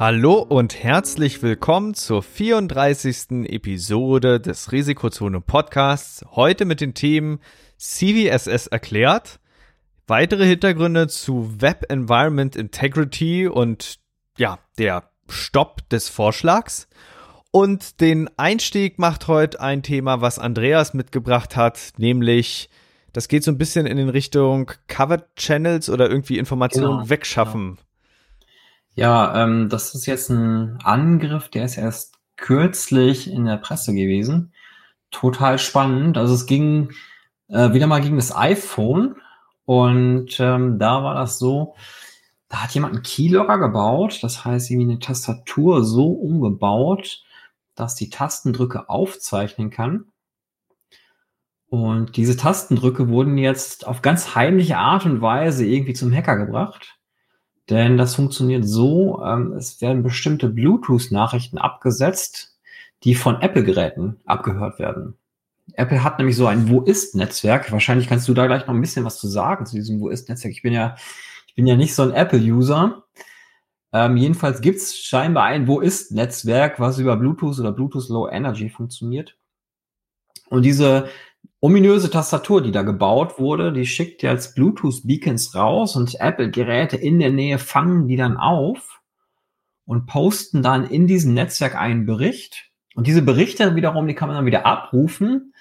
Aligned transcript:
Hallo 0.00 0.34
und 0.34 0.80
herzlich 0.80 1.42
willkommen 1.42 1.92
zur 1.92 2.22
34. 2.22 3.50
Episode 3.52 4.38
des 4.38 4.70
Risikozone 4.70 5.40
Podcasts. 5.40 6.24
Heute 6.36 6.66
mit 6.66 6.80
den 6.80 6.94
Themen 6.94 7.40
CVSS 7.78 8.68
erklärt, 8.68 9.40
weitere 10.06 10.46
Hintergründe 10.46 11.08
zu 11.08 11.60
Web 11.60 11.86
Environment 11.88 12.54
Integrity 12.54 13.48
und 13.48 13.98
ja, 14.36 14.60
der 14.78 15.10
Stopp 15.28 15.88
des 15.88 16.08
Vorschlags. 16.08 16.86
Und 17.50 18.00
den 18.00 18.30
Einstieg 18.36 19.00
macht 19.00 19.26
heute 19.26 19.60
ein 19.60 19.82
Thema, 19.82 20.20
was 20.20 20.38
Andreas 20.38 20.94
mitgebracht 20.94 21.56
hat, 21.56 21.94
nämlich 21.96 22.70
das 23.12 23.26
geht 23.26 23.42
so 23.42 23.50
ein 23.50 23.58
bisschen 23.58 23.86
in 23.86 23.96
den 23.96 24.10
Richtung 24.10 24.70
Covered 24.86 25.24
Channels 25.34 25.90
oder 25.90 26.08
irgendwie 26.08 26.38
Informationen 26.38 26.98
genau, 26.98 27.10
wegschaffen. 27.10 27.70
Genau. 27.70 27.87
Ja, 28.98 29.44
ähm, 29.44 29.68
das 29.68 29.94
ist 29.94 30.06
jetzt 30.06 30.28
ein 30.28 30.80
Angriff, 30.82 31.48
der 31.50 31.64
ist 31.64 31.78
erst 31.78 32.18
kürzlich 32.36 33.30
in 33.30 33.44
der 33.44 33.56
Presse 33.58 33.94
gewesen. 33.94 34.52
Total 35.12 35.60
spannend. 35.60 36.18
Also 36.18 36.34
es 36.34 36.46
ging 36.46 36.90
äh, 37.46 37.72
wieder 37.72 37.86
mal 37.86 38.00
gegen 38.00 38.16
das 38.16 38.34
iPhone 38.34 39.14
und 39.66 40.40
ähm, 40.40 40.80
da 40.80 41.04
war 41.04 41.14
das 41.14 41.38
so, 41.38 41.76
da 42.48 42.64
hat 42.64 42.74
jemand 42.74 42.94
einen 42.94 43.04
Keylogger 43.04 43.58
gebaut, 43.58 44.18
das 44.22 44.44
heißt 44.44 44.68
irgendwie 44.68 44.90
eine 44.90 44.98
Tastatur 44.98 45.84
so 45.84 46.08
umgebaut, 46.10 47.22
dass 47.76 47.94
die 47.94 48.10
Tastendrücke 48.10 48.88
aufzeichnen 48.88 49.70
kann. 49.70 50.06
Und 51.68 52.16
diese 52.16 52.36
Tastendrücke 52.36 53.08
wurden 53.08 53.38
jetzt 53.38 53.86
auf 53.86 54.02
ganz 54.02 54.34
heimliche 54.34 54.78
Art 54.78 55.06
und 55.06 55.20
Weise 55.20 55.64
irgendwie 55.64 55.94
zum 55.94 56.12
Hacker 56.12 56.36
gebracht. 56.36 56.97
Denn 57.70 57.98
das 57.98 58.14
funktioniert 58.14 58.66
so, 58.66 59.22
ähm, 59.24 59.52
es 59.52 59.80
werden 59.80 60.02
bestimmte 60.02 60.48
Bluetooth-Nachrichten 60.48 61.58
abgesetzt, 61.58 62.56
die 63.04 63.14
von 63.14 63.40
Apple-Geräten 63.40 64.20
abgehört 64.24 64.78
werden. 64.78 65.18
Apple 65.74 66.02
hat 66.02 66.18
nämlich 66.18 66.36
so 66.36 66.46
ein 66.46 66.70
Wo 66.70 66.80
ist-Netzwerk. 66.80 67.70
Wahrscheinlich 67.70 68.08
kannst 68.08 68.26
du 68.26 68.34
da 68.34 68.46
gleich 68.46 68.66
noch 68.66 68.74
ein 68.74 68.80
bisschen 68.80 69.04
was 69.04 69.18
zu 69.18 69.28
sagen 69.28 69.66
zu 69.66 69.76
diesem 69.76 70.00
Wo 70.00 70.08
ist-Netzwerk. 70.08 70.52
Ich 70.52 70.62
bin 70.62 70.72
ja, 70.72 70.96
ich 71.46 71.54
bin 71.54 71.66
ja 71.66 71.76
nicht 71.76 71.94
so 71.94 72.02
ein 72.02 72.12
Apple-User. 72.12 73.04
Ähm, 73.92 74.16
jedenfalls 74.16 74.60
gibt's 74.60 74.96
scheinbar 74.96 75.44
ein 75.44 75.66
Wo 75.66 75.80
ist-Netzwerk, 75.80 76.80
was 76.80 76.98
über 76.98 77.16
Bluetooth 77.16 77.58
oder 77.58 77.72
Bluetooth 77.72 78.08
Low 78.08 78.28
Energy 78.28 78.70
funktioniert. 78.70 79.36
Und 80.48 80.62
diese 80.62 81.08
ominöse 81.60 82.10
Tastatur, 82.10 82.62
die 82.62 82.70
da 82.70 82.82
gebaut 82.82 83.38
wurde, 83.38 83.72
die 83.72 83.86
schickt 83.86 84.22
jetzt 84.22 84.54
Bluetooth-Beacons 84.54 85.54
raus 85.54 85.96
und 85.96 86.20
Apple-Geräte 86.20 86.96
in 86.96 87.18
der 87.18 87.30
Nähe 87.30 87.58
fangen 87.58 88.06
die 88.06 88.16
dann 88.16 88.36
auf 88.36 89.00
und 89.84 90.06
posten 90.06 90.62
dann 90.62 90.86
in 90.88 91.06
diesem 91.06 91.34
Netzwerk 91.34 91.74
einen 91.74 92.06
Bericht. 92.06 92.70
Und 92.94 93.06
diese 93.06 93.22
Berichte 93.22 93.74
wiederum, 93.74 94.06
die 94.06 94.14
kann 94.14 94.28
man 94.28 94.36
dann 94.36 94.46
wieder 94.46 94.66
abrufen. 94.66 95.54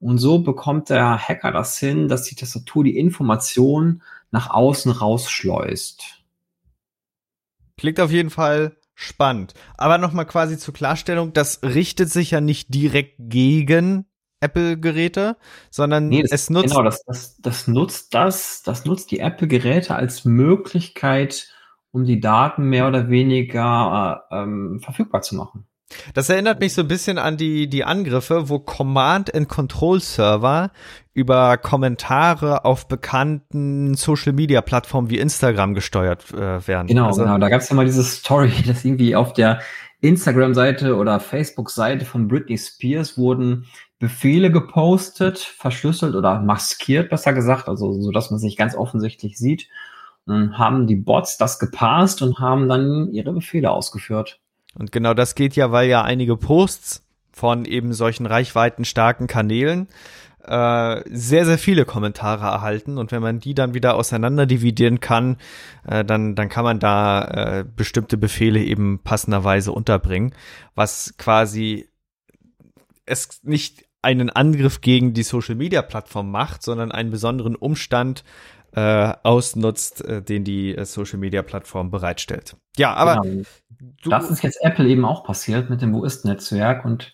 Und 0.00 0.18
so 0.18 0.40
bekommt 0.40 0.90
der 0.90 1.18
Hacker 1.18 1.52
das 1.52 1.78
hin, 1.78 2.08
dass 2.08 2.22
die 2.22 2.36
Tastatur 2.36 2.84
die 2.84 2.96
Information 2.96 4.02
nach 4.30 4.50
außen 4.50 4.92
rausschleust. 4.92 6.22
Klingt 7.76 8.00
auf 8.00 8.10
jeden 8.10 8.30
Fall 8.30 8.76
spannend. 8.94 9.54
Aber 9.76 9.98
nochmal 9.98 10.26
quasi 10.26 10.58
zur 10.58 10.74
Klarstellung, 10.74 11.32
das 11.32 11.62
richtet 11.62 12.10
sich 12.10 12.32
ja 12.32 12.40
nicht 12.40 12.74
direkt 12.74 13.16
gegen 13.18 14.07
Apple-Geräte, 14.40 15.36
sondern 15.70 16.08
nee, 16.08 16.22
das, 16.22 16.32
es 16.32 16.50
nutzt. 16.50 16.70
Genau, 16.70 16.82
das, 16.82 17.04
das, 17.04 17.36
das 17.38 17.68
nutzt 17.68 18.14
das, 18.14 18.62
das 18.62 18.84
nutzt 18.84 19.10
die 19.10 19.20
Apple-Geräte 19.20 19.94
als 19.94 20.24
Möglichkeit, 20.24 21.48
um 21.90 22.04
die 22.04 22.20
Daten 22.20 22.64
mehr 22.64 22.86
oder 22.86 23.08
weniger 23.08 24.24
äh, 24.30 24.36
ähm, 24.36 24.80
verfügbar 24.82 25.22
zu 25.22 25.36
machen. 25.36 25.66
Das 26.12 26.28
erinnert 26.28 26.60
mich 26.60 26.74
so 26.74 26.82
ein 26.82 26.88
bisschen 26.88 27.18
an 27.18 27.36
die, 27.36 27.68
die 27.68 27.84
Angriffe, 27.84 28.48
wo 28.48 28.58
Command 28.58 29.34
and 29.34 29.48
Control 29.48 30.00
Server 30.00 30.70
über 31.14 31.56
Kommentare 31.56 32.64
auf 32.64 32.88
bekannten 32.88 33.94
Social 33.94 34.32
Media 34.32 34.60
Plattformen 34.60 35.08
wie 35.08 35.18
Instagram 35.18 35.74
gesteuert 35.74 36.30
äh, 36.32 36.66
werden. 36.66 36.88
Genau, 36.88 37.06
also, 37.06 37.22
genau. 37.22 37.38
Da 37.38 37.48
gab 37.48 37.62
es 37.62 37.70
ja 37.70 37.76
mal 37.76 37.86
diese 37.86 38.04
Story, 38.04 38.52
dass 38.66 38.84
irgendwie 38.84 39.16
auf 39.16 39.32
der 39.32 39.60
Instagram-Seite 40.00 40.94
oder 40.94 41.18
Facebook-Seite 41.20 42.04
von 42.04 42.28
Britney 42.28 42.58
Spears 42.58 43.16
wurden 43.16 43.66
Befehle 43.98 44.52
gepostet, 44.52 45.38
verschlüsselt 45.38 46.14
oder 46.14 46.40
maskiert, 46.40 47.10
besser 47.10 47.32
gesagt, 47.32 47.68
also 47.68 47.92
so 48.00 48.12
dass 48.12 48.30
man 48.30 48.38
sich 48.38 48.56
ganz 48.56 48.76
offensichtlich 48.76 49.38
sieht. 49.38 49.68
Und 50.26 50.58
haben 50.58 50.86
die 50.86 50.96
Bots 50.96 51.38
das 51.38 51.58
gepasst 51.58 52.20
und 52.20 52.38
haben 52.38 52.68
dann 52.68 53.10
ihre 53.12 53.32
Befehle 53.32 53.70
ausgeführt. 53.70 54.40
Und 54.78 54.92
genau 54.92 55.14
das 55.14 55.34
geht 55.34 55.56
ja, 55.56 55.72
weil 55.72 55.88
ja 55.88 56.02
einige 56.02 56.36
Posts 56.36 57.02
von 57.32 57.64
eben 57.64 57.92
solchen 57.94 58.26
reichweitenstarken 58.26 59.26
Kanälen 59.26 59.88
äh, 60.44 61.02
sehr, 61.10 61.44
sehr 61.44 61.58
viele 61.58 61.84
Kommentare 61.84 62.46
erhalten. 62.46 62.98
Und 62.98 63.10
wenn 63.10 63.22
man 63.22 63.40
die 63.40 63.54
dann 63.54 63.74
wieder 63.74 63.96
auseinander 63.96 64.46
dividieren 64.46 65.00
kann, 65.00 65.36
äh, 65.86 66.04
dann, 66.04 66.34
dann 66.34 66.48
kann 66.48 66.64
man 66.64 66.78
da 66.78 67.24
äh, 67.24 67.64
bestimmte 67.64 68.16
Befehle 68.16 68.60
eben 68.60 69.00
passenderweise 69.02 69.72
unterbringen, 69.72 70.34
was 70.74 71.14
quasi 71.16 71.88
es 73.06 73.40
nicht 73.42 73.87
einen 74.08 74.30
Angriff 74.30 74.80
gegen 74.80 75.12
die 75.12 75.22
Social 75.22 75.54
Media 75.54 75.82
Plattform 75.82 76.30
macht, 76.30 76.62
sondern 76.62 76.90
einen 76.90 77.10
besonderen 77.10 77.54
Umstand 77.54 78.24
äh, 78.72 79.12
ausnutzt, 79.22 80.02
äh, 80.04 80.22
den 80.22 80.44
die 80.44 80.74
äh, 80.74 80.86
Social 80.86 81.18
Media 81.18 81.42
Plattform 81.42 81.90
bereitstellt. 81.90 82.56
Ja, 82.76 82.94
aber 82.94 83.20
genau. 83.20 83.44
das 84.04 84.30
ist 84.30 84.42
jetzt 84.42 84.58
Apple 84.62 84.88
eben 84.88 85.04
auch 85.04 85.24
passiert 85.24 85.68
mit 85.68 85.82
dem 85.82 85.92
Wo 85.92 86.04
ist 86.04 86.24
Netzwerk 86.24 86.86
und 86.86 87.12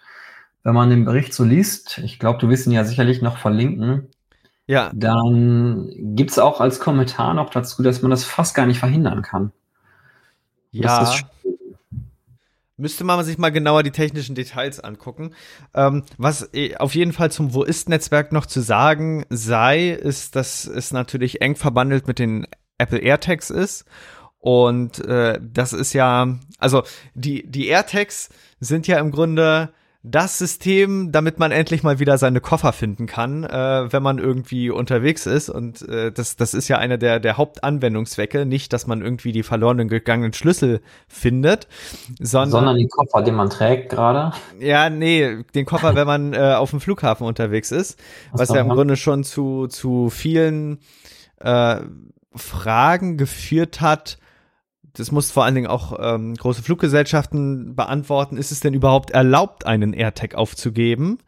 wenn 0.63 0.75
man 0.75 0.89
den 0.89 1.05
Bericht 1.05 1.35
so 1.35 1.43
liest, 1.43 1.99
ich 1.99 2.21
glaube, 2.21 2.39
du 2.39 2.49
wirst 2.49 2.67
ihn 2.67 2.73
ja 2.73 2.85
sicherlich 2.85 3.21
noch 3.23 3.39
verlinken. 3.39 4.09
Ja. 4.67 4.91
Dann 4.95 5.91
gibt's 6.17 6.39
auch 6.39 6.61
als 6.61 6.81
Kommentar 6.81 7.35
noch 7.35 7.51
dazu, 7.51 7.83
dass 7.83 8.03
man 8.03 8.11
das 8.11 8.25
fast 8.25 8.55
gar 8.55 8.67
nicht 8.67 8.79
verhindern 8.79 9.21
kann. 9.21 9.53
Ja. 10.71 11.13
Müsste 12.77 13.05
man 13.05 13.25
sich 13.25 13.39
mal 13.39 13.53
genauer 13.53 13.85
die 13.85 13.93
technischen 13.93 14.35
Details 14.35 14.81
angucken. 14.81 15.35
Ähm, 15.75 16.03
was 16.19 16.53
äh, 16.55 16.77
auf 16.77 16.95
jeden 16.95 17.13
Fall 17.13 17.31
zum 17.31 17.55
Wo 17.55 17.63
ist-Netzwerk 17.63 18.33
noch 18.33 18.47
zu 18.47 18.61
sagen 18.61 19.25
sei, 19.31 19.91
ist, 19.91 20.35
dass 20.35 20.67
es 20.67 20.93
natürlich 20.93 21.41
eng 21.41 21.55
verbandelt 21.55 22.09
mit 22.09 22.19
den 22.19 22.47
Apple 22.79 22.99
AirTags 22.99 23.51
ist. 23.51 23.85
Und 24.39 25.05
äh, 25.07 25.41
das 25.41 25.73
ist 25.73 25.93
ja, 25.93 26.39
also 26.59 26.83
die, 27.15 27.49
die 27.49 27.69
AirTags 27.69 28.29
sind 28.61 28.87
ja 28.87 28.99
im 28.99 29.11
Grunde 29.11 29.73
das 30.07 30.37
System, 30.37 31.13
damit 31.13 31.39
man 31.39 31.51
endlich 31.51 31.83
mal 31.83 31.99
wieder 31.99 32.19
seine 32.19 32.43
Koffer 32.43 32.75
finden 32.75 33.07
kann, 33.07 33.43
äh, 33.43 33.91
wenn 33.91 34.03
man 34.03 34.19
irgendwie 34.19 34.69
unterwegs 34.69 35.25
ist. 35.25 35.49
Und 35.49 35.81
äh, 35.89 36.13
das, 36.13 36.37
das 36.37 36.53
ist 36.53 36.69
ja 36.69 36.77
einer 36.77 36.99
der, 36.99 37.21
der 37.21 37.39
Hauptanwendungszwecke. 37.39 38.45
Nicht, 38.45 38.75
dass 38.75 38.87
man 38.87 39.01
irgendwie 39.01 39.33
die 39.33 39.43
verlorenen 39.43 39.89
gegangenen 39.89 40.35
Schlüssel 40.35 40.83
findet, 41.09 41.69
sondern, 42.21 42.51
sondern 42.51 42.77
den 42.77 42.91
Koffer, 42.91 43.23
den 43.23 43.35
man 43.35 43.49
trägt 43.49 43.89
gerade. 43.89 44.37
Ja, 44.61 44.91
nee, 44.91 45.43
den 45.55 45.65
Koffer, 45.65 45.95
wenn 45.95 46.07
man 46.07 46.35
äh, 46.35 46.53
auf 46.53 46.69
dem 46.69 46.81
Flughafen 46.81 47.27
unterwegs 47.27 47.73
ist, 47.73 47.99
was 48.31 48.51
ja 48.51 48.61
im 48.61 48.69
Grunde 48.69 48.97
schon 48.97 49.25
zu, 49.25 49.69
zu 49.69 50.11
vielen 50.11 50.81
äh, 51.41 51.77
Fragen 52.35 53.17
geführt 53.17 53.81
hat, 53.81 54.19
das 54.95 55.11
muss 55.11 55.31
vor 55.31 55.45
allen 55.45 55.57
Dingen 55.57 55.67
auch 55.67 55.99
ähm, 56.01 56.35
große 56.35 56.63
Fluggesellschaften 56.63 57.75
beantworten, 57.75 58.37
ist 58.37 58.53
es 58.53 58.61
denn 58.61 58.75
überhaupt 58.75 59.11
erlaubt, 59.11 59.67
einen 59.67 59.93
AirTag 59.93 60.35
aufzugeben? 60.37 61.19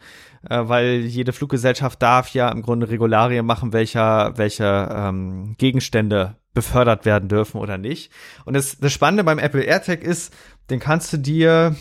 Äh, 0.49 0.69
weil 0.69 1.01
jede 1.01 1.33
Fluggesellschaft 1.33 2.01
darf 2.01 2.31
ja 2.31 2.49
im 2.51 2.63
Grunde 2.63 2.89
Regularien 2.89 3.45
machen, 3.45 3.73
welcher, 3.73 4.39
welche 4.39 4.89
ähm, 4.95 5.57
Gegenstände 5.59 6.37
befördert 6.55 7.05
werden 7.05 7.29
dürfen 7.29 7.61
oder 7.61 7.77
nicht. 7.77 8.13
Und 8.45 8.55
das, 8.55 8.79
das 8.79 8.93
Spannende 8.93 9.25
beim 9.25 9.39
Apple 9.39 9.63
AirTag 9.63 10.03
ist, 10.03 10.33
den 10.71 10.79
kannst 10.79 11.13
du 11.13 11.17
dir, 11.17 11.75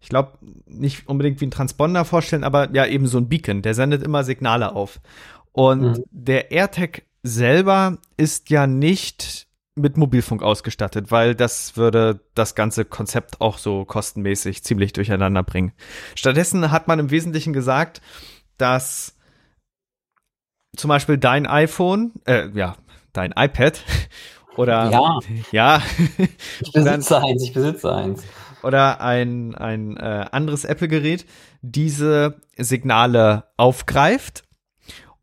ich 0.00 0.08
glaube, 0.08 0.32
nicht 0.66 1.08
unbedingt 1.08 1.40
wie 1.40 1.46
ein 1.46 1.52
Transponder 1.52 2.04
vorstellen, 2.04 2.44
aber 2.44 2.74
ja 2.74 2.84
eben 2.84 3.06
so 3.06 3.18
ein 3.18 3.28
Beacon, 3.28 3.62
der 3.62 3.74
sendet 3.74 4.02
immer 4.02 4.24
Signale 4.24 4.74
auf. 4.74 5.00
Und 5.52 5.82
mhm. 5.82 6.04
der 6.10 6.50
AirTag 6.50 7.02
selber 7.22 7.98
ist 8.16 8.50
ja 8.50 8.66
nicht 8.66 9.45
mit 9.76 9.98
Mobilfunk 9.98 10.42
ausgestattet, 10.42 11.10
weil 11.10 11.34
das 11.34 11.76
würde 11.76 12.20
das 12.34 12.54
ganze 12.54 12.86
Konzept 12.86 13.40
auch 13.42 13.58
so 13.58 13.84
kostenmäßig 13.84 14.64
ziemlich 14.64 14.94
durcheinander 14.94 15.42
bringen. 15.42 15.72
Stattdessen 16.14 16.70
hat 16.70 16.88
man 16.88 16.98
im 16.98 17.10
Wesentlichen 17.10 17.52
gesagt, 17.52 18.00
dass 18.56 19.14
zum 20.76 20.88
Beispiel 20.88 21.18
dein 21.18 21.46
iPhone, 21.46 22.12
äh, 22.24 22.48
ja, 22.54 22.76
dein 23.12 23.32
iPad 23.36 23.82
oder 24.56 24.90
ja, 24.90 25.18
ja. 25.52 25.82
Ich 26.60 26.72
besitze 26.72 27.22
eins, 27.22 27.42
ich 27.44 27.52
besitze 27.52 27.94
eins. 27.94 28.24
oder 28.62 29.02
ein 29.02 29.54
ein 29.54 29.98
äh, 29.98 30.26
anderes 30.32 30.64
Apple-Gerät 30.64 31.26
diese 31.60 32.40
Signale 32.56 33.44
aufgreift 33.58 34.44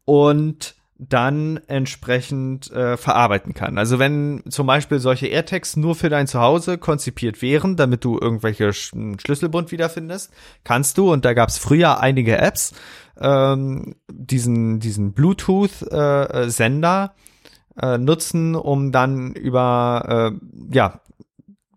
und 0.05 0.75
dann 1.09 1.59
entsprechend 1.67 2.71
äh, 2.71 2.97
verarbeiten 2.97 3.53
kann. 3.53 3.77
Also 3.77 4.00
wenn 4.00 4.44
zum 4.50 4.67
Beispiel 4.67 5.00
solche 5.00 5.27
AirTags 5.27 5.75
nur 5.75 5.95
für 5.95 6.09
dein 6.09 6.27
Zuhause 6.27 6.77
konzipiert 6.77 7.41
wären, 7.41 7.75
damit 7.75 8.05
du 8.05 8.17
irgendwelche 8.19 8.73
Sch 8.73 8.94
Schlüsselbund 9.19 9.71
wiederfindest, 9.71 10.31
kannst 10.63 10.97
du, 10.97 11.11
und 11.11 11.25
da 11.25 11.33
gab 11.33 11.50
es 11.50 11.57
früher 11.57 12.00
einige 12.00 12.38
Apps, 12.38 12.73
ähm, 13.19 13.95
diesen, 14.11 14.79
diesen 14.79 15.13
Bluetooth-Sender 15.13 17.13
äh, 17.15 17.81
äh, 17.81 17.97
nutzen, 17.97 18.55
um 18.55 18.91
dann 18.91 19.33
über 19.33 20.31
äh, 20.33 20.73
ja, 20.73 21.01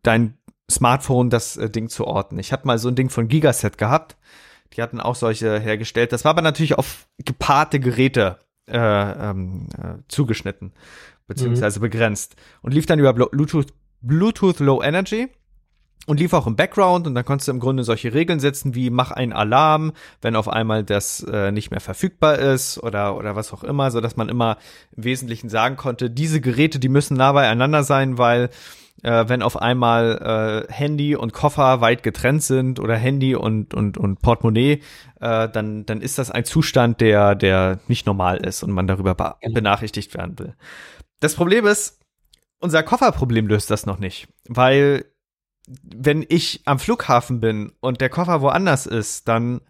dein 0.02 0.38
Smartphone 0.70 1.30
das 1.30 1.56
äh, 1.56 1.70
Ding 1.70 1.88
zu 1.88 2.06
orten. 2.06 2.38
Ich 2.38 2.52
hatte 2.52 2.66
mal 2.66 2.78
so 2.78 2.88
ein 2.88 2.96
Ding 2.96 3.10
von 3.10 3.28
Gigaset 3.28 3.78
gehabt. 3.78 4.16
Die 4.72 4.82
hatten 4.82 5.00
auch 5.00 5.14
solche 5.14 5.58
hergestellt. 5.58 6.12
Das 6.12 6.24
war 6.24 6.30
aber 6.30 6.42
natürlich 6.42 6.76
auf 6.76 7.06
gepaarte 7.18 7.80
Geräte 7.80 8.38
äh, 8.66 8.78
ähm, 9.30 9.68
äh, 9.78 9.98
zugeschnitten, 10.08 10.72
beziehungsweise 11.26 11.78
mhm. 11.80 11.82
begrenzt. 11.82 12.36
Und 12.62 12.74
lief 12.74 12.86
dann 12.86 12.98
über 12.98 13.12
Bluetooth, 13.12 13.72
Bluetooth 14.00 14.60
Low 14.60 14.82
Energy 14.82 15.28
und 16.06 16.20
lief 16.20 16.32
auch 16.32 16.46
im 16.46 16.56
Background 16.56 17.06
und 17.06 17.14
dann 17.14 17.24
konntest 17.24 17.48
du 17.48 17.52
im 17.52 17.60
Grunde 17.60 17.84
solche 17.84 18.14
Regeln 18.14 18.40
setzen 18.40 18.74
wie 18.74 18.90
mach 18.90 19.10
einen 19.10 19.32
Alarm, 19.32 19.92
wenn 20.22 20.36
auf 20.36 20.48
einmal 20.48 20.84
das 20.84 21.22
äh, 21.22 21.50
nicht 21.50 21.70
mehr 21.70 21.80
verfügbar 21.80 22.38
ist 22.38 22.78
oder 22.82 23.16
oder 23.16 23.36
was 23.36 23.52
auch 23.52 23.64
immer, 23.64 23.90
so 23.90 24.00
dass 24.00 24.16
man 24.16 24.28
immer 24.28 24.58
im 24.96 25.04
Wesentlichen 25.04 25.48
sagen 25.48 25.76
konnte, 25.76 26.08
diese 26.10 26.40
Geräte, 26.40 26.78
die 26.78 26.88
müssen 26.88 27.16
nah 27.16 27.32
beieinander 27.32 27.82
sein, 27.82 28.18
weil 28.18 28.50
äh, 29.02 29.28
wenn 29.28 29.42
auf 29.42 29.60
einmal 29.60 30.66
äh, 30.68 30.72
Handy 30.72 31.16
und 31.16 31.32
Koffer 31.32 31.80
weit 31.80 32.02
getrennt 32.02 32.42
sind 32.42 32.80
oder 32.80 32.96
Handy 32.96 33.34
und, 33.34 33.74
und, 33.74 33.98
und 33.98 34.20
Portemonnaie, 34.20 34.82
äh, 35.20 35.48
dann, 35.48 35.86
dann 35.86 36.00
ist 36.00 36.18
das 36.18 36.30
ein 36.30 36.44
Zustand, 36.44 37.00
der, 37.00 37.34
der 37.34 37.80
nicht 37.88 38.06
normal 38.06 38.38
ist 38.38 38.62
und 38.62 38.72
man 38.72 38.86
darüber 38.86 39.14
be 39.14 39.34
genau. 39.40 39.54
benachrichtigt 39.54 40.14
werden 40.14 40.38
will. 40.38 40.54
Das 41.20 41.34
Problem 41.34 41.66
ist, 41.66 42.00
unser 42.58 42.82
Kofferproblem 42.82 43.46
löst 43.46 43.70
das 43.70 43.86
noch 43.86 43.98
nicht, 43.98 44.28
weil 44.48 45.04
wenn 45.82 46.24
ich 46.28 46.62
am 46.64 46.78
Flughafen 46.78 47.40
bin 47.40 47.72
und 47.80 48.00
der 48.00 48.08
Koffer 48.08 48.40
woanders 48.40 48.86
ist, 48.86 49.28
dann 49.28 49.60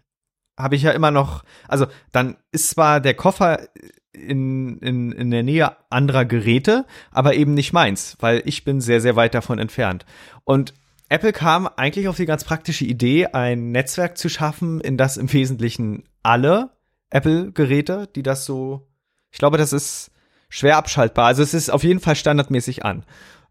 habe 0.57 0.75
ich 0.75 0.81
ja 0.81 0.91
immer 0.91 1.11
noch, 1.11 1.43
also 1.67 1.85
dann 2.11 2.37
ist 2.51 2.69
zwar 2.69 2.99
der 2.99 3.13
Koffer 3.13 3.67
in, 4.11 4.79
in, 4.79 5.11
in 5.11 5.31
der 5.31 5.43
Nähe 5.43 5.77
anderer 5.89 6.25
Geräte, 6.25 6.85
aber 7.11 7.35
eben 7.35 7.53
nicht 7.53 7.73
meins, 7.73 8.17
weil 8.19 8.41
ich 8.45 8.63
bin 8.63 8.81
sehr, 8.81 8.99
sehr 9.01 9.15
weit 9.15 9.35
davon 9.35 9.59
entfernt. 9.59 10.05
Und 10.43 10.73
Apple 11.09 11.31
kam 11.31 11.67
eigentlich 11.67 12.07
auf 12.07 12.17
die 12.17 12.25
ganz 12.25 12.43
praktische 12.43 12.85
Idee, 12.85 13.27
ein 13.27 13.71
Netzwerk 13.71 14.17
zu 14.17 14.29
schaffen, 14.29 14.81
in 14.81 14.97
das 14.97 15.17
im 15.17 15.31
Wesentlichen 15.31 16.03
alle 16.23 16.71
Apple-Geräte, 17.09 18.09
die 18.13 18.23
das 18.23 18.45
so, 18.45 18.87
ich 19.31 19.37
glaube, 19.37 19.57
das 19.57 19.71
ist 19.71 20.11
schwer 20.49 20.77
abschaltbar. 20.77 21.27
Also 21.27 21.43
es 21.43 21.53
ist 21.53 21.69
auf 21.69 21.83
jeden 21.83 21.99
Fall 21.99 22.15
standardmäßig 22.15 22.83
an. 22.83 23.05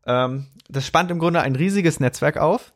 Ähm, 0.07 0.47
das 0.69 0.87
spannt 0.87 1.11
im 1.11 1.19
Grunde 1.19 1.41
ein 1.41 1.57
riesiges 1.57 2.01
Netzwerk 2.01 2.37
auf. 2.37 2.73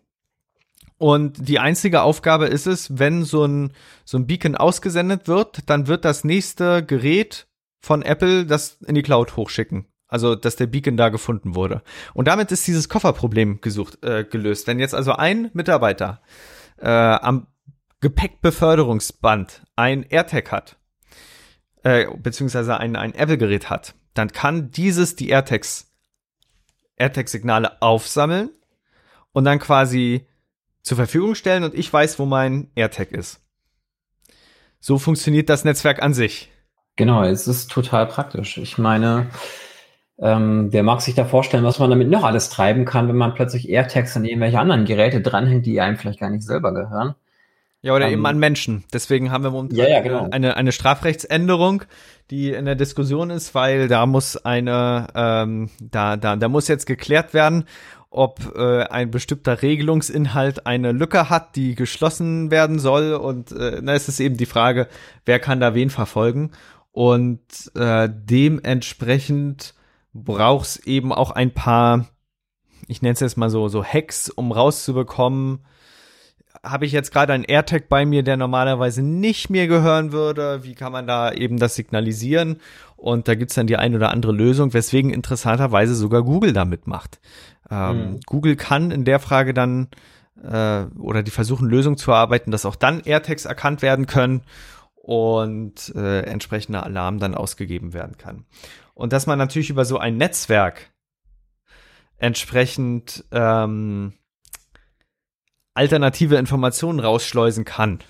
Und 1.00 1.48
die 1.48 1.58
einzige 1.58 2.02
Aufgabe 2.02 2.44
ist 2.44 2.66
es, 2.66 2.98
wenn 2.98 3.24
so 3.24 3.46
ein, 3.46 3.72
so 4.04 4.18
ein 4.18 4.26
Beacon 4.26 4.54
ausgesendet 4.54 5.28
wird, 5.28 5.60
dann 5.64 5.86
wird 5.86 6.04
das 6.04 6.24
nächste 6.24 6.84
Gerät 6.84 7.48
von 7.80 8.02
Apple 8.02 8.44
das 8.44 8.76
in 8.86 8.96
die 8.96 9.02
Cloud 9.02 9.34
hochschicken. 9.34 9.86
Also, 10.08 10.34
dass 10.34 10.56
der 10.56 10.66
Beacon 10.66 10.98
da 10.98 11.08
gefunden 11.08 11.54
wurde. 11.54 11.80
Und 12.12 12.28
damit 12.28 12.52
ist 12.52 12.66
dieses 12.66 12.90
Kofferproblem 12.90 13.62
gesucht, 13.62 14.04
äh, 14.04 14.24
gelöst. 14.24 14.66
Wenn 14.66 14.78
jetzt 14.78 14.94
also 14.94 15.12
ein 15.12 15.50
Mitarbeiter 15.54 16.20
äh, 16.76 16.90
am 16.90 17.46
Gepäckbeförderungsband 18.02 19.62
ein 19.76 20.02
AirTag 20.02 20.52
hat, 20.52 20.76
äh, 21.82 22.08
beziehungsweise 22.18 22.76
ein, 22.76 22.94
ein 22.94 23.14
Apple-Gerät 23.14 23.70
hat, 23.70 23.94
dann 24.12 24.32
kann 24.32 24.70
dieses 24.70 25.16
die 25.16 25.30
AirTags, 25.30 25.90
AirTag-Signale 26.96 27.80
aufsammeln 27.80 28.50
und 29.32 29.46
dann 29.46 29.60
quasi 29.60 30.26
zur 30.82 30.96
Verfügung 30.96 31.34
stellen 31.34 31.64
und 31.64 31.74
ich 31.74 31.92
weiß, 31.92 32.18
wo 32.18 32.26
mein 32.26 32.70
AirTag 32.74 33.12
ist. 33.12 33.40
So 34.80 34.98
funktioniert 34.98 35.48
das 35.48 35.64
Netzwerk 35.64 36.02
an 36.02 36.14
sich. 36.14 36.50
Genau, 36.96 37.22
es 37.22 37.46
ist 37.46 37.70
total 37.70 38.06
praktisch. 38.06 38.58
Ich 38.58 38.78
meine, 38.78 39.28
ähm, 40.18 40.68
wer 40.70 40.82
mag 40.82 41.00
sich 41.00 41.14
da 41.14 41.24
vorstellen, 41.24 41.64
was 41.64 41.78
man 41.78 41.90
damit 41.90 42.08
noch 42.08 42.24
alles 42.24 42.50
treiben 42.50 42.84
kann, 42.84 43.08
wenn 43.08 43.16
man 43.16 43.34
plötzlich 43.34 43.68
AirTags 43.68 44.16
an 44.16 44.24
irgendwelche 44.24 44.58
anderen 44.58 44.84
Geräte 44.84 45.20
dranhängt, 45.20 45.66
die 45.66 45.80
einem 45.80 45.96
vielleicht 45.96 46.20
gar 46.20 46.30
nicht 46.30 46.42
selber 46.42 46.74
gehören? 46.74 47.14
Ja, 47.82 47.94
oder 47.94 48.06
ähm, 48.06 48.12
eben 48.12 48.26
an 48.26 48.38
Menschen. 48.38 48.84
Deswegen 48.92 49.30
haben 49.30 49.44
wir 49.44 49.50
momentan 49.50 49.78
ja, 49.78 49.88
ja, 49.88 50.00
genau. 50.00 50.28
eine, 50.30 50.56
eine 50.56 50.72
Strafrechtsänderung, 50.72 51.84
die 52.30 52.50
in 52.50 52.66
der 52.66 52.74
Diskussion 52.74 53.30
ist, 53.30 53.54
weil 53.54 53.88
da 53.88 54.04
muss 54.04 54.36
eine, 54.36 55.06
ähm, 55.14 55.70
da, 55.80 56.16
da, 56.18 56.36
da 56.36 56.48
muss 56.48 56.68
jetzt 56.68 56.84
geklärt 56.84 57.32
werden, 57.32 57.64
ob 58.10 58.56
äh, 58.56 58.82
ein 58.82 59.12
bestimmter 59.12 59.62
Regelungsinhalt 59.62 60.66
eine 60.66 60.90
Lücke 60.90 61.30
hat, 61.30 61.54
die 61.54 61.76
geschlossen 61.76 62.50
werden 62.50 62.80
soll. 62.80 63.14
Und 63.14 63.52
äh, 63.52 63.80
na, 63.82 63.94
es 63.94 64.08
ist 64.08 64.20
eben 64.20 64.36
die 64.36 64.46
Frage, 64.46 64.88
wer 65.24 65.38
kann 65.38 65.60
da 65.60 65.74
wen 65.74 65.90
verfolgen. 65.90 66.50
Und 66.90 67.40
äh, 67.76 68.08
dementsprechend 68.12 69.74
brauchst 70.12 70.86
eben 70.88 71.12
auch 71.12 71.30
ein 71.30 71.54
paar, 71.54 72.08
ich 72.88 73.00
nenne 73.00 73.12
es 73.12 73.20
jetzt 73.20 73.36
mal 73.36 73.48
so, 73.48 73.68
so 73.68 73.84
Hacks, 73.84 74.28
um 74.28 74.50
rauszubekommen, 74.50 75.60
habe 76.64 76.84
ich 76.84 76.92
jetzt 76.92 77.12
gerade 77.12 77.32
einen 77.32 77.44
AirTag 77.44 77.88
bei 77.88 78.04
mir, 78.04 78.22
der 78.22 78.36
normalerweise 78.36 79.02
nicht 79.02 79.50
mir 79.50 79.66
gehören 79.66 80.12
würde? 80.12 80.64
Wie 80.64 80.74
kann 80.74 80.92
man 80.92 81.06
da 81.06 81.32
eben 81.32 81.58
das 81.58 81.76
signalisieren? 81.76 82.60
Und 82.96 83.28
da 83.28 83.34
gibt's 83.34 83.54
dann 83.54 83.66
die 83.66 83.76
ein 83.76 83.94
oder 83.94 84.10
andere 84.10 84.32
Lösung, 84.32 84.74
weswegen 84.74 85.10
interessanterweise 85.10 85.94
sogar 85.94 86.22
Google 86.22 86.52
da 86.52 86.64
mitmacht. 86.64 87.20
Ähm, 87.70 88.12
mhm. 88.12 88.20
Google 88.26 88.56
kann 88.56 88.90
in 88.90 89.04
der 89.04 89.20
Frage 89.20 89.54
dann 89.54 89.88
äh, 90.42 90.84
oder 90.98 91.22
die 91.22 91.30
versuchen 91.30 91.68
Lösungen 91.68 91.96
zu 91.96 92.10
erarbeiten, 92.10 92.50
dass 92.50 92.66
auch 92.66 92.76
dann 92.76 93.00
AirTags 93.00 93.44
erkannt 93.44 93.82
werden 93.82 94.06
können 94.06 94.42
und 94.94 95.94
äh, 95.94 96.20
entsprechender 96.22 96.84
Alarm 96.84 97.18
dann 97.18 97.34
ausgegeben 97.34 97.92
werden 97.92 98.16
kann. 98.16 98.44
Und 98.94 99.12
dass 99.12 99.26
man 99.26 99.38
natürlich 99.38 99.70
über 99.70 99.84
so 99.84 99.98
ein 99.98 100.16
Netzwerk 100.16 100.92
entsprechend 102.18 103.24
ähm, 103.32 104.12
alternative 105.74 106.36
Informationen 106.36 107.00
rausschleusen 107.00 107.64
kann. 107.64 108.00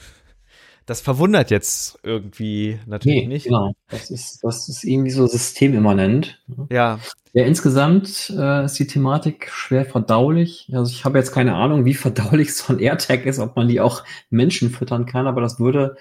Das 0.86 1.00
verwundert 1.00 1.50
jetzt 1.50 1.98
irgendwie 2.02 2.78
natürlich 2.86 3.22
nee, 3.22 3.26
nicht. 3.26 3.44
Genau, 3.44 3.72
das 3.88 4.10
ist, 4.10 4.42
das 4.42 4.68
ist 4.68 4.84
irgendwie 4.84 5.10
so 5.10 5.26
systemimmanent. 5.26 6.42
Ja. 6.70 6.98
Ja, 7.32 7.44
insgesamt 7.44 8.34
äh, 8.36 8.64
ist 8.64 8.78
die 8.78 8.88
Thematik 8.88 9.50
schwer 9.52 9.84
verdaulich. 9.84 10.68
Also 10.72 10.90
ich 10.90 11.04
habe 11.04 11.18
jetzt 11.18 11.32
keine 11.32 11.54
Ahnung, 11.54 11.84
wie 11.84 11.94
verdaulich 11.94 12.54
so 12.54 12.72
ein 12.72 12.80
AirTag 12.80 13.24
ist, 13.26 13.38
ob 13.38 13.56
man 13.56 13.68
die 13.68 13.80
auch 13.80 14.02
Menschen 14.30 14.70
füttern 14.70 15.06
kann, 15.06 15.26
aber 15.26 15.40
das 15.40 15.60
würde 15.60 15.96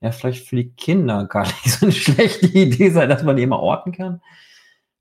ja 0.00 0.10
vielleicht 0.10 0.48
für 0.48 0.56
die 0.56 0.70
Kinder 0.70 1.26
gar 1.30 1.46
nicht 1.46 1.70
so 1.70 1.86
eine 1.86 1.92
schlechte 1.92 2.46
Idee 2.46 2.90
sein, 2.90 3.08
dass 3.08 3.22
man 3.22 3.36
die 3.36 3.42
immer 3.42 3.60
orten 3.60 3.92
kann. 3.92 4.20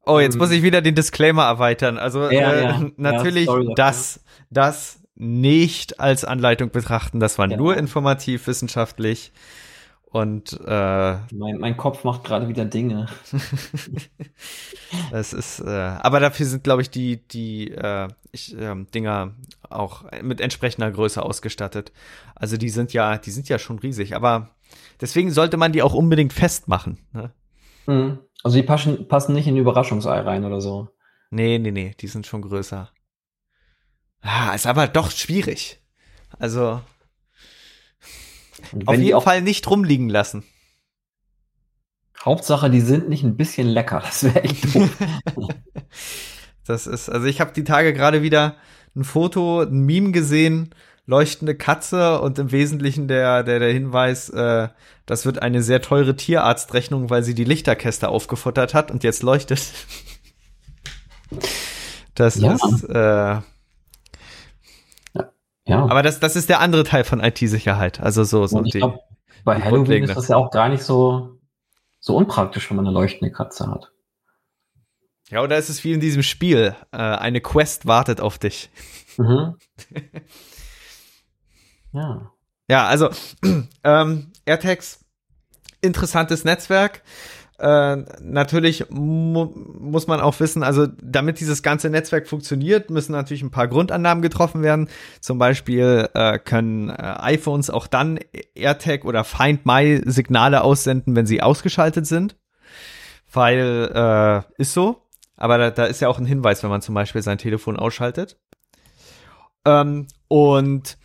Oh, 0.06 0.20
jetzt 0.20 0.36
ähm, 0.36 0.40
muss 0.40 0.52
ich 0.52 0.64
wieder 0.64 0.82
den 0.82 0.96
Disclaimer 0.96 1.44
erweitern. 1.44 1.98
Also 1.98 2.30
ja, 2.30 2.52
äh, 2.52 2.64
ja. 2.64 2.82
natürlich 2.98 3.46
ja, 3.46 3.54
sorry, 3.54 3.74
das, 3.76 4.24
das 4.50 5.03
nicht 5.16 6.00
als 6.00 6.26
Anleitung 6.26 6.72
betrachten. 6.72 7.20
Das 7.20 7.38
war 7.38 7.48
nur 7.48 7.78
informativ, 7.78 8.48
wissenschaftlich. 8.48 9.32
Und 10.14 10.60
äh, 10.64 11.14
mein, 11.34 11.58
mein 11.58 11.76
Kopf 11.76 12.04
macht 12.04 12.24
gerade 12.24 12.48
wieder 12.48 12.66
Dinge. 12.66 13.08
das 15.12 15.34
ist, 15.34 15.60
äh, 15.60 15.68
aber 15.68 16.20
dafür 16.20 16.46
sind, 16.46 16.64
glaube 16.64 16.84
ich, 16.84 16.92
die, 16.92 17.28
die 17.28 17.72
äh, 17.72 18.10
ich, 18.32 18.56
äh, 18.56 18.76
Dinger 18.94 19.34
auch 19.72 20.04
mit 20.22 20.40
entsprechender 20.40 20.92
Größe 20.92 21.24
ausgestattet. 21.24 21.92
Also 22.36 22.58
die 22.58 22.70
sind 22.70 22.94
ja, 22.94 23.18
die 23.18 23.32
sind 23.32 23.50
ja 23.50 23.58
schon 23.58 23.80
riesig, 23.80 24.16
aber 24.16 24.52
deswegen 25.02 25.32
sollte 25.32 25.58
man 25.58 25.72
die 25.72 25.82
auch 25.82 25.96
unbedingt 25.96 26.32
festmachen. 26.32 27.00
Ne? 27.12 27.32
Mhm. 27.88 28.20
Also 28.44 28.58
die 28.58 28.64
passen, 28.64 29.08
passen 29.08 29.34
nicht 29.34 29.48
in 29.48 29.58
Überraschungsei 29.58 30.20
rein 30.20 30.46
oder 30.46 30.62
so. 30.62 30.90
Nee, 31.32 31.58
nee, 31.58 31.72
nee, 31.72 31.96
die 32.00 32.08
sind 32.08 32.28
schon 32.28 32.44
größer. 32.44 32.92
Ah, 34.24 34.54
ist 34.54 34.66
aber 34.66 34.88
doch 34.88 35.12
schwierig. 35.12 35.80
Also 36.40 36.82
auf 38.86 38.98
jeden 38.98 39.22
Fall 39.22 39.42
nicht 39.42 39.70
rumliegen 39.70 40.10
lassen. 40.10 40.44
Hauptsache, 42.24 42.70
die 42.70 42.82
sind 42.82 43.10
nicht 43.10 43.24
ein 43.24 43.36
bisschen 43.36 43.68
lecker. 43.68 44.00
Das 44.00 44.24
wäre 44.24 44.44
echt 44.44 44.74
doof. 44.74 44.90
das 46.66 46.88
ist, 46.88 47.10
also 47.10 47.28
ich 47.28 47.42
habe 47.42 47.52
die 47.54 47.66
Tage 47.66 47.94
gerade 47.94 48.22
wieder 48.22 48.56
ein 48.96 49.04
Foto, 49.04 49.62
ein 49.62 49.86
Meme 49.86 50.12
gesehen, 50.12 50.74
leuchtende 51.06 51.56
Katze 51.56 52.22
und 52.22 52.40
im 52.40 52.52
Wesentlichen 52.52 53.10
der, 53.10 53.44
der, 53.44 53.60
der 53.60 53.74
Hinweis, 53.74 54.30
äh, 54.30 54.70
das 55.06 55.26
wird 55.26 55.42
eine 55.42 55.62
sehr 55.62 55.82
teure 55.82 56.16
Tierarztrechnung, 56.16 57.10
weil 57.10 57.24
sie 57.24 57.36
die 57.36 57.44
Lichterkäste 57.44 58.08
aufgefuttert 58.08 58.74
hat 58.74 58.90
und 58.90 59.04
jetzt 59.04 59.24
leuchtet. 59.24 59.62
Das 62.16 62.36
ja. 62.36 62.54
ist, 62.54 62.84
äh, 62.84 63.42
ja. 65.66 65.84
Aber 65.84 66.04
das, 66.04 66.20
das 66.20 66.36
ist 66.36 66.50
der 66.50 66.60
andere 66.60 66.84
Teil 66.84 67.04
von 67.04 67.22
IT-Sicherheit. 67.22 68.00
Also 68.00 68.24
so, 68.24 68.46
so 68.48 68.62
die, 68.62 68.72
glaub, 68.72 69.00
bei 69.44 69.56
die 69.56 69.64
Halloween 69.64 70.04
ist 70.04 70.16
das 70.16 70.28
ja 70.28 70.36
auch 70.36 70.52
gar 70.52 70.70
nicht 70.70 70.84
so, 70.84 71.40
so 72.00 72.16
unpraktisch, 72.16 72.70
wenn 72.70 72.78
man 72.78 72.88
eine 72.88 72.94
leuchtende 72.94 73.32
Katze 73.32 73.68
hat. 73.68 73.92
Ja, 75.30 75.42
oder 75.42 75.58
ist 75.58 75.70
es 75.70 75.84
wie 75.84 75.94
in 75.94 76.00
diesem 76.00 76.22
Spiel? 76.22 76.76
Äh, 76.92 76.98
eine 76.98 77.42
Quest 77.42 77.88
wartet 77.88 78.22
auf 78.22 78.38
dich. 78.38 78.70
Mhm. 79.18 79.56
ja. 81.94 82.32
Ja, 82.70 82.88
also 82.88 83.10
ähm, 83.84 84.32
AirTags, 84.46 85.04
interessantes 85.82 86.46
Netzwerk. 86.46 87.04
Äh, 87.60 87.98
natürlich 88.22 88.90
mu 88.90 89.54
muss 89.80 90.08
man 90.08 90.20
auch 90.20 90.40
wissen, 90.40 90.64
also 90.64 90.88
damit 91.02 91.40
dieses 91.40 91.62
ganze 91.62 91.90
Netzwerk 91.90 92.28
funktioniert, 92.28 92.90
müssen 92.90 93.12
natürlich 93.12 93.44
ein 93.44 93.52
paar 93.52 93.68
Grundannahmen 93.68 94.22
getroffen 94.22 94.64
werden. 94.64 94.90
Zum 95.22 95.38
Beispiel 95.38 96.10
äh, 96.14 96.40
können 96.40 96.90
äh, 96.90 96.94
iPhones 96.96 97.70
auch 97.70 97.88
dann 97.88 98.20
AirTag 98.56 99.06
oder 99.06 99.24
Find 99.24 99.66
My 99.66 100.02
Signale 100.06 100.64
aussenden, 100.64 101.16
wenn 101.16 101.28
sie 101.28 101.42
ausgeschaltet 101.42 102.08
sind. 102.08 102.36
Weil 103.32 103.92
äh, 103.94 104.62
ist 104.62 104.74
so. 104.74 105.02
Aber 105.38 105.58
da, 105.58 105.72
da 105.72 105.86
ist 105.86 106.02
ja 106.02 106.08
auch 106.08 106.20
ein 106.20 106.26
Hinweis, 106.26 106.64
wenn 106.64 106.70
man 106.70 106.82
zum 106.82 106.96
Beispiel 106.96 107.22
sein 107.22 107.38
Telefon 107.38 107.78
ausschaltet. 107.78 108.38
Ähm, 109.66 110.08
und 110.28 110.98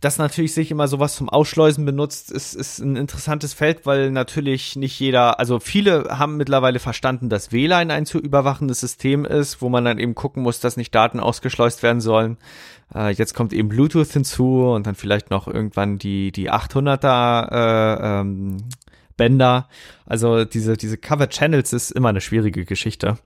dass 0.00 0.18
natürlich 0.18 0.54
sich 0.54 0.70
immer 0.70 0.88
sowas 0.88 1.16
zum 1.16 1.28
Ausschleusen 1.28 1.84
benutzt, 1.84 2.30
ist, 2.30 2.54
ist 2.54 2.78
ein 2.78 2.96
interessantes 2.96 3.52
Feld, 3.52 3.86
weil 3.86 4.10
natürlich 4.10 4.76
nicht 4.76 4.98
jeder, 5.00 5.38
also 5.38 5.58
viele 5.58 6.18
haben 6.18 6.36
mittlerweile 6.36 6.78
verstanden, 6.78 7.28
dass 7.28 7.52
WLAN 7.52 7.90
ein 7.90 8.06
zu 8.06 8.18
überwachendes 8.18 8.80
System 8.80 9.24
ist, 9.24 9.60
wo 9.60 9.68
man 9.68 9.84
dann 9.84 9.98
eben 9.98 10.14
gucken 10.14 10.42
muss, 10.42 10.60
dass 10.60 10.76
nicht 10.76 10.94
Daten 10.94 11.20
ausgeschleust 11.20 11.82
werden 11.82 12.00
sollen. 12.00 12.38
Äh, 12.94 13.10
jetzt 13.10 13.34
kommt 13.34 13.52
eben 13.52 13.68
Bluetooth 13.68 14.08
hinzu 14.08 14.64
und 14.64 14.86
dann 14.86 14.94
vielleicht 14.94 15.30
noch 15.30 15.48
irgendwann 15.48 15.98
die, 15.98 16.32
die 16.32 16.50
800er 16.50 17.50
äh, 17.50 18.20
ähm, 18.20 18.58
Bänder. 19.16 19.68
Also 20.06 20.44
diese, 20.44 20.76
diese 20.76 20.96
Covered 20.96 21.30
Channels 21.30 21.72
ist 21.72 21.90
immer 21.90 22.10
eine 22.10 22.20
schwierige 22.20 22.64
Geschichte. 22.64 23.18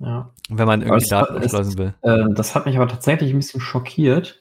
Ja. 0.00 0.30
Wenn 0.48 0.66
man 0.66 0.82
irgendwie 0.82 1.08
Daten 1.08 1.38
ausschleusen 1.38 1.78
will. 1.78 1.94
Äh, 2.02 2.34
das 2.34 2.54
hat 2.54 2.66
mich 2.66 2.76
aber 2.76 2.88
tatsächlich 2.88 3.32
ein 3.32 3.38
bisschen 3.38 3.60
schockiert 3.60 4.39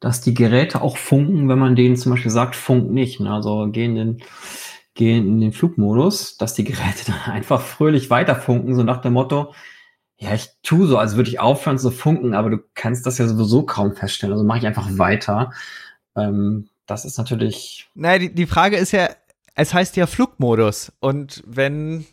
dass 0.00 0.20
die 0.20 0.34
Geräte 0.34 0.82
auch 0.82 0.96
funken, 0.96 1.48
wenn 1.48 1.58
man 1.58 1.76
denen 1.76 1.96
zum 1.96 2.12
Beispiel 2.12 2.30
sagt, 2.30 2.54
funk 2.54 2.90
nicht. 2.90 3.20
Ne? 3.20 3.32
Also 3.32 3.68
gehen 3.68 3.96
in, 3.96 4.18
den, 4.18 4.22
gehen 4.94 5.26
in 5.26 5.40
den 5.40 5.52
Flugmodus, 5.52 6.36
dass 6.36 6.54
die 6.54 6.64
Geräte 6.64 7.04
dann 7.06 7.32
einfach 7.32 7.60
fröhlich 7.60 8.10
weiter 8.10 8.36
funken, 8.36 8.74
so 8.74 8.82
nach 8.82 9.00
dem 9.00 9.14
Motto, 9.14 9.52
ja, 10.18 10.32
ich 10.32 10.48
tue 10.62 10.86
so, 10.86 10.96
als 10.96 11.16
würde 11.16 11.28
ich 11.28 11.40
aufhören 11.40 11.78
zu 11.78 11.90
funken, 11.90 12.34
aber 12.34 12.48
du 12.48 12.58
kannst 12.74 13.04
das 13.04 13.18
ja 13.18 13.28
sowieso 13.28 13.64
kaum 13.64 13.94
feststellen. 13.94 14.32
Also 14.32 14.44
mache 14.44 14.58
ich 14.58 14.66
einfach 14.66 14.88
weiter. 14.96 15.52
Ähm, 16.16 16.70
das 16.86 17.04
ist 17.04 17.18
natürlich. 17.18 17.88
Naja, 17.94 18.18
die, 18.18 18.34
die 18.34 18.46
Frage 18.46 18.76
ist 18.76 18.92
ja, 18.92 19.10
es 19.54 19.74
heißt 19.74 19.96
ja 19.96 20.06
Flugmodus. 20.06 20.92
Und 21.00 21.42
wenn 21.46 22.06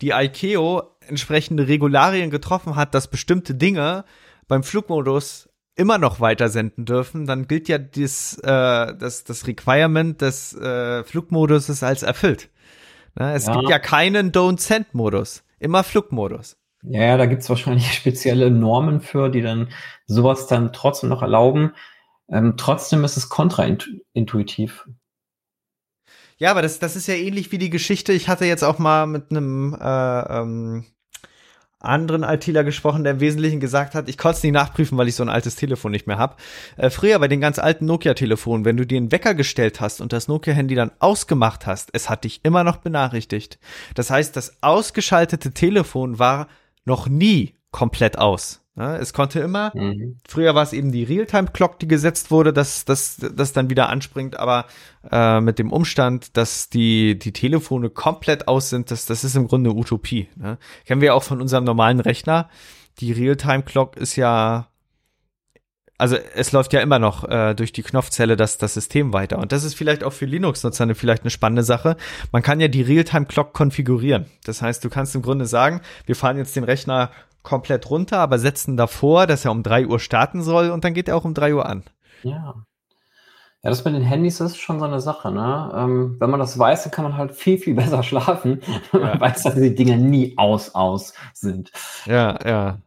die 0.00 0.10
ICAO 0.10 0.84
entsprechende 1.06 1.68
Regularien 1.68 2.30
getroffen 2.30 2.76
hat, 2.76 2.94
dass 2.94 3.08
bestimmte 3.08 3.54
Dinge 3.54 4.04
beim 4.48 4.62
Flugmodus 4.62 5.49
immer 5.80 5.96
noch 5.96 6.20
weitersenden 6.20 6.84
dürfen, 6.84 7.26
dann 7.26 7.48
gilt 7.48 7.66
ja 7.68 7.78
dies, 7.78 8.38
äh, 8.38 8.94
das, 8.94 9.24
das 9.24 9.46
Requirement 9.46 10.20
des 10.20 10.54
äh, 10.54 11.02
Flugmoduses 11.04 11.82
als 11.82 12.02
erfüllt. 12.02 12.50
Ne? 13.18 13.32
Es 13.32 13.46
ja. 13.46 13.56
gibt 13.56 13.70
ja 13.70 13.78
keinen 13.78 14.30
Don't-Send-Modus, 14.30 15.42
immer 15.58 15.82
Flugmodus. 15.82 16.58
Ja, 16.82 17.16
da 17.16 17.24
gibt's 17.24 17.48
wahrscheinlich 17.48 17.92
spezielle 17.94 18.50
Normen 18.50 19.00
für, 19.00 19.30
die 19.30 19.40
dann 19.40 19.68
sowas 20.06 20.46
dann 20.46 20.74
trotzdem 20.74 21.08
noch 21.08 21.22
erlauben. 21.22 21.72
Ähm, 22.28 22.54
trotzdem 22.58 23.02
ist 23.02 23.16
es 23.16 23.30
kontraintuitiv. 23.30 24.86
Ja, 26.36 26.50
aber 26.50 26.60
das, 26.60 26.78
das 26.78 26.94
ist 26.94 27.06
ja 27.06 27.14
ähnlich 27.14 27.52
wie 27.52 27.58
die 27.58 27.70
Geschichte. 27.70 28.12
Ich 28.12 28.28
hatte 28.28 28.44
jetzt 28.44 28.64
auch 28.64 28.78
mal 28.78 29.06
mit 29.06 29.30
einem 29.30 29.74
äh, 29.80 30.40
ähm, 30.40 30.84
anderen 31.80 32.22
ITler 32.22 32.62
gesprochen, 32.62 33.04
der 33.04 33.14
im 33.14 33.20
Wesentlichen 33.20 33.58
gesagt 33.58 33.94
hat, 33.94 34.08
ich 34.08 34.18
konnte 34.18 34.36
es 34.36 34.42
nicht 34.42 34.52
nachprüfen, 34.52 34.96
weil 34.98 35.08
ich 35.08 35.14
so 35.14 35.22
ein 35.22 35.28
altes 35.28 35.56
Telefon 35.56 35.92
nicht 35.92 36.06
mehr 36.06 36.18
habe. 36.18 36.36
Äh, 36.76 36.90
früher 36.90 37.18
bei 37.18 37.28
den 37.28 37.40
ganz 37.40 37.58
alten 37.58 37.86
Nokia-Telefonen, 37.86 38.64
wenn 38.64 38.76
du 38.76 38.86
dir 38.86 38.98
einen 38.98 39.12
Wecker 39.12 39.34
gestellt 39.34 39.80
hast 39.80 40.00
und 40.00 40.12
das 40.12 40.28
Nokia-Handy 40.28 40.74
dann 40.74 40.92
ausgemacht 40.98 41.66
hast, 41.66 41.90
es 41.92 42.10
hat 42.10 42.24
dich 42.24 42.40
immer 42.44 42.64
noch 42.64 42.76
benachrichtigt. 42.76 43.58
Das 43.94 44.10
heißt, 44.10 44.36
das 44.36 44.62
ausgeschaltete 44.62 45.52
Telefon 45.52 46.18
war 46.18 46.48
noch 46.84 47.08
nie 47.08 47.54
komplett 47.70 48.18
aus. 48.18 48.59
Ja, 48.76 48.96
es 48.96 49.12
konnte 49.12 49.40
immer, 49.40 49.72
mhm. 49.74 50.18
früher 50.26 50.54
war 50.54 50.62
es 50.62 50.72
eben 50.72 50.92
die 50.92 51.02
Realtime-Clock, 51.02 51.80
die 51.80 51.88
gesetzt 51.88 52.30
wurde, 52.30 52.52
dass 52.52 52.84
das 52.84 53.18
dann 53.52 53.68
wieder 53.68 53.88
anspringt, 53.88 54.38
aber 54.38 54.66
äh, 55.10 55.40
mit 55.40 55.58
dem 55.58 55.72
Umstand, 55.72 56.36
dass 56.36 56.68
die, 56.70 57.18
die 57.18 57.32
Telefone 57.32 57.90
komplett 57.90 58.46
aus 58.46 58.70
sind, 58.70 58.92
das, 58.92 59.06
das 59.06 59.24
ist 59.24 59.34
im 59.34 59.48
Grunde 59.48 59.74
Utopie. 59.74 60.28
Ne? 60.36 60.56
Kennen 60.86 61.00
wir 61.00 61.16
auch 61.16 61.24
von 61.24 61.40
unserem 61.40 61.64
normalen 61.64 61.98
Rechner. 61.98 62.48
Die 63.00 63.10
Realtime-Clock 63.10 63.96
ist 63.96 64.14
ja, 64.14 64.68
also 65.98 66.16
es 66.34 66.52
läuft 66.52 66.72
ja 66.72 66.80
immer 66.80 66.98
noch 67.00 67.28
äh, 67.28 67.54
durch 67.54 67.72
die 67.72 67.82
Knopfzelle 67.82 68.36
das, 68.36 68.56
das 68.56 68.74
System 68.74 69.12
weiter. 69.12 69.38
Und 69.38 69.50
das 69.52 69.64
ist 69.64 69.74
vielleicht 69.74 70.04
auch 70.04 70.12
für 70.12 70.26
Linux-Nutzer 70.26 70.84
eine, 70.84 70.94
vielleicht 70.94 71.24
eine 71.24 71.30
spannende 71.30 71.64
Sache. 71.64 71.96
Man 72.30 72.42
kann 72.42 72.60
ja 72.60 72.68
die 72.68 72.82
Realtime-Clock 72.82 73.52
konfigurieren. 73.52 74.26
Das 74.44 74.62
heißt, 74.62 74.84
du 74.84 74.90
kannst 74.90 75.14
im 75.16 75.22
Grunde 75.22 75.46
sagen, 75.46 75.80
wir 76.06 76.14
fahren 76.14 76.38
jetzt 76.38 76.54
den 76.56 76.64
Rechner 76.64 77.10
komplett 77.42 77.90
runter, 77.90 78.18
aber 78.18 78.38
setzen 78.38 78.76
davor, 78.76 79.26
dass 79.26 79.44
er 79.44 79.50
um 79.50 79.62
3 79.62 79.86
Uhr 79.86 80.00
starten 80.00 80.42
soll 80.42 80.70
und 80.70 80.84
dann 80.84 80.94
geht 80.94 81.08
er 81.08 81.16
auch 81.16 81.24
um 81.24 81.34
3 81.34 81.54
Uhr 81.54 81.66
an. 81.66 81.84
Ja. 82.22 82.54
Ja, 83.62 83.68
das 83.68 83.84
mit 83.84 83.94
den 83.94 84.02
Handys 84.02 84.40
ist 84.40 84.56
schon 84.56 84.78
so 84.78 84.86
eine 84.86 85.00
Sache, 85.00 85.30
ne? 85.30 85.70
Ähm, 85.74 86.16
wenn 86.18 86.30
man 86.30 86.40
das 86.40 86.58
weiß, 86.58 86.84
dann 86.84 86.92
kann 86.92 87.04
man 87.04 87.16
halt 87.18 87.32
viel, 87.32 87.58
viel 87.58 87.74
besser 87.76 88.02
schlafen. 88.02 88.62
Ja. 88.92 88.98
man 89.00 89.20
weiß, 89.20 89.42
dass 89.42 89.54
die 89.54 89.74
Dinger 89.74 89.96
nie 89.96 90.34
aus, 90.38 90.74
aus 90.74 91.12
sind. 91.34 91.70
Ja, 92.06 92.38
ja. 92.46 92.78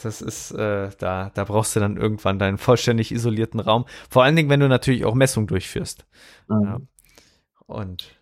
Das 0.00 0.22
ist, 0.22 0.52
äh, 0.52 0.90
da, 0.98 1.30
da 1.34 1.44
brauchst 1.44 1.76
du 1.76 1.80
dann 1.80 1.96
irgendwann 1.96 2.38
deinen 2.38 2.56
vollständig 2.56 3.12
isolierten 3.12 3.60
Raum. 3.60 3.84
Vor 4.08 4.22
allen 4.22 4.36
Dingen, 4.36 4.48
wenn 4.48 4.60
du 4.60 4.68
natürlich 4.68 5.04
auch 5.04 5.14
Messungen 5.14 5.48
durchführst. 5.48 6.06
Mhm. 6.48 6.64
Ja. 6.64 6.78
Und 7.66 8.19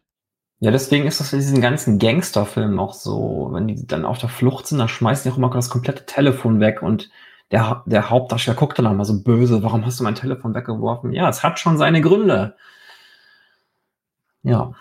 ja, 0.60 0.70
deswegen 0.72 1.06
ist 1.06 1.20
das 1.20 1.32
in 1.32 1.38
diesen 1.38 1.60
ganzen 1.60 1.98
Gangsterfilmen 1.98 2.78
auch 2.78 2.94
so, 2.94 3.48
wenn 3.52 3.68
die 3.68 3.86
dann 3.86 4.04
auf 4.04 4.18
der 4.18 4.28
Flucht 4.28 4.66
sind, 4.66 4.78
dann 4.78 4.88
schmeißen 4.88 5.24
die 5.24 5.32
auch 5.32 5.38
immer 5.38 5.50
das 5.50 5.70
komplette 5.70 6.04
Telefon 6.06 6.60
weg 6.60 6.82
und 6.82 7.10
der, 7.50 7.82
der 7.86 8.10
Hauptdarsteller 8.10 8.56
guckt 8.56 8.78
dann 8.78 8.86
auch 8.86 8.92
mal 8.94 9.04
so 9.04 9.22
böse, 9.22 9.62
warum 9.62 9.86
hast 9.86 10.00
du 10.00 10.04
mein 10.04 10.16
Telefon 10.16 10.54
weggeworfen? 10.54 11.12
Ja, 11.12 11.28
es 11.28 11.42
hat 11.42 11.58
schon 11.58 11.78
seine 11.78 12.00
Gründe. 12.00 12.56
Ja. 14.42 14.72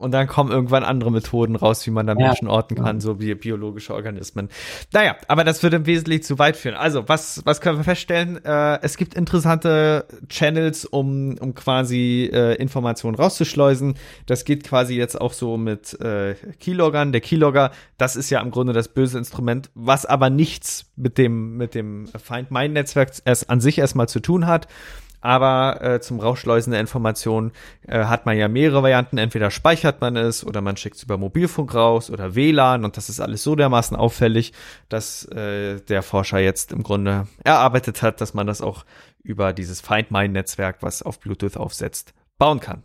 Und 0.00 0.12
dann 0.12 0.26
kommen 0.26 0.50
irgendwann 0.50 0.82
andere 0.82 1.12
Methoden 1.12 1.56
raus, 1.56 1.86
wie 1.86 1.90
man 1.90 2.06
da 2.06 2.14
Menschen 2.14 2.46
ja, 2.46 2.54
orten 2.54 2.74
kann, 2.74 3.02
so 3.02 3.20
wie 3.20 3.34
biologische 3.34 3.92
Organismen. 3.92 4.48
Naja, 4.94 5.14
aber 5.28 5.44
das 5.44 5.62
würde 5.62 5.76
im 5.76 5.84
Wesentlichen 5.84 6.22
zu 6.22 6.38
weit 6.38 6.56
führen. 6.56 6.74
Also, 6.74 7.06
was, 7.06 7.42
was 7.44 7.60
können 7.60 7.76
wir 7.76 7.84
feststellen? 7.84 8.42
Äh, 8.42 8.78
es 8.80 8.96
gibt 8.96 9.12
interessante 9.12 10.06
Channels, 10.30 10.86
um, 10.86 11.36
um 11.38 11.54
quasi 11.54 12.30
äh, 12.32 12.54
Informationen 12.54 13.14
rauszuschleusen. 13.14 13.92
Das 14.24 14.46
geht 14.46 14.64
quasi 14.64 14.94
jetzt 14.94 15.20
auch 15.20 15.34
so 15.34 15.58
mit 15.58 16.00
äh, 16.00 16.34
Keyloggern. 16.58 17.12
Der 17.12 17.20
Keylogger, 17.20 17.70
das 17.98 18.16
ist 18.16 18.30
ja 18.30 18.40
im 18.40 18.50
Grunde 18.50 18.72
das 18.72 18.88
böse 18.88 19.18
Instrument, 19.18 19.68
was 19.74 20.06
aber 20.06 20.30
nichts 20.30 20.86
mit 20.96 21.18
dem, 21.18 21.58
mit 21.58 21.74
dem 21.74 22.06
Find 22.06 22.50
My 22.50 22.66
Netzwerk 22.68 23.10
erst 23.26 23.50
an 23.50 23.60
sich 23.60 23.76
erstmal 23.76 24.08
zu 24.08 24.20
tun 24.20 24.46
hat. 24.46 24.66
Aber 25.20 25.82
äh, 25.82 26.00
zum 26.00 26.20
Rausschleusen 26.20 26.70
der 26.70 26.80
Informationen 26.80 27.52
äh, 27.86 28.04
hat 28.04 28.26
man 28.26 28.36
ja 28.36 28.48
mehrere 28.48 28.82
Varianten. 28.82 29.18
Entweder 29.18 29.50
speichert 29.50 30.00
man 30.00 30.16
es 30.16 30.44
oder 30.44 30.60
man 30.60 30.76
schickt 30.76 30.96
es 30.96 31.02
über 31.02 31.18
Mobilfunk 31.18 31.74
raus 31.74 32.10
oder 32.10 32.34
WLAN 32.34 32.84
und 32.84 32.96
das 32.96 33.08
ist 33.08 33.20
alles 33.20 33.42
so 33.42 33.54
dermaßen 33.54 33.96
auffällig, 33.96 34.52
dass 34.88 35.24
äh, 35.26 35.80
der 35.80 36.02
Forscher 36.02 36.38
jetzt 36.38 36.72
im 36.72 36.82
Grunde 36.82 37.26
erarbeitet 37.44 38.02
hat, 38.02 38.20
dass 38.20 38.34
man 38.34 38.46
das 38.46 38.62
auch 38.62 38.84
über 39.22 39.52
dieses 39.52 39.80
Find 39.80 40.10
My-Netzwerk, 40.10 40.78
was 40.80 41.02
auf 41.02 41.20
Bluetooth 41.20 41.56
aufsetzt, 41.56 42.14
bauen 42.38 42.60
kann. 42.60 42.82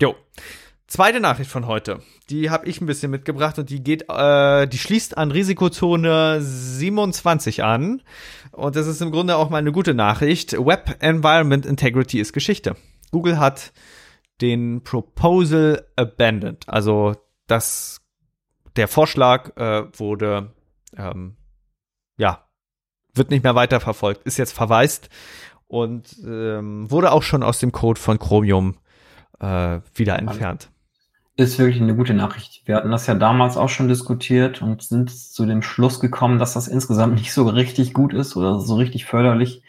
Jo. 0.00 0.16
Zweite 0.94 1.18
Nachricht 1.18 1.50
von 1.50 1.66
heute, 1.66 1.98
die 2.30 2.50
habe 2.50 2.68
ich 2.68 2.80
ein 2.80 2.86
bisschen 2.86 3.10
mitgebracht 3.10 3.58
und 3.58 3.68
die 3.68 3.82
geht, 3.82 4.04
äh, 4.08 4.68
die 4.68 4.78
schließt 4.78 5.18
an 5.18 5.32
Risikozone 5.32 6.40
27 6.40 7.64
an 7.64 8.00
und 8.52 8.76
das 8.76 8.86
ist 8.86 9.02
im 9.02 9.10
Grunde 9.10 9.34
auch 9.34 9.50
mal 9.50 9.58
eine 9.58 9.72
gute 9.72 9.92
Nachricht. 9.92 10.52
Web 10.52 10.98
Environment 11.00 11.66
Integrity 11.66 12.20
ist 12.20 12.32
Geschichte. 12.32 12.76
Google 13.10 13.40
hat 13.40 13.72
den 14.40 14.84
Proposal 14.84 15.84
abandoned, 15.96 16.68
also 16.68 17.16
das 17.48 18.00
der 18.76 18.86
Vorschlag 18.86 19.56
äh, 19.56 19.86
wurde 19.98 20.52
ähm, 20.96 21.34
ja 22.18 22.46
wird 23.14 23.32
nicht 23.32 23.42
mehr 23.42 23.56
weiterverfolgt, 23.56 24.22
ist 24.28 24.36
jetzt 24.36 24.52
verwaist 24.52 25.08
und 25.66 26.16
ähm, 26.24 26.88
wurde 26.88 27.10
auch 27.10 27.24
schon 27.24 27.42
aus 27.42 27.58
dem 27.58 27.72
Code 27.72 27.98
von 27.98 28.20
Chromium 28.20 28.76
äh, 29.40 29.80
wieder 29.96 30.20
entfernt 30.20 30.70
ist 31.36 31.58
wirklich 31.58 31.80
eine 31.80 31.96
gute 31.96 32.14
Nachricht. 32.14 32.62
Wir 32.64 32.76
hatten 32.76 32.90
das 32.90 33.06
ja 33.06 33.14
damals 33.14 33.56
auch 33.56 33.68
schon 33.68 33.88
diskutiert 33.88 34.62
und 34.62 34.82
sind 34.82 35.10
zu 35.10 35.46
dem 35.46 35.62
Schluss 35.62 36.00
gekommen, 36.00 36.38
dass 36.38 36.54
das 36.54 36.68
insgesamt 36.68 37.14
nicht 37.18 37.32
so 37.32 37.48
richtig 37.48 37.92
gut 37.92 38.12
ist 38.12 38.36
oder 38.36 38.60
so 38.60 38.76
richtig 38.76 39.04
förderlich. 39.04 39.62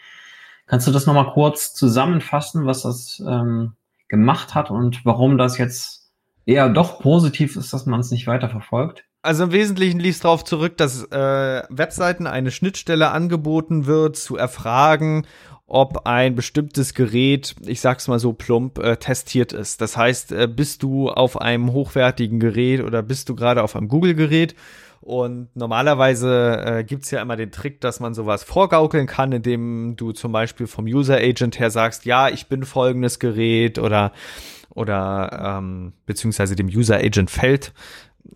Kannst 0.66 0.86
du 0.86 0.92
das 0.92 1.06
nochmal 1.06 1.32
kurz 1.32 1.74
zusammenfassen, 1.74 2.66
was 2.66 2.82
das 2.82 3.22
ähm, 3.26 3.74
gemacht 4.08 4.54
hat 4.54 4.70
und 4.70 5.04
warum 5.04 5.38
das 5.38 5.58
jetzt 5.58 6.10
eher 6.44 6.68
doch 6.68 7.00
positiv 7.00 7.56
ist, 7.56 7.72
dass 7.72 7.86
man 7.86 8.00
es 8.00 8.10
nicht 8.10 8.26
weiterverfolgt? 8.26 9.04
Also 9.22 9.44
im 9.44 9.52
Wesentlichen 9.52 9.98
lief 9.98 10.16
es 10.16 10.20
darauf 10.20 10.44
zurück, 10.44 10.76
dass 10.76 11.02
äh, 11.10 11.62
Webseiten 11.68 12.28
eine 12.28 12.52
Schnittstelle 12.52 13.10
angeboten 13.10 13.86
wird, 13.86 14.16
zu 14.16 14.36
erfragen, 14.36 15.26
ob 15.66 16.06
ein 16.06 16.36
bestimmtes 16.36 16.94
Gerät, 16.94 17.56
ich 17.66 17.80
sag's 17.80 18.06
mal 18.06 18.20
so 18.20 18.32
plump, 18.32 18.78
äh, 18.78 18.96
testiert 18.96 19.52
ist. 19.52 19.80
Das 19.80 19.96
heißt, 19.96 20.32
äh, 20.32 20.48
bist 20.48 20.82
du 20.82 21.10
auf 21.10 21.40
einem 21.40 21.72
hochwertigen 21.72 22.38
Gerät 22.38 22.82
oder 22.82 23.02
bist 23.02 23.28
du 23.28 23.34
gerade 23.34 23.62
auf 23.62 23.74
einem 23.74 23.88
Google-Gerät? 23.88 24.54
Und 25.00 25.48
normalerweise 25.54 26.62
äh, 26.64 26.84
gibt's 26.84 27.10
ja 27.10 27.20
immer 27.20 27.36
den 27.36 27.52
Trick, 27.52 27.80
dass 27.80 28.00
man 28.00 28.14
sowas 28.14 28.44
vorgaukeln 28.44 29.06
kann, 29.06 29.32
indem 29.32 29.94
du 29.96 30.12
zum 30.12 30.32
Beispiel 30.32 30.66
vom 30.66 30.86
User 30.86 31.16
Agent 31.16 31.58
her 31.58 31.70
sagst, 31.70 32.06
ja, 32.06 32.28
ich 32.28 32.48
bin 32.48 32.64
folgendes 32.64 33.18
Gerät 33.18 33.78
oder 33.78 34.12
oder 34.70 35.58
ähm, 35.58 35.94
beziehungsweise 36.04 36.54
dem 36.54 36.66
User 36.66 36.96
Agent 36.96 37.30
fällt 37.30 37.72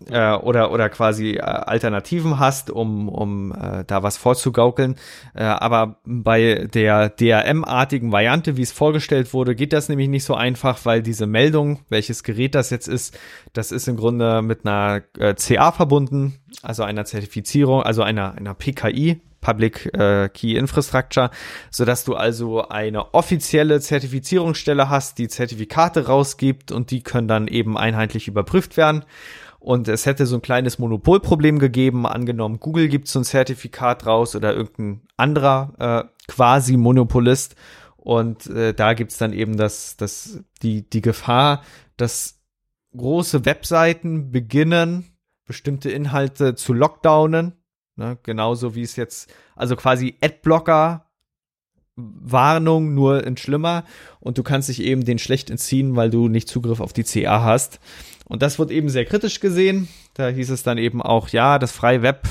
äh, 0.09 0.33
oder 0.33 0.71
oder 0.71 0.89
quasi 0.89 1.31
äh, 1.33 1.41
Alternativen 1.41 2.39
hast, 2.39 2.69
um 2.69 3.09
um 3.09 3.51
äh, 3.51 3.83
da 3.85 4.03
was 4.03 4.17
vorzugaukeln. 4.17 4.95
Äh, 5.33 5.43
aber 5.43 5.97
bei 6.05 6.67
der 6.73 7.09
DRM-artigen 7.09 8.11
Variante, 8.11 8.57
wie 8.57 8.61
es 8.61 8.71
vorgestellt 8.71 9.33
wurde, 9.33 9.55
geht 9.55 9.73
das 9.73 9.89
nämlich 9.89 10.09
nicht 10.09 10.23
so 10.23 10.35
einfach, 10.35 10.79
weil 10.85 11.01
diese 11.01 11.27
Meldung, 11.27 11.79
welches 11.89 12.23
Gerät 12.23 12.55
das 12.55 12.69
jetzt 12.69 12.87
ist, 12.87 13.17
das 13.53 13.71
ist 13.71 13.87
im 13.87 13.97
Grunde 13.97 14.41
mit 14.41 14.65
einer 14.65 15.01
äh, 15.17 15.35
CA 15.35 15.71
verbunden, 15.71 16.39
also 16.61 16.83
einer 16.83 17.05
Zertifizierung, 17.05 17.83
also 17.83 18.03
einer 18.03 18.35
einer 18.35 18.53
PKI. 18.53 19.21
Public 19.41 19.91
äh, 19.93 20.29
Key 20.29 20.55
Infrastructure, 20.55 21.31
so 21.71 21.83
dass 21.83 22.05
du 22.05 22.15
also 22.15 22.67
eine 22.67 23.13
offizielle 23.13 23.81
Zertifizierungsstelle 23.81 24.89
hast, 24.89 25.17
die 25.17 25.27
Zertifikate 25.27 26.05
rausgibt 26.05 26.71
und 26.71 26.91
die 26.91 27.01
können 27.01 27.27
dann 27.27 27.47
eben 27.47 27.77
einheitlich 27.77 28.27
überprüft 28.27 28.77
werden 28.77 29.03
und 29.61 29.87
es 29.87 30.07
hätte 30.07 30.25
so 30.25 30.35
ein 30.35 30.41
kleines 30.41 30.79
Monopolproblem 30.79 31.59
gegeben. 31.59 32.07
Angenommen, 32.07 32.59
Google 32.59 32.87
gibt 32.87 33.07
so 33.07 33.19
ein 33.19 33.23
Zertifikat 33.23 34.07
raus 34.07 34.35
oder 34.35 34.55
irgendein 34.55 35.01
anderer 35.17 35.73
äh, 36.07 36.27
quasi 36.27 36.77
Monopolist. 36.77 37.55
Und 37.95 38.47
äh, 38.47 38.73
da 38.73 38.95
gibt's 38.95 39.19
dann 39.19 39.33
eben 39.33 39.57
das, 39.57 39.97
das, 39.97 40.39
die, 40.63 40.89
die 40.89 41.03
Gefahr, 41.03 41.61
dass 41.95 42.39
große 42.97 43.45
Webseiten 43.45 44.31
beginnen, 44.31 45.15
bestimmte 45.45 45.91
Inhalte 45.91 46.55
zu 46.55 46.73
lockdownen. 46.73 47.53
Ne? 47.97 48.17
Genauso 48.23 48.73
wie 48.73 48.81
es 48.81 48.95
jetzt, 48.95 49.31
also 49.55 49.75
quasi 49.75 50.17
Adblocker 50.21 51.05
Warnung, 51.95 52.93
nur 52.95 53.25
in 53.25 53.37
schlimmer 53.37 53.83
und 54.19 54.37
du 54.37 54.43
kannst 54.43 54.69
dich 54.69 54.81
eben 54.81 55.05
den 55.05 55.19
schlecht 55.19 55.49
entziehen, 55.49 55.95
weil 55.95 56.09
du 56.09 56.29
nicht 56.29 56.47
Zugriff 56.47 56.79
auf 56.79 56.93
die 56.93 57.03
CA 57.03 57.43
hast. 57.43 57.79
Und 58.31 58.41
das 58.41 58.59
wird 58.59 58.71
eben 58.71 58.87
sehr 58.87 59.03
kritisch 59.03 59.41
gesehen. 59.41 59.89
Da 60.13 60.29
hieß 60.29 60.51
es 60.51 60.63
dann 60.63 60.77
eben 60.77 61.01
auch, 61.01 61.27
ja, 61.27 61.59
das 61.59 61.73
freie 61.73 62.01
Web 62.01 62.29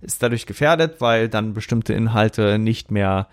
ist 0.00 0.22
dadurch 0.22 0.46
gefährdet, 0.46 1.00
weil 1.00 1.28
dann 1.28 1.52
bestimmte 1.52 1.94
Inhalte 1.94 2.60
nicht 2.60 2.92
mehr 2.92 3.26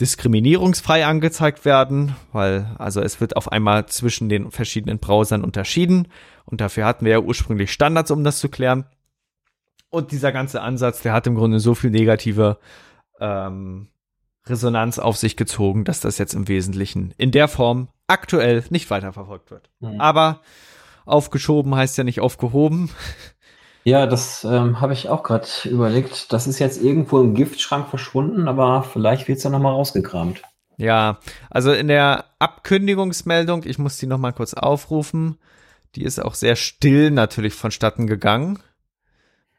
diskriminierungsfrei 0.00 1.04
angezeigt 1.04 1.64
werden, 1.64 2.14
weil 2.30 2.70
also 2.78 3.00
es 3.00 3.20
wird 3.20 3.36
auf 3.36 3.50
einmal 3.50 3.86
zwischen 3.86 4.28
den 4.28 4.52
verschiedenen 4.52 5.00
Browsern 5.00 5.42
unterschieden 5.42 6.06
und 6.44 6.60
dafür 6.60 6.84
hatten 6.84 7.04
wir 7.04 7.12
ja 7.12 7.18
ursprünglich 7.18 7.72
Standards, 7.72 8.12
um 8.12 8.22
das 8.22 8.38
zu 8.38 8.48
klären. 8.48 8.84
Und 9.88 10.12
dieser 10.12 10.30
ganze 10.30 10.62
Ansatz, 10.62 11.02
der 11.02 11.12
hat 11.12 11.26
im 11.26 11.34
Grunde 11.34 11.58
so 11.58 11.74
viel 11.74 11.90
negative 11.90 12.58
ähm, 13.18 13.88
Resonanz 14.46 15.00
auf 15.00 15.16
sich 15.16 15.36
gezogen, 15.36 15.82
dass 15.82 15.98
das 15.98 16.16
jetzt 16.16 16.34
im 16.34 16.46
Wesentlichen 16.46 17.12
in 17.18 17.32
der 17.32 17.48
Form 17.48 17.88
aktuell 18.06 18.62
nicht 18.70 18.88
weiterverfolgt 18.88 19.50
wird. 19.50 19.68
Mhm. 19.80 20.00
Aber 20.00 20.42
Aufgeschoben 21.06 21.74
heißt 21.74 21.98
ja 21.98 22.04
nicht 22.04 22.20
aufgehoben. 22.20 22.90
Ja, 23.84 24.06
das 24.06 24.44
ähm, 24.44 24.80
habe 24.80 24.92
ich 24.92 25.08
auch 25.08 25.22
gerade 25.22 25.46
überlegt. 25.64 26.32
Das 26.32 26.46
ist 26.46 26.58
jetzt 26.58 26.82
irgendwo 26.82 27.20
im 27.20 27.34
Giftschrank 27.34 27.88
verschwunden, 27.88 28.46
aber 28.46 28.82
vielleicht 28.82 29.26
wird 29.26 29.38
es 29.38 29.44
ja 29.44 29.50
nochmal 29.50 29.72
rausgekramt. 29.72 30.42
Ja, 30.76 31.18
also 31.50 31.72
in 31.72 31.88
der 31.88 32.24
Abkündigungsmeldung, 32.38 33.64
ich 33.64 33.78
muss 33.78 33.98
die 33.98 34.06
nochmal 34.06 34.32
kurz 34.32 34.54
aufrufen, 34.54 35.38
die 35.94 36.04
ist 36.04 36.22
auch 36.22 36.34
sehr 36.34 36.56
still 36.56 37.10
natürlich 37.10 37.54
vonstatten 37.54 38.06
gegangen. 38.06 38.60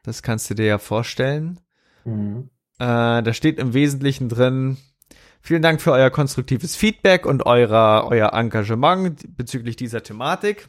Das 0.02 0.22
kannst 0.22 0.50
du 0.50 0.54
dir 0.54 0.66
ja 0.66 0.78
vorstellen. 0.78 1.60
Mhm. 2.04 2.50
Äh, 2.78 3.22
da 3.22 3.32
steht 3.32 3.58
im 3.58 3.74
Wesentlichen 3.74 4.28
drin, 4.28 4.78
vielen 5.40 5.62
Dank 5.62 5.80
für 5.80 5.92
euer 5.92 6.10
konstruktives 6.10 6.74
Feedback 6.74 7.26
und 7.26 7.46
eurer, 7.46 8.08
euer 8.08 8.32
Engagement 8.32 9.36
bezüglich 9.36 9.76
dieser 9.76 10.02
Thematik. 10.02 10.68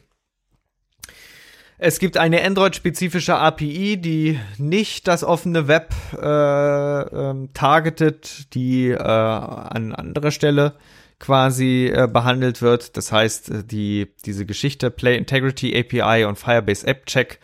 Es 1.86 1.98
gibt 1.98 2.16
eine 2.16 2.42
Android-spezifische 2.42 3.36
API, 3.36 3.98
die 3.98 4.40
nicht 4.56 5.06
das 5.06 5.22
offene 5.22 5.68
Web 5.68 5.94
äh, 6.14 6.18
ähm, 6.18 7.50
targetet, 7.52 8.54
die 8.54 8.88
äh, 8.88 8.96
an 8.96 9.94
anderer 9.94 10.30
Stelle 10.30 10.78
quasi 11.18 11.92
äh, 11.94 12.08
behandelt 12.10 12.62
wird. 12.62 12.96
Das 12.96 13.12
heißt, 13.12 13.50
äh, 13.50 13.64
die, 13.64 14.10
diese 14.24 14.46
Geschichte 14.46 14.90
Play 14.90 15.18
Integrity 15.18 15.78
API 15.78 16.24
und 16.24 16.38
Firebase 16.38 16.86
App 16.86 17.04
Check, 17.04 17.38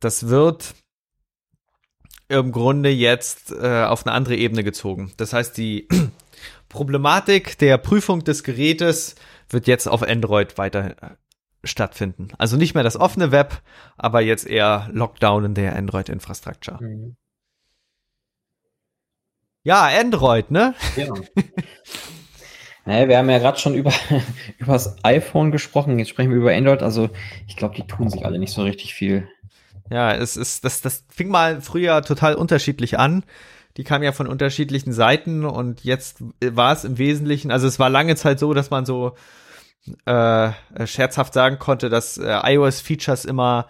das 0.00 0.28
wird 0.28 0.74
im 2.28 2.50
Grunde 2.50 2.88
jetzt 2.88 3.52
äh, 3.52 3.84
auf 3.84 4.06
eine 4.06 4.14
andere 4.14 4.36
Ebene 4.36 4.64
gezogen. 4.64 5.12
Das 5.18 5.34
heißt, 5.34 5.58
die 5.58 5.86
Problematik 6.70 7.58
der 7.58 7.76
Prüfung 7.76 8.24
des 8.24 8.42
Gerätes 8.42 9.16
wird 9.50 9.66
jetzt 9.66 9.86
auf 9.86 10.02
Android 10.02 10.56
weiter 10.56 11.18
stattfinden. 11.64 12.28
Also 12.38 12.56
nicht 12.56 12.74
mehr 12.74 12.84
das 12.84 12.96
offene 12.96 13.30
Web, 13.30 13.62
aber 13.96 14.20
jetzt 14.20 14.46
eher 14.46 14.88
Lockdown 14.92 15.44
in 15.46 15.54
der 15.54 15.76
Android-Infrastructure. 15.76 16.82
Mhm. 16.82 17.16
Ja, 19.64 19.86
Android, 19.86 20.50
ne? 20.50 20.74
Ja. 20.96 21.06
naja, 22.84 23.08
wir 23.08 23.18
haben 23.18 23.30
ja 23.30 23.38
gerade 23.38 23.58
schon 23.58 23.74
über, 23.74 23.92
über 24.58 24.72
das 24.72 24.96
iPhone 25.04 25.52
gesprochen, 25.52 25.98
jetzt 25.98 26.08
sprechen 26.08 26.30
wir 26.30 26.38
über 26.38 26.52
Android. 26.52 26.82
Also 26.82 27.10
ich 27.46 27.56
glaube, 27.56 27.76
die 27.76 27.86
tun 27.86 28.10
sich 28.10 28.26
alle 28.26 28.38
nicht 28.38 28.52
so 28.52 28.62
richtig 28.62 28.94
viel. 28.94 29.28
Ja, 29.90 30.12
es 30.12 30.36
ist, 30.36 30.64
das, 30.64 30.80
das 30.80 31.04
fing 31.08 31.28
mal 31.28 31.60
früher 31.60 32.02
total 32.02 32.34
unterschiedlich 32.34 32.98
an. 32.98 33.24
Die 33.76 33.84
kamen 33.84 34.04
ja 34.04 34.12
von 34.12 34.26
unterschiedlichen 34.26 34.92
Seiten 34.92 35.44
und 35.44 35.84
jetzt 35.84 36.22
war 36.44 36.72
es 36.72 36.84
im 36.84 36.98
Wesentlichen, 36.98 37.50
also 37.50 37.66
es 37.66 37.78
war 37.78 37.88
lange 37.88 38.16
Zeit 38.16 38.38
so, 38.38 38.52
dass 38.52 38.70
man 38.70 38.84
so 38.84 39.14
äh, 40.06 40.50
scherzhaft 40.86 41.34
sagen 41.34 41.58
konnte, 41.58 41.88
dass 41.88 42.18
äh, 42.18 42.54
iOS-Features 42.54 43.24
immer 43.24 43.66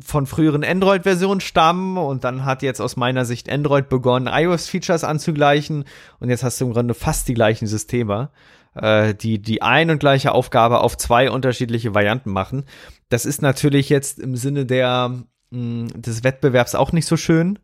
von 0.00 0.26
früheren 0.26 0.64
Android-Versionen 0.64 1.40
stammen 1.40 1.96
und 1.96 2.24
dann 2.24 2.44
hat 2.44 2.62
jetzt 2.62 2.80
aus 2.80 2.96
meiner 2.96 3.24
Sicht 3.24 3.50
Android 3.50 3.88
begonnen, 3.88 4.28
iOS-Features 4.30 5.04
anzugleichen 5.04 5.84
und 6.18 6.28
jetzt 6.28 6.42
hast 6.42 6.60
du 6.60 6.66
im 6.66 6.72
Grunde 6.72 6.94
fast 6.94 7.28
die 7.28 7.34
gleichen 7.34 7.66
Systeme, 7.66 8.30
äh, 8.74 9.14
die 9.14 9.40
die 9.40 9.62
ein 9.62 9.90
und 9.90 9.98
gleiche 9.98 10.32
Aufgabe 10.32 10.80
auf 10.80 10.96
zwei 10.96 11.30
unterschiedliche 11.30 11.94
Varianten 11.94 12.30
machen. 12.30 12.64
Das 13.08 13.24
ist 13.24 13.42
natürlich 13.42 13.88
jetzt 13.88 14.18
im 14.18 14.36
Sinne 14.36 14.66
der 14.66 15.24
mh, 15.50 15.88
des 15.94 16.24
Wettbewerbs 16.24 16.74
auch 16.74 16.92
nicht 16.92 17.06
so 17.06 17.16
schön, 17.16 17.58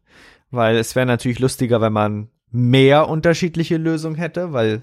weil 0.50 0.76
es 0.76 0.94
wäre 0.94 1.06
natürlich 1.06 1.40
lustiger, 1.40 1.80
wenn 1.80 1.92
man 1.92 2.28
mehr 2.50 3.08
unterschiedliche 3.08 3.76
Lösungen 3.76 4.16
hätte, 4.16 4.52
weil 4.52 4.82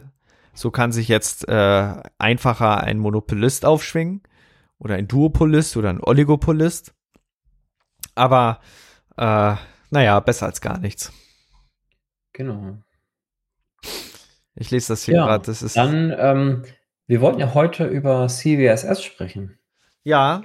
so 0.55 0.71
kann 0.71 0.91
sich 0.91 1.07
jetzt 1.09 1.47
äh, 1.47 1.93
einfacher 2.17 2.81
ein 2.81 2.97
Monopolist 2.97 3.65
aufschwingen 3.65 4.23
oder 4.79 4.95
ein 4.95 5.07
Duopolist 5.07 5.77
oder 5.77 5.89
ein 5.89 6.01
Oligopolist. 6.01 6.93
Aber 8.15 8.61
äh, 9.17 9.55
naja, 9.89 10.19
besser 10.21 10.47
als 10.47 10.61
gar 10.61 10.79
nichts. 10.79 11.11
Genau. 12.33 12.77
Ich 14.55 14.71
lese 14.71 14.93
das 14.93 15.03
hier 15.03 15.15
ja, 15.15 15.25
gerade. 15.25 15.53
Dann, 15.73 16.15
ähm, 16.17 16.63
wir 17.07 17.21
wollten 17.21 17.39
ja 17.39 17.53
heute 17.53 17.85
über 17.85 18.27
CWSS 18.27 19.03
sprechen. 19.03 19.59
Ja, 20.03 20.43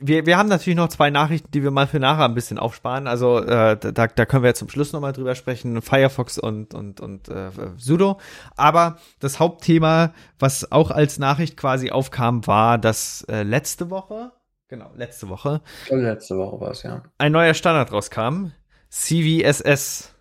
wir, 0.00 0.26
wir 0.26 0.38
haben 0.38 0.48
natürlich 0.48 0.76
noch 0.76 0.88
zwei 0.88 1.10
Nachrichten, 1.10 1.50
die 1.50 1.62
wir 1.62 1.70
mal 1.70 1.86
für 1.86 2.00
nachher 2.00 2.24
ein 2.24 2.34
bisschen 2.34 2.58
aufsparen. 2.58 3.06
Also 3.06 3.38
äh, 3.38 3.76
da, 3.76 4.06
da 4.06 4.26
können 4.26 4.42
wir 4.42 4.48
jetzt 4.48 4.58
zum 4.58 4.68
Schluss 4.68 4.92
nochmal 4.92 5.12
drüber 5.12 5.34
sprechen, 5.34 5.80
Firefox 5.82 6.38
und, 6.38 6.74
und, 6.74 7.00
und 7.00 7.28
äh, 7.28 7.50
Sudo. 7.76 8.18
Aber 8.56 8.98
das 9.20 9.40
Hauptthema, 9.40 10.12
was 10.38 10.70
auch 10.72 10.90
als 10.90 11.18
Nachricht 11.18 11.56
quasi 11.56 11.90
aufkam, 11.90 12.46
war, 12.46 12.78
dass 12.78 13.24
äh, 13.28 13.42
letzte 13.42 13.90
Woche, 13.90 14.32
genau, 14.68 14.90
letzte 14.96 15.28
Woche, 15.28 15.60
letzte 15.88 16.36
Woche 16.36 16.60
war 16.60 16.70
es, 16.70 16.82
ja, 16.82 17.02
ein 17.18 17.32
neuer 17.32 17.54
Standard 17.54 17.92
rauskam, 17.92 18.52
CVSS, 18.90 20.14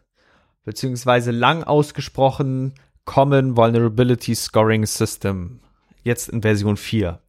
beziehungsweise 0.63 1.31
lang 1.31 1.63
ausgesprochen 1.63 2.73
Common 3.05 3.57
Vulnerability 3.57 4.35
Scoring 4.35 4.85
System, 4.85 5.59
jetzt 6.03 6.29
in 6.29 6.41
Version 6.41 6.77
4. 6.77 7.19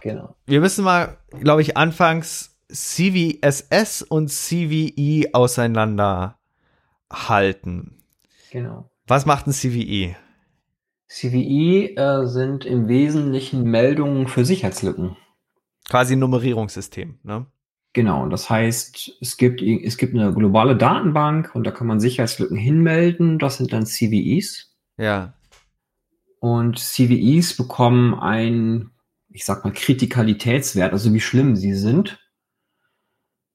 Genau. 0.00 0.36
Wir 0.46 0.60
müssen 0.60 0.84
mal, 0.84 1.18
glaube 1.40 1.62
ich, 1.62 1.76
anfangs 1.76 2.58
CVSS 2.72 4.02
und 4.02 4.28
CVE 4.28 5.34
auseinanderhalten. 5.34 6.36
Genau. 8.50 8.90
Was 9.06 9.26
macht 9.26 9.46
ein 9.46 9.52
CVE? 9.52 10.16
CVE 11.08 11.96
äh, 11.96 12.26
sind 12.26 12.64
im 12.64 12.86
Wesentlichen 12.86 13.64
Meldungen 13.64 14.28
für 14.28 14.44
Sicherheitslücken. 14.44 15.16
Quasi 15.88 16.14
ein 16.14 16.20
Nummerierungssystem, 16.20 17.18
ne? 17.24 17.46
Genau, 17.92 18.28
das 18.28 18.48
heißt, 18.48 19.16
es 19.20 19.36
gibt, 19.36 19.60
es 19.62 19.96
gibt 19.96 20.14
eine 20.14 20.32
globale 20.32 20.76
Datenbank 20.76 21.50
und 21.54 21.66
da 21.66 21.72
kann 21.72 21.88
man 21.88 21.98
Sicherheitslücken 21.98 22.56
hinmelden. 22.56 23.40
Das 23.40 23.56
sind 23.56 23.72
dann 23.72 23.84
CVEs. 23.84 24.76
Ja. 24.96 25.34
Und 26.38 26.78
CVEs 26.78 27.56
bekommen 27.56 28.14
ein 28.14 28.90
ich 29.32 29.44
sag 29.44 29.64
mal, 29.64 29.72
Kritikalitätswert, 29.72 30.92
also 30.92 31.12
wie 31.12 31.20
schlimm 31.20 31.56
sie 31.56 31.74
sind. 31.74 32.18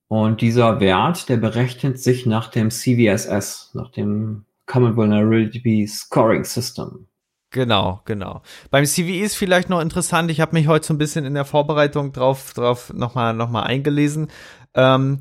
Und 0.08 0.40
dieser 0.40 0.80
Wert, 0.80 1.28
der 1.28 1.36
berechnet 1.36 2.00
sich 2.00 2.26
nach 2.26 2.48
dem 2.48 2.70
CVSS, 2.70 3.72
nach 3.74 3.90
dem 3.90 4.44
Common 4.66 4.96
Vulnerability 4.96 5.86
Scoring 5.86 6.44
System. 6.44 7.08
Genau, 7.50 8.02
genau. 8.04 8.42
Beim 8.70 8.84
CVE 8.84 9.24
ist 9.24 9.36
vielleicht 9.36 9.70
noch 9.70 9.80
interessant, 9.80 10.30
ich 10.30 10.40
habe 10.40 10.54
mich 10.54 10.66
heute 10.66 10.86
so 10.86 10.94
ein 10.94 10.98
bisschen 10.98 11.24
in 11.24 11.34
der 11.34 11.44
Vorbereitung 11.44 12.12
drauf, 12.12 12.52
drauf 12.54 12.92
nochmal 12.92 13.34
noch 13.34 13.50
mal 13.50 13.62
eingelesen. 13.62 14.28
Ähm, 14.74 15.20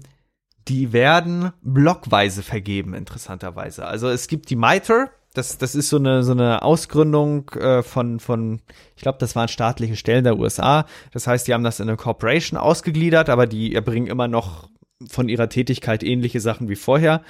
die 0.67 0.93
werden 0.93 1.51
blockweise 1.61 2.41
vergeben, 2.41 2.93
interessanterweise. 2.93 3.85
Also 3.85 4.09
es 4.09 4.27
gibt 4.27 4.49
die 4.49 4.55
MITRE, 4.55 5.11
das, 5.37 5.57
das 5.57 5.75
ist 5.75 5.89
so 5.89 5.97
eine, 5.97 6.23
so 6.23 6.31
eine 6.31 6.63
Ausgründung 6.63 7.49
äh, 7.51 7.83
von, 7.83 8.19
von, 8.19 8.61
ich 8.95 9.01
glaube, 9.01 9.17
das 9.19 9.35
waren 9.35 9.47
staatliche 9.47 9.95
Stellen 9.95 10.23
der 10.23 10.37
USA. 10.37 10.85
Das 11.11 11.27
heißt, 11.27 11.47
die 11.47 11.53
haben 11.53 11.63
das 11.63 11.79
in 11.79 11.87
eine 11.87 11.97
Corporation 11.97 12.57
ausgegliedert, 12.57 13.29
aber 13.29 13.45
die 13.45 13.75
erbringen 13.75 14.07
immer 14.07 14.27
noch 14.27 14.69
von 15.07 15.29
ihrer 15.29 15.49
Tätigkeit 15.49 16.03
ähnliche 16.03 16.39
Sachen 16.39 16.69
wie 16.69 16.75
vorher. 16.75 17.21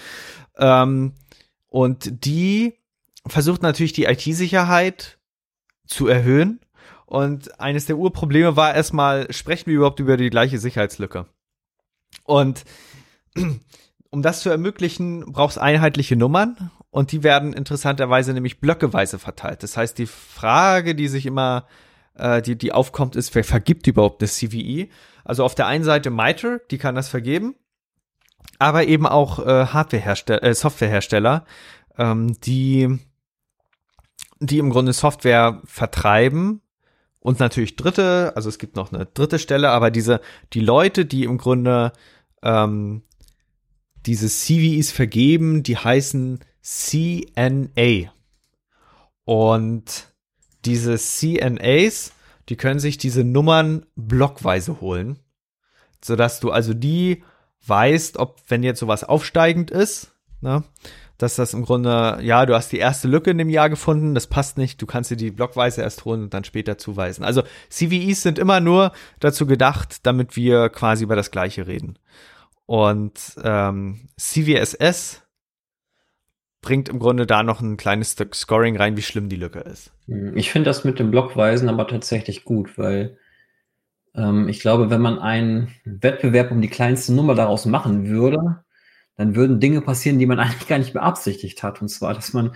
Ähm, 0.58 1.14
und 1.68 2.26
die 2.26 2.76
versucht 3.28 3.64
natürlich 3.64 3.94
die 3.94 4.06
IT-Sicherheit 4.06 5.18
zu 5.88 6.08
erhöhen. 6.08 6.60
Und 7.06 7.60
eines 7.60 7.86
der 7.86 7.98
Urprobleme 7.98 8.56
war 8.56 8.74
erstmal, 8.74 9.32
sprechen 9.32 9.68
wir 9.68 9.76
überhaupt 9.76 10.00
über 10.00 10.18
die 10.18 10.30
gleiche 10.30 10.60
Sicherheitslücke? 10.60 11.26
Und 12.24 12.64
um 14.10 14.22
das 14.22 14.42
zu 14.42 14.50
ermöglichen, 14.50 15.32
brauchst 15.32 15.60
einheitliche 15.60 16.16
Nummern 16.16 16.72
und 16.96 17.12
die 17.12 17.24
werden 17.24 17.52
interessanterweise 17.52 18.32
nämlich 18.32 18.62
blöckeweise 18.62 19.20
verteilt. 19.20 19.64
Das 19.64 19.76
heißt, 19.76 19.98
die 19.98 20.06
Frage, 20.06 20.96
die 20.96 21.10
sich 21.10 21.26
immer, 21.26 21.68
äh, 22.14 22.42
die, 22.42 22.58
die 22.58 22.72
aufkommt, 22.72 23.18
ist, 23.18 23.36
wer 23.36 23.44
vergibt 23.44 23.86
überhaupt 23.86 24.22
das 24.22 24.38
CVE? 24.38 24.88
Also 25.26 25.44
auf 25.44 25.56
der 25.56 25.68
einen 25.68 25.84
Seite 25.84 26.10
MITRE, 26.10 26.62
die 26.72 26.78
kann 26.78 26.96
das 26.96 27.10
vergeben, 27.10 27.56
aber 28.60 28.86
eben 28.86 29.06
auch 29.06 29.40
äh, 29.40 29.66
Hardwarehersteller, 29.66 30.42
äh, 30.42 30.56
Softwarehersteller, 30.56 31.44
ähm, 31.98 32.40
die, 32.40 32.98
die 34.40 34.60
im 34.60 34.70
Grunde 34.70 34.94
Software 34.94 35.62
vertreiben 35.66 36.62
und 37.20 37.42
natürlich 37.42 37.76
Dritte, 37.76 38.32
also 38.38 38.48
es 38.48 38.58
gibt 38.58 38.78
noch 38.78 38.94
eine 38.94 39.06
dritte 39.06 39.40
Stelle, 39.40 39.72
aber 39.72 39.92
diese, 39.92 40.22
die 40.54 40.62
Leute, 40.62 41.04
die 41.06 41.26
im 41.26 41.40
Grunde 41.40 41.92
ähm, 42.42 43.04
diese 44.06 44.30
CVEs 44.30 44.94
vergeben, 44.94 45.62
die 45.62 45.76
heißen 45.76 46.40
CNA. 46.66 48.12
Und 49.24 50.08
diese 50.66 50.98
CNAs, 50.98 52.12
die 52.50 52.56
können 52.56 52.80
sich 52.80 52.98
diese 52.98 53.24
Nummern 53.24 53.86
blockweise 53.96 54.82
holen, 54.82 55.20
sodass 56.04 56.40
du 56.40 56.52
also 56.52 56.74
die 56.74 57.24
weißt, 57.68 58.18
ob 58.18 58.42
wenn 58.48 58.64
jetzt 58.64 58.80
sowas 58.80 59.04
aufsteigend 59.04 59.70
ist, 59.72 60.16
ne, 60.42 60.64
dass 61.18 61.36
das 61.36 61.54
im 61.54 61.64
Grunde, 61.66 62.20
ja, 62.22 62.46
du 62.46 62.56
hast 62.56 62.72
die 62.72 62.78
erste 62.78 63.08
Lücke 63.08 63.32
in 63.32 63.38
dem 63.38 63.50
Jahr 63.50 63.70
gefunden, 63.70 64.16
das 64.16 64.28
passt 64.28 64.58
nicht, 64.58 64.82
du 64.82 64.86
kannst 64.86 65.12
dir 65.12 65.18
die 65.18 65.32
blockweise 65.32 65.82
erst 65.82 66.06
holen 66.06 66.24
und 66.24 66.34
dann 66.34 66.44
später 66.44 66.78
zuweisen. 66.78 67.24
Also 67.24 67.44
CVEs 67.70 68.22
sind 68.22 68.38
immer 68.38 68.60
nur 68.60 68.92
dazu 69.20 69.46
gedacht, 69.46 70.06
damit 70.06 70.36
wir 70.36 70.70
quasi 70.70 71.04
über 71.04 71.16
das 71.16 71.32
Gleiche 71.32 71.68
reden. 71.68 71.98
Und 72.66 73.36
ähm, 73.44 74.10
CVSS 74.20 75.25
bringt 76.66 76.90
im 76.90 77.00
Grunde 77.00 77.26
da 77.28 77.44
noch 77.44 77.62
ein 77.62 77.78
kleines 77.78 78.14
Stück 78.14 78.36
Scoring 78.36 78.76
rein, 78.76 78.98
wie 78.98 79.04
schlimm 79.04 79.30
die 79.30 79.36
Lücke 79.38 79.60
ist. 79.60 79.92
Hm, 80.08 80.36
ich 80.36 80.52
finde 80.52 80.70
das 80.70 80.84
mit 80.84 81.00
dem 81.00 81.12
Blockweisen 81.12 81.70
aber 81.70 81.88
tatsächlich 81.88 82.44
gut, 82.44 82.78
weil 82.78 83.18
ähm, 84.16 84.50
ich 84.50 84.60
glaube, 84.60 84.90
wenn 84.90 85.00
man 85.00 85.20
einen 85.20 85.70
Wettbewerb 85.86 86.52
um 86.52 86.62
die 86.62 86.68
kleinste 86.68 87.14
Nummer 87.14 87.36
daraus 87.36 87.66
machen 87.66 88.08
würde, 88.08 88.64
dann 89.16 89.36
würden 89.36 89.60
Dinge 89.60 89.82
passieren, 89.82 90.18
die 90.18 90.26
man 90.26 90.40
eigentlich 90.42 90.68
gar 90.68 90.80
nicht 90.80 90.94
beabsichtigt 90.94 91.64
hat. 91.64 91.82
Und 91.82 91.90
zwar, 91.90 92.16
dass 92.16 92.34
man 92.34 92.56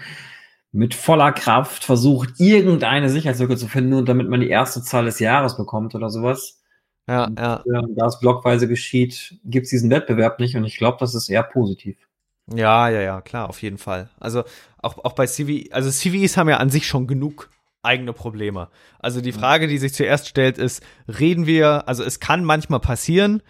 mit 0.72 0.96
voller 0.96 1.32
Kraft 1.32 1.84
versucht, 1.84 2.40
irgendeine 2.40 3.10
Sicherheitslücke 3.10 3.58
zu 3.58 3.68
finden 3.68 3.94
und 3.94 4.10
damit 4.10 4.28
man 4.28 4.40
die 4.40 4.50
erste 4.50 4.82
Zahl 4.82 5.06
des 5.06 5.20
Jahres 5.20 5.56
bekommt 5.56 5.94
oder 5.94 6.10
sowas. 6.10 6.62
Ja, 7.08 7.26
und, 7.26 7.40
ja. 7.40 7.58
Äh, 7.58 7.82
da 7.96 8.08
es 8.08 8.20
blockweise 8.20 8.68
geschieht, 8.68 9.40
gibt 9.46 9.66
es 9.66 9.70
diesen 9.70 9.90
Wettbewerb 9.92 10.40
nicht 10.40 10.56
und 10.56 10.66
ich 10.66 10.78
glaube, 10.78 10.98
das 11.00 11.14
ist 11.14 11.30
eher 11.30 11.44
positiv. 11.44 12.09
Ja, 12.54 12.90
ja, 12.90 13.02
ja, 13.02 13.22
klar, 13.22 13.50
auf 13.50 13.62
jeden 13.62 13.78
Fall. 13.78 14.10
Also 14.20 14.44
auch, 14.82 14.98
auch 15.04 15.14
bei 15.14 15.28
CV, 15.28 15.72
also 15.72 15.90
CVEs 15.90 16.38
haben 16.38 16.50
ja 16.50 16.58
an 16.58 16.70
sich 16.70 16.88
schon 16.88 17.08
genug 17.08 17.50
eigene 17.82 18.14
Probleme. 18.14 18.70
Also 19.00 19.22
die 19.22 19.32
Frage, 19.32 19.68
die 19.68 19.78
sich 19.78 19.94
zuerst 19.94 20.28
stellt, 20.28 20.58
ist, 20.58 20.84
reden 21.08 21.46
wir, 21.46 21.88
also 21.88 22.04
es 22.04 22.20
kann 22.20 22.44
manchmal 22.44 22.80
passieren, 22.80 23.42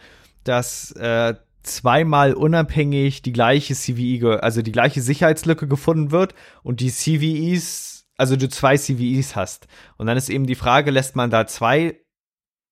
dass 0.43 0.91
äh, 0.91 1.35
zweimal 1.63 2.33
unabhängig 2.33 3.21
die 3.21 3.33
gleiche 3.33 3.73
CVE, 3.73 4.43
also 4.43 4.61
die 4.61 4.71
gleiche 4.71 5.01
Sicherheitslücke 5.01 5.67
gefunden 5.67 6.11
wird 6.11 6.35
und 6.63 6.79
die 6.79 6.91
CVEs, 6.91 8.07
also 8.17 8.35
du 8.35 8.49
zwei 8.49 8.77
CVEs 8.77 9.35
hast. 9.35 9.67
Und 9.97 10.07
dann 10.07 10.17
ist 10.17 10.29
eben 10.29 10.45
die 10.45 10.55
Frage, 10.55 10.91
lässt 10.91 11.15
man 11.15 11.29
da 11.29 11.47
zwei 11.47 11.99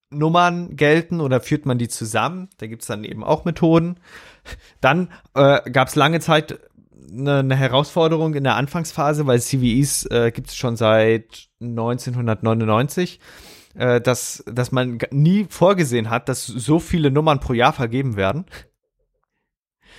Nummern 0.10 0.76
gelten 0.76 1.20
oder 1.20 1.41
führt 1.41 1.65
man 1.65 1.78
die 1.78 1.89
zusammen? 1.89 2.50
Da 2.58 2.67
gibt's 2.67 2.88
dann 2.88 3.04
eben 3.04 3.24
auch 3.24 3.46
Methoden. 3.46 4.00
Dann 4.82 5.10
äh, 5.34 5.70
gab 5.70 5.89
es 5.89 5.96
lange 5.96 6.20
Zeit 6.20 6.60
eine, 7.12 7.39
eine, 7.39 7.56
Herausforderung 7.56 8.34
in 8.34 8.43
der 8.43 8.56
Anfangsphase, 8.56 9.28
weil 9.28 9.41
CVEs 9.41 10.06
äh, 10.06 10.32
gibt 10.32 10.50
es 10.50 10.56
schon 10.56 10.76
seit 10.76 11.50
1999, 11.62 13.20
äh, 13.76 14.02
dass, 14.02 14.43
dass 14.48 14.72
man 14.72 15.00
nie 15.12 15.46
vorgesehen 15.50 16.10
hat, 16.10 16.30
dass 16.30 16.46
so 16.46 16.80
viele 16.80 17.12
Nummern 17.12 17.39
pro 17.39 17.54
Jahr 17.54 17.74
vergeben 17.74 18.15
werden. 18.15 18.46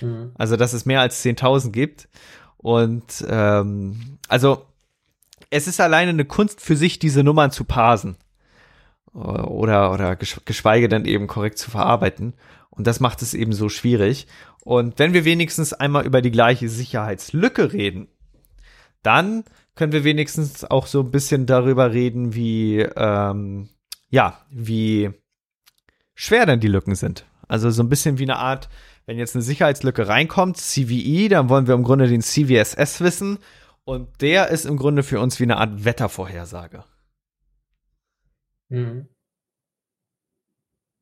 Mhm. 0.01 0.31
Also, 0.35 0.55
dass 0.55 0.73
es 0.73 0.85
mehr 0.85 1.01
als 1.01 1.23
10.000 1.23 1.71
gibt. 1.71 2.09
Und 2.57 3.25
ähm, 3.29 4.17
also, 4.27 4.65
es 5.51 5.67
ist 5.67 5.79
alleine 5.79 6.11
eine 6.11 6.25
Kunst 6.25 6.61
für 6.61 6.75
sich, 6.75 6.99
diese 6.99 7.23
Nummern 7.23 7.51
zu 7.51 7.63
parsen 7.63 8.17
oder, 9.13 9.91
oder 9.91 10.15
geschweige 10.15 10.89
denn 10.89 11.05
eben 11.05 11.27
korrekt 11.27 11.57
zu 11.57 11.71
verarbeiten. 11.71 12.33
Und 12.69 12.87
das 12.87 12.99
macht 12.99 13.21
es 13.21 13.33
eben 13.33 13.53
so 13.53 13.69
schwierig. 13.69 14.27
Und 14.63 14.99
wenn 14.99 15.13
wir 15.13 15.25
wenigstens 15.25 15.73
einmal 15.73 16.05
über 16.05 16.21
die 16.21 16.31
gleiche 16.31 16.69
Sicherheitslücke 16.69 17.73
reden, 17.73 18.07
dann 19.03 19.43
können 19.75 19.91
wir 19.93 20.03
wenigstens 20.03 20.65
auch 20.65 20.87
so 20.87 21.01
ein 21.01 21.11
bisschen 21.11 21.45
darüber 21.45 21.93
reden, 21.93 22.35
wie, 22.35 22.79
ähm, 22.79 23.69
ja, 24.09 24.39
wie 24.49 25.11
schwer 26.15 26.45
denn 26.45 26.59
die 26.59 26.67
Lücken 26.67 26.95
sind. 26.95 27.25
Also 27.47 27.69
so 27.71 27.81
ein 27.81 27.89
bisschen 27.89 28.19
wie 28.19 28.23
eine 28.23 28.35
Art, 28.37 28.69
wenn 29.05 29.17
jetzt 29.17 29.35
eine 29.35 29.41
Sicherheitslücke 29.41 30.07
reinkommt, 30.07 30.57
CVE, 30.57 31.29
dann 31.29 31.49
wollen 31.49 31.67
wir 31.67 31.73
im 31.73 31.83
Grunde 31.83 32.07
den 32.07 32.21
CVSS 32.21 33.01
wissen. 33.01 33.39
Und 33.85 34.21
der 34.21 34.49
ist 34.49 34.65
im 34.65 34.77
Grunde 34.77 35.01
für 35.01 35.19
uns 35.19 35.39
wie 35.39 35.45
eine 35.45 35.57
Art 35.57 35.83
Wettervorhersage. 35.83 36.83
Mhm. 38.69 39.07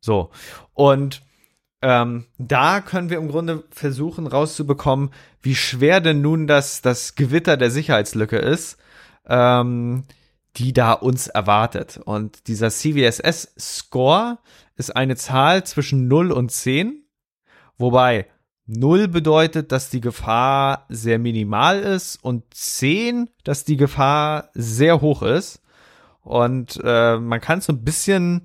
So. 0.02 0.32
Und 0.74 1.22
ähm, 1.82 2.26
da 2.38 2.82
können 2.82 3.10
wir 3.10 3.18
im 3.18 3.30
Grunde 3.30 3.64
versuchen 3.70 4.26
rauszubekommen, 4.26 5.12
wie 5.42 5.56
schwer 5.56 6.02
denn 6.02 6.22
nun 6.22 6.48
das, 6.48 6.82
das 6.82 7.16
Gewitter 7.16 7.56
der 7.56 7.70
Sicherheitslücke 7.70 8.38
ist, 8.38 8.78
ähm, 9.28 10.06
die 10.56 10.74
da 10.74 10.94
uns 10.94 11.28
erwartet. 11.28 12.00
Und 12.04 12.48
dieser 12.48 12.72
CVSS-Score 12.72 14.40
ist 14.76 14.96
eine 14.96 15.16
Zahl 15.16 15.66
zwischen 15.66 16.08
0 16.08 16.32
und 16.32 16.52
10, 16.52 17.04
wobei 17.78 18.28
0 18.66 19.08
bedeutet, 19.08 19.72
dass 19.72 19.90
die 19.90 20.02
Gefahr 20.02 20.86
sehr 20.90 21.20
minimal 21.20 21.80
ist 21.80 22.22
und 22.24 22.44
10, 22.54 23.30
dass 23.44 23.66
die 23.66 23.78
Gefahr 23.78 24.50
sehr 24.54 25.00
hoch 25.02 25.22
ist. 25.22 25.62
Und 26.28 26.78
äh, 26.84 27.18
man 27.18 27.40
kann 27.40 27.62
so 27.62 27.72
ein 27.72 27.86
bisschen, 27.86 28.42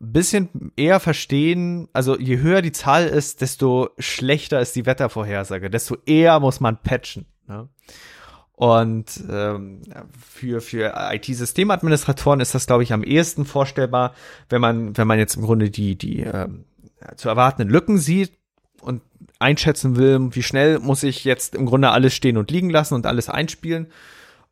bisschen 0.00 0.72
eher 0.74 0.98
verstehen, 0.98 1.88
also 1.92 2.18
je 2.18 2.38
höher 2.38 2.62
die 2.62 2.72
Zahl 2.72 3.06
ist, 3.06 3.42
desto 3.42 3.90
schlechter 4.00 4.58
ist 4.58 4.74
die 4.74 4.86
Wettervorhersage, 4.86 5.70
desto 5.70 5.98
eher 6.04 6.40
muss 6.40 6.58
man 6.58 6.82
patchen. 6.82 7.26
Ne? 7.46 7.68
Und 8.54 9.22
ähm, 9.30 9.82
für, 10.20 10.60
für 10.60 10.94
IT-Systemadministratoren 11.12 12.40
ist 12.40 12.56
das, 12.56 12.66
glaube 12.66 12.82
ich, 12.82 12.92
am 12.92 13.04
ehesten 13.04 13.44
vorstellbar, 13.44 14.12
wenn 14.48 14.60
man, 14.60 14.96
wenn 14.96 15.06
man 15.06 15.20
jetzt 15.20 15.36
im 15.36 15.42
Grunde 15.42 15.70
die, 15.70 15.94
die 15.94 16.22
ähm, 16.22 16.64
zu 17.14 17.28
erwartenden 17.28 17.72
Lücken 17.72 17.98
sieht 17.98 18.32
und 18.80 19.00
einschätzen 19.38 19.94
will, 19.94 20.34
wie 20.34 20.42
schnell 20.42 20.80
muss 20.80 21.04
ich 21.04 21.22
jetzt 21.22 21.54
im 21.54 21.66
Grunde 21.66 21.90
alles 21.90 22.14
stehen 22.14 22.36
und 22.36 22.50
liegen 22.50 22.68
lassen 22.68 22.94
und 22.94 23.06
alles 23.06 23.28
einspielen. 23.28 23.86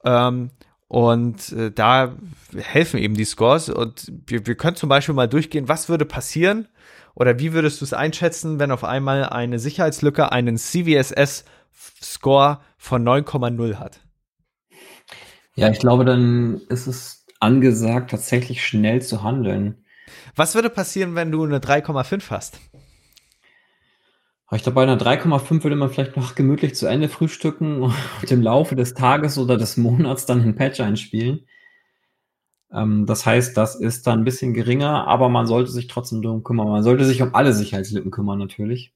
Ähm, 0.04 0.50
und 0.88 1.52
äh, 1.52 1.70
da 1.70 2.16
helfen 2.56 2.98
eben 2.98 3.14
die 3.14 3.24
Scores. 3.24 3.68
Und 3.68 4.10
wir, 4.26 4.46
wir 4.46 4.56
können 4.56 4.76
zum 4.76 4.88
Beispiel 4.88 5.14
mal 5.14 5.28
durchgehen, 5.28 5.68
was 5.68 5.88
würde 5.88 6.06
passieren 6.06 6.66
oder 7.14 7.38
wie 7.38 7.52
würdest 7.52 7.80
du 7.80 7.84
es 7.84 7.92
einschätzen, 7.92 8.58
wenn 8.58 8.70
auf 8.70 8.84
einmal 8.84 9.24
eine 9.24 9.58
Sicherheitslücke 9.58 10.32
einen 10.32 10.56
CVSS-Score 10.56 12.60
von 12.78 13.06
9,0 13.06 13.74
hat? 13.76 14.00
Ja, 15.54 15.68
ich 15.68 15.78
glaube, 15.78 16.04
dann 16.04 16.60
ist 16.68 16.86
es 16.86 17.26
angesagt, 17.40 18.10
tatsächlich 18.10 18.64
schnell 18.64 19.02
zu 19.02 19.22
handeln. 19.22 19.84
Was 20.36 20.54
würde 20.54 20.70
passieren, 20.70 21.16
wenn 21.16 21.32
du 21.32 21.44
eine 21.44 21.58
3,5 21.58 22.30
hast? 22.30 22.60
Ich 24.50 24.62
glaube, 24.62 24.76
bei 24.76 24.82
einer 24.82 24.98
3,5 24.98 25.62
würde 25.62 25.76
man 25.76 25.90
vielleicht 25.90 26.16
noch 26.16 26.34
gemütlich 26.34 26.74
zu 26.74 26.86
Ende 26.86 27.08
frühstücken 27.08 27.82
und 27.82 28.30
im 28.30 28.42
Laufe 28.42 28.76
des 28.76 28.94
Tages 28.94 29.38
oder 29.38 29.56
des 29.56 29.76
Monats 29.76 30.26
dann 30.26 30.42
den 30.42 30.54
Patch 30.54 30.80
einspielen. 30.80 31.46
Ähm, 32.72 33.06
das 33.06 33.26
heißt, 33.26 33.56
das 33.56 33.74
ist 33.74 34.06
dann 34.06 34.20
ein 34.20 34.24
bisschen 34.24 34.54
geringer, 34.54 35.06
aber 35.06 35.28
man 35.28 35.46
sollte 35.46 35.70
sich 35.70 35.86
trotzdem 35.86 36.22
darum 36.22 36.42
kümmern. 36.42 36.68
Man 36.68 36.82
sollte 36.82 37.04
sich 37.04 37.20
um 37.22 37.34
alle 37.34 37.52
Sicherheitslücken 37.52 38.10
kümmern, 38.10 38.38
natürlich. 38.38 38.92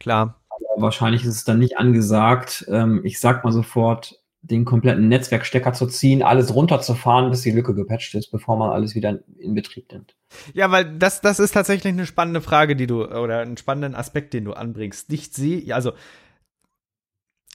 Klar. 0.00 0.40
Aber 0.48 0.82
wahrscheinlich 0.82 1.24
ist 1.24 1.36
es 1.36 1.44
dann 1.44 1.58
nicht 1.58 1.78
angesagt, 1.78 2.64
ähm, 2.68 3.02
ich 3.04 3.20
sag 3.20 3.44
mal 3.44 3.52
sofort, 3.52 4.18
den 4.50 4.64
kompletten 4.64 5.08
Netzwerkstecker 5.08 5.72
zu 5.72 5.86
ziehen, 5.86 6.22
alles 6.22 6.54
runterzufahren, 6.54 7.30
bis 7.30 7.42
die 7.42 7.50
Lücke 7.50 7.74
gepatcht 7.74 8.14
ist, 8.14 8.30
bevor 8.30 8.56
man 8.56 8.70
alles 8.70 8.94
wieder 8.94 9.18
in 9.38 9.54
Betrieb 9.54 9.90
nimmt. 9.92 10.14
Ja, 10.54 10.70
weil 10.70 10.98
das, 10.98 11.20
das 11.20 11.38
ist 11.38 11.52
tatsächlich 11.52 11.92
eine 11.92 12.06
spannende 12.06 12.40
Frage, 12.40 12.76
die 12.76 12.86
du, 12.86 13.04
oder 13.04 13.40
einen 13.40 13.56
spannenden 13.56 13.94
Aspekt, 13.94 14.34
den 14.34 14.44
du 14.44 14.52
anbringst. 14.52 15.10
Nicht 15.10 15.34
sie, 15.34 15.72
also, 15.72 15.92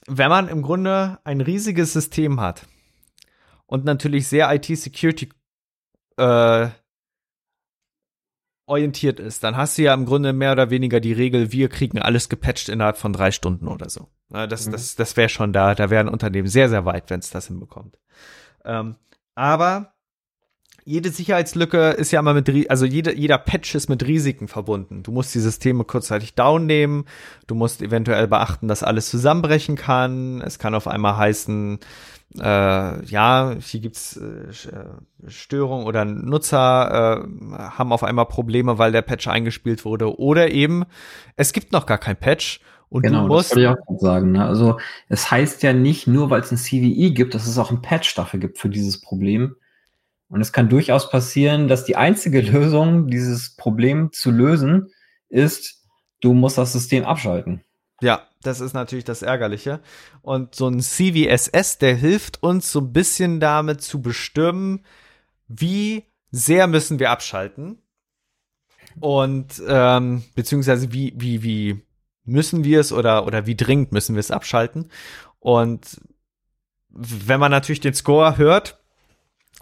wenn 0.06 0.28
man 0.28 0.48
im 0.48 0.62
Grunde 0.62 1.18
ein 1.24 1.40
riesiges 1.40 1.92
System 1.92 2.40
hat 2.40 2.66
und 3.66 3.84
natürlich 3.84 4.28
sehr 4.28 4.52
IT-Security 4.52 5.30
äh, 6.16 6.68
orientiert 8.72 9.20
ist, 9.20 9.44
dann 9.44 9.56
hast 9.56 9.76
du 9.76 9.82
ja 9.82 9.92
im 9.92 10.06
Grunde 10.06 10.32
mehr 10.32 10.52
oder 10.52 10.70
weniger 10.70 10.98
die 10.98 11.12
Regel, 11.12 11.52
wir 11.52 11.68
kriegen 11.68 12.00
alles 12.00 12.30
gepatcht 12.30 12.70
innerhalb 12.70 12.96
von 12.96 13.12
drei 13.12 13.30
Stunden 13.30 13.68
oder 13.68 13.90
so. 13.90 14.08
Das, 14.30 14.66
mhm. 14.66 14.72
das, 14.72 14.96
das 14.96 15.16
wäre 15.18 15.28
schon 15.28 15.52
da. 15.52 15.74
Da 15.74 15.90
wären 15.90 16.08
Unternehmen 16.08 16.48
sehr, 16.48 16.70
sehr 16.70 16.86
weit, 16.86 17.10
wenn 17.10 17.20
es 17.20 17.28
das 17.28 17.48
hinbekommt. 17.48 17.98
Ähm, 18.64 18.96
aber 19.34 19.92
jede 20.84 21.10
Sicherheitslücke 21.10 21.90
ist 21.90 22.12
ja 22.12 22.20
immer 22.20 22.32
mit, 22.32 22.70
also 22.70 22.86
jede, 22.86 23.14
jeder 23.14 23.36
Patch 23.36 23.74
ist 23.74 23.90
mit 23.90 24.06
Risiken 24.06 24.48
verbunden. 24.48 25.02
Du 25.02 25.12
musst 25.12 25.34
die 25.34 25.40
Systeme 25.40 25.84
kurzzeitig 25.84 26.34
down 26.34 26.64
nehmen. 26.64 27.04
Du 27.46 27.54
musst 27.54 27.82
eventuell 27.82 28.26
beachten, 28.26 28.68
dass 28.68 28.82
alles 28.82 29.10
zusammenbrechen 29.10 29.76
kann. 29.76 30.40
Es 30.40 30.58
kann 30.58 30.74
auf 30.74 30.88
einmal 30.88 31.18
heißen, 31.18 31.78
äh, 32.38 33.04
ja, 33.04 33.54
hier 33.60 33.80
gibt's 33.80 34.16
äh, 34.16 34.50
äh, 34.70 35.30
Störungen 35.30 35.86
oder 35.86 36.04
Nutzer 36.04 37.24
äh, 37.24 37.56
haben 37.58 37.92
auf 37.92 38.04
einmal 38.04 38.26
Probleme, 38.26 38.78
weil 38.78 38.92
der 38.92 39.02
Patch 39.02 39.28
eingespielt 39.28 39.84
wurde. 39.84 40.18
Oder 40.18 40.50
eben, 40.50 40.84
es 41.36 41.52
gibt 41.52 41.72
noch 41.72 41.86
gar 41.86 41.98
kein 41.98 42.16
Patch 42.16 42.60
und 42.88 43.02
genau, 43.02 43.22
du 43.22 43.28
musst. 43.28 43.52
Das 43.52 43.56
wollte 43.56 43.72
ich 43.72 43.88
auch 43.88 44.00
sagen. 44.00 44.32
Ne? 44.32 44.44
Also 44.44 44.78
es 45.08 45.30
heißt 45.30 45.62
ja 45.62 45.72
nicht 45.72 46.06
nur, 46.06 46.30
weil 46.30 46.40
es 46.40 46.52
ein 46.52 46.58
CVE 46.58 47.12
gibt, 47.12 47.34
dass 47.34 47.46
es 47.46 47.58
auch 47.58 47.70
ein 47.70 47.82
Patch 47.82 48.14
dafür 48.14 48.40
gibt 48.40 48.58
für 48.58 48.68
dieses 48.68 49.00
Problem. 49.00 49.56
Und 50.28 50.40
es 50.40 50.52
kann 50.52 50.68
durchaus 50.68 51.10
passieren, 51.10 51.68
dass 51.68 51.84
die 51.84 51.96
einzige 51.96 52.40
Lösung, 52.52 53.08
dieses 53.08 53.56
Problem 53.56 54.12
zu 54.12 54.30
lösen, 54.30 54.88
ist, 55.28 55.84
du 56.20 56.32
musst 56.32 56.58
das 56.58 56.72
System 56.72 57.04
abschalten. 57.04 57.62
Ja, 58.00 58.22
das 58.42 58.60
ist 58.60 58.72
natürlich 58.72 59.04
das 59.04 59.22
Ärgerliche. 59.22 59.80
Und 60.22 60.54
so 60.54 60.68
ein 60.68 60.80
CVSS, 60.80 61.78
der 61.78 61.94
hilft 61.96 62.42
uns 62.42 62.70
so 62.70 62.80
ein 62.80 62.92
bisschen 62.92 63.40
damit 63.40 63.82
zu 63.82 64.02
bestimmen, 64.02 64.84
wie 65.48 66.04
sehr 66.30 66.66
müssen 66.66 66.98
wir 66.98 67.10
abschalten. 67.10 67.78
Und 69.00 69.62
ähm, 69.66 70.22
beziehungsweise 70.34 70.92
wie, 70.92 71.14
wie, 71.16 71.42
wie 71.42 71.82
müssen 72.24 72.64
wir 72.64 72.80
es 72.80 72.92
oder, 72.92 73.26
oder 73.26 73.46
wie 73.46 73.56
dringend 73.56 73.92
müssen 73.92 74.14
wir 74.14 74.20
es 74.20 74.30
abschalten. 74.30 74.90
Und 75.40 76.00
wenn 76.88 77.40
man 77.40 77.50
natürlich 77.50 77.80
den 77.80 77.94
Score 77.94 78.36
hört, 78.36 78.82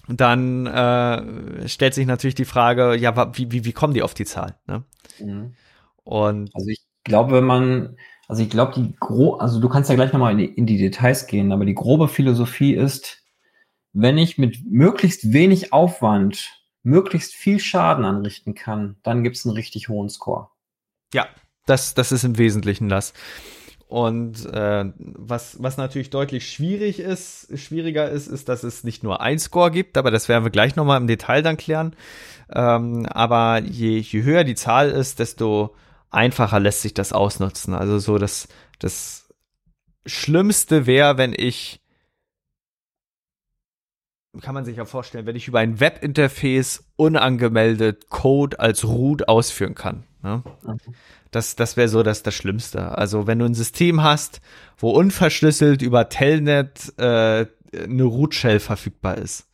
dann 0.09 0.67
äh, 0.67 1.69
stellt 1.69 1.95
sich 1.95 2.07
natürlich 2.07 2.35
die 2.35 2.45
Frage, 2.45 2.97
ja, 2.97 3.37
wie, 3.37 3.53
wie, 3.53 3.65
wie 3.65 3.73
kommen 3.73 3.95
die 3.95 4.03
auf 4.03 4.15
die 4.15 4.25
Zahl? 4.25 4.59
Ne? 4.67 4.85
Mhm. 5.21 5.55
Und 6.03 6.51
also 6.55 6.69
ich 6.69 6.85
glaube, 7.05 7.33
wenn 7.33 7.45
man 7.45 7.97
also 8.31 8.45
ich 8.45 8.51
glaube, 8.51 8.75
die 8.77 8.95
gro 9.01 9.35
also 9.35 9.59
du 9.59 9.69
kannst 9.69 9.91
ja 9.91 9.97
gleich 9.97 10.13
nochmal 10.13 10.31
in 10.31 10.39
die, 10.39 10.45
in 10.45 10.65
die 10.65 10.79
Details 10.79 11.27
gehen, 11.27 11.51
aber 11.51 11.65
die 11.65 11.75
grobe 11.75 12.07
Philosophie 12.07 12.75
ist, 12.75 13.25
wenn 13.93 14.19
ich 14.19 14.39
mit 14.39 14.65
möglichst 14.65 15.33
wenig 15.33 15.73
Aufwand 15.73 16.63
möglichst 16.85 17.35
viel 17.35 17.59
Schaden 17.59 18.05
anrichten 18.05 18.55
kann, 18.55 18.97
dann 19.03 19.25
gibt 19.25 19.37
es 19.37 19.45
einen 19.45 19.57
richtig 19.57 19.89
hohen 19.89 20.09
Score. 20.09 20.49
Ja, 21.13 21.27
das, 21.67 21.95
das 21.95 22.13
ist 22.13 22.23
im 22.23 22.39
Wesentlichen 22.39 22.89
das. 22.89 23.15
Und 23.89 24.47
äh, 24.47 24.85
was, 24.97 25.61
was 25.61 25.77
natürlich 25.77 26.11
deutlich 26.11 26.49
schwierig 26.49 27.01
ist, 27.01 27.49
schwieriger 27.59 28.09
ist, 28.09 28.29
ist, 28.29 28.49
dass 28.49 28.63
es 28.63 28.85
nicht 28.85 29.03
nur 29.03 29.21
ein 29.21 29.41
Score 29.41 29.73
gibt, 29.73 29.99
aber 29.99 30.13
das 30.13 30.29
werden 30.29 30.45
wir 30.45 30.53
gleich 30.53 30.77
nochmal 30.77 31.01
im 31.01 31.09
Detail 31.09 31.43
dann 31.43 31.57
klären. 31.57 31.97
Ähm, 32.55 33.07
aber 33.07 33.59
je, 33.59 33.99
je 33.99 34.23
höher 34.23 34.45
die 34.45 34.55
Zahl 34.55 34.89
ist, 34.91 35.19
desto 35.19 35.75
einfacher 36.11 36.61
lässt 36.61 36.83
sich 36.83 36.95
das 36.95 37.13
ausnutzen. 37.13 37.75
Also 37.75 37.99
so 37.99 38.19
das, 38.19 38.49
das 38.79 39.29
Schlimmste 40.07 40.87
wäre, 40.87 41.19
wenn 41.19 41.33
ich, 41.37 41.81
kann 44.41 44.55
man 44.55 44.65
sich 44.65 44.77
ja 44.77 44.85
vorstellen, 44.85 45.27
wenn 45.27 45.37
ich 45.37 45.49
über 45.49 45.61
ein 45.61 45.81
Webinterface 45.81 46.85
unangemeldet 46.97 48.11
Code 48.11 48.61
als 48.61 48.85
Root 48.85 49.29
ausführen 49.29 49.75
kann. 49.75 50.05
Ne? 50.23 50.43
Das, 51.31 51.57
das 51.57 51.77
wäre 51.77 51.89
so 51.89 52.03
das, 52.03 52.23
das 52.23 52.35
Schlimmste. 52.35 52.97
Also 52.97 53.27
wenn 53.27 53.39
du 53.39 53.45
ein 53.45 53.55
System 53.55 54.03
hast, 54.03 54.41
wo 54.77 54.91
unverschlüsselt 54.91 55.83
über 55.83 56.09
Telnet 56.09 56.93
äh, 56.99 57.47
eine 57.73 58.03
Root-Shell 58.03 58.61
verfügbar 58.61 59.19
ist. 59.19 59.47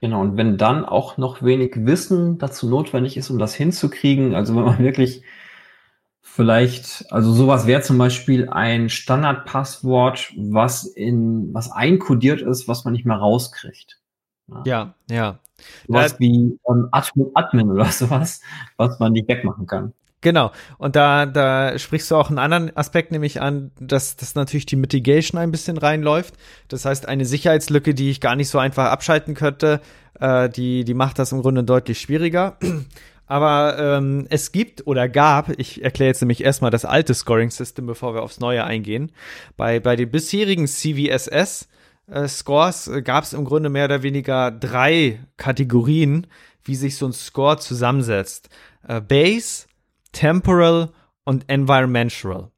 Genau, 0.00 0.20
und 0.20 0.36
wenn 0.36 0.58
dann 0.58 0.84
auch 0.84 1.16
noch 1.16 1.42
wenig 1.42 1.74
Wissen 1.76 2.38
dazu 2.38 2.68
notwendig 2.68 3.16
ist, 3.16 3.30
um 3.30 3.38
das 3.38 3.54
hinzukriegen, 3.54 4.34
also 4.34 4.56
wenn 4.56 4.64
man 4.64 4.78
wirklich 4.78 5.22
vielleicht, 6.22 7.12
also 7.12 7.32
sowas 7.32 7.66
wäre 7.66 7.82
zum 7.82 7.98
Beispiel 7.98 8.48
ein 8.48 8.88
Standardpasswort, 8.88 10.32
was 10.36 10.84
in, 10.84 11.52
was 11.52 11.70
einkodiert 11.70 12.40
ist, 12.40 12.68
was 12.68 12.84
man 12.84 12.92
nicht 12.92 13.04
mehr 13.04 13.16
rauskriegt. 13.16 14.00
Ja, 14.48 14.62
ja. 14.64 14.94
ja. 15.10 15.38
Was 15.88 16.18
wie 16.18 16.58
ähm, 16.68 16.88
Admin, 16.90 17.30
Admin 17.34 17.70
oder 17.70 17.84
sowas, 17.92 18.40
was 18.76 18.98
man 18.98 19.12
nicht 19.12 19.28
wegmachen 19.28 19.66
kann. 19.66 19.92
Genau. 20.22 20.52
Und 20.78 20.94
da, 20.94 21.26
da 21.26 21.76
sprichst 21.78 22.10
du 22.10 22.16
auch 22.16 22.28
einen 22.28 22.38
anderen 22.38 22.76
Aspekt 22.76 23.10
nämlich 23.10 23.40
an, 23.40 23.72
dass, 23.80 24.14
dass 24.16 24.36
natürlich 24.36 24.66
die 24.66 24.76
Mitigation 24.76 25.40
ein 25.40 25.50
bisschen 25.50 25.76
reinläuft. 25.76 26.34
Das 26.68 26.84
heißt, 26.84 27.08
eine 27.08 27.24
Sicherheitslücke, 27.24 27.92
die 27.92 28.10
ich 28.10 28.20
gar 28.20 28.36
nicht 28.36 28.48
so 28.48 28.58
einfach 28.58 28.86
abschalten 28.86 29.34
könnte, 29.34 29.80
äh, 30.20 30.48
die, 30.48 30.84
die 30.84 30.94
macht 30.94 31.18
das 31.18 31.32
im 31.32 31.42
Grunde 31.42 31.64
deutlich 31.64 32.00
schwieriger. 32.00 32.56
Aber 33.26 33.78
ähm, 33.78 34.26
es 34.30 34.52
gibt 34.52 34.86
oder 34.86 35.08
gab, 35.08 35.58
ich 35.58 35.82
erkläre 35.82 36.08
jetzt 36.08 36.20
nämlich 36.20 36.44
erstmal 36.44 36.70
das 36.70 36.84
alte 36.84 37.14
Scoring-System, 37.14 37.86
bevor 37.86 38.14
wir 38.14 38.22
aufs 38.22 38.40
neue 38.40 38.64
eingehen. 38.64 39.12
Bei, 39.56 39.80
bei 39.80 39.96
den 39.96 40.10
bisherigen 40.10 40.66
CVSS 40.66 41.68
äh, 42.10 42.24
äh, 42.24 43.02
gab 43.02 43.24
es 43.24 43.32
im 43.32 43.44
Grunde 43.44 43.68
mehr 43.68 43.86
oder 43.86 44.02
weniger 44.02 44.50
drei 44.50 45.20
Kategorien, 45.36 46.26
wie 46.64 46.74
sich 46.74 46.96
so 46.96 47.06
ein 47.06 47.12
Score 47.12 47.58
zusammensetzt. 47.58 48.48
Äh, 48.86 49.00
Base, 49.00 49.66
Temporal 50.12 50.90
und 51.24 51.48
Environmental. 51.48 52.50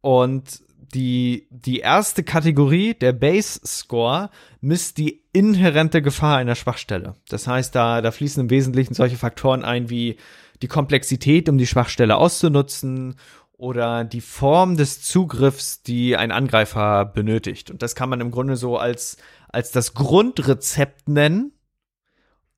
Und 0.00 0.62
die, 0.96 1.46
die 1.50 1.80
erste 1.80 2.24
Kategorie, 2.24 2.94
der 2.94 3.12
Base 3.12 3.60
Score, 3.64 4.30
misst 4.62 4.96
die 4.96 5.22
inhärente 5.32 6.00
Gefahr 6.00 6.38
einer 6.38 6.54
Schwachstelle. 6.54 7.14
Das 7.28 7.46
heißt, 7.46 7.74
da, 7.74 8.00
da 8.00 8.10
fließen 8.10 8.44
im 8.44 8.50
Wesentlichen 8.50 8.94
solche 8.94 9.18
Faktoren 9.18 9.62
ein 9.62 9.90
wie 9.90 10.16
die 10.62 10.68
Komplexität, 10.68 11.50
um 11.50 11.58
die 11.58 11.66
Schwachstelle 11.66 12.16
auszunutzen 12.16 13.16
oder 13.58 14.04
die 14.04 14.22
Form 14.22 14.78
des 14.78 15.02
Zugriffs, 15.02 15.82
die 15.82 16.16
ein 16.16 16.32
Angreifer 16.32 17.04
benötigt. 17.04 17.70
Und 17.70 17.82
das 17.82 17.94
kann 17.94 18.08
man 18.08 18.22
im 18.22 18.30
Grunde 18.30 18.56
so 18.56 18.78
als, 18.78 19.18
als 19.50 19.72
das 19.72 19.92
Grundrezept 19.92 21.10
nennen, 21.10 21.52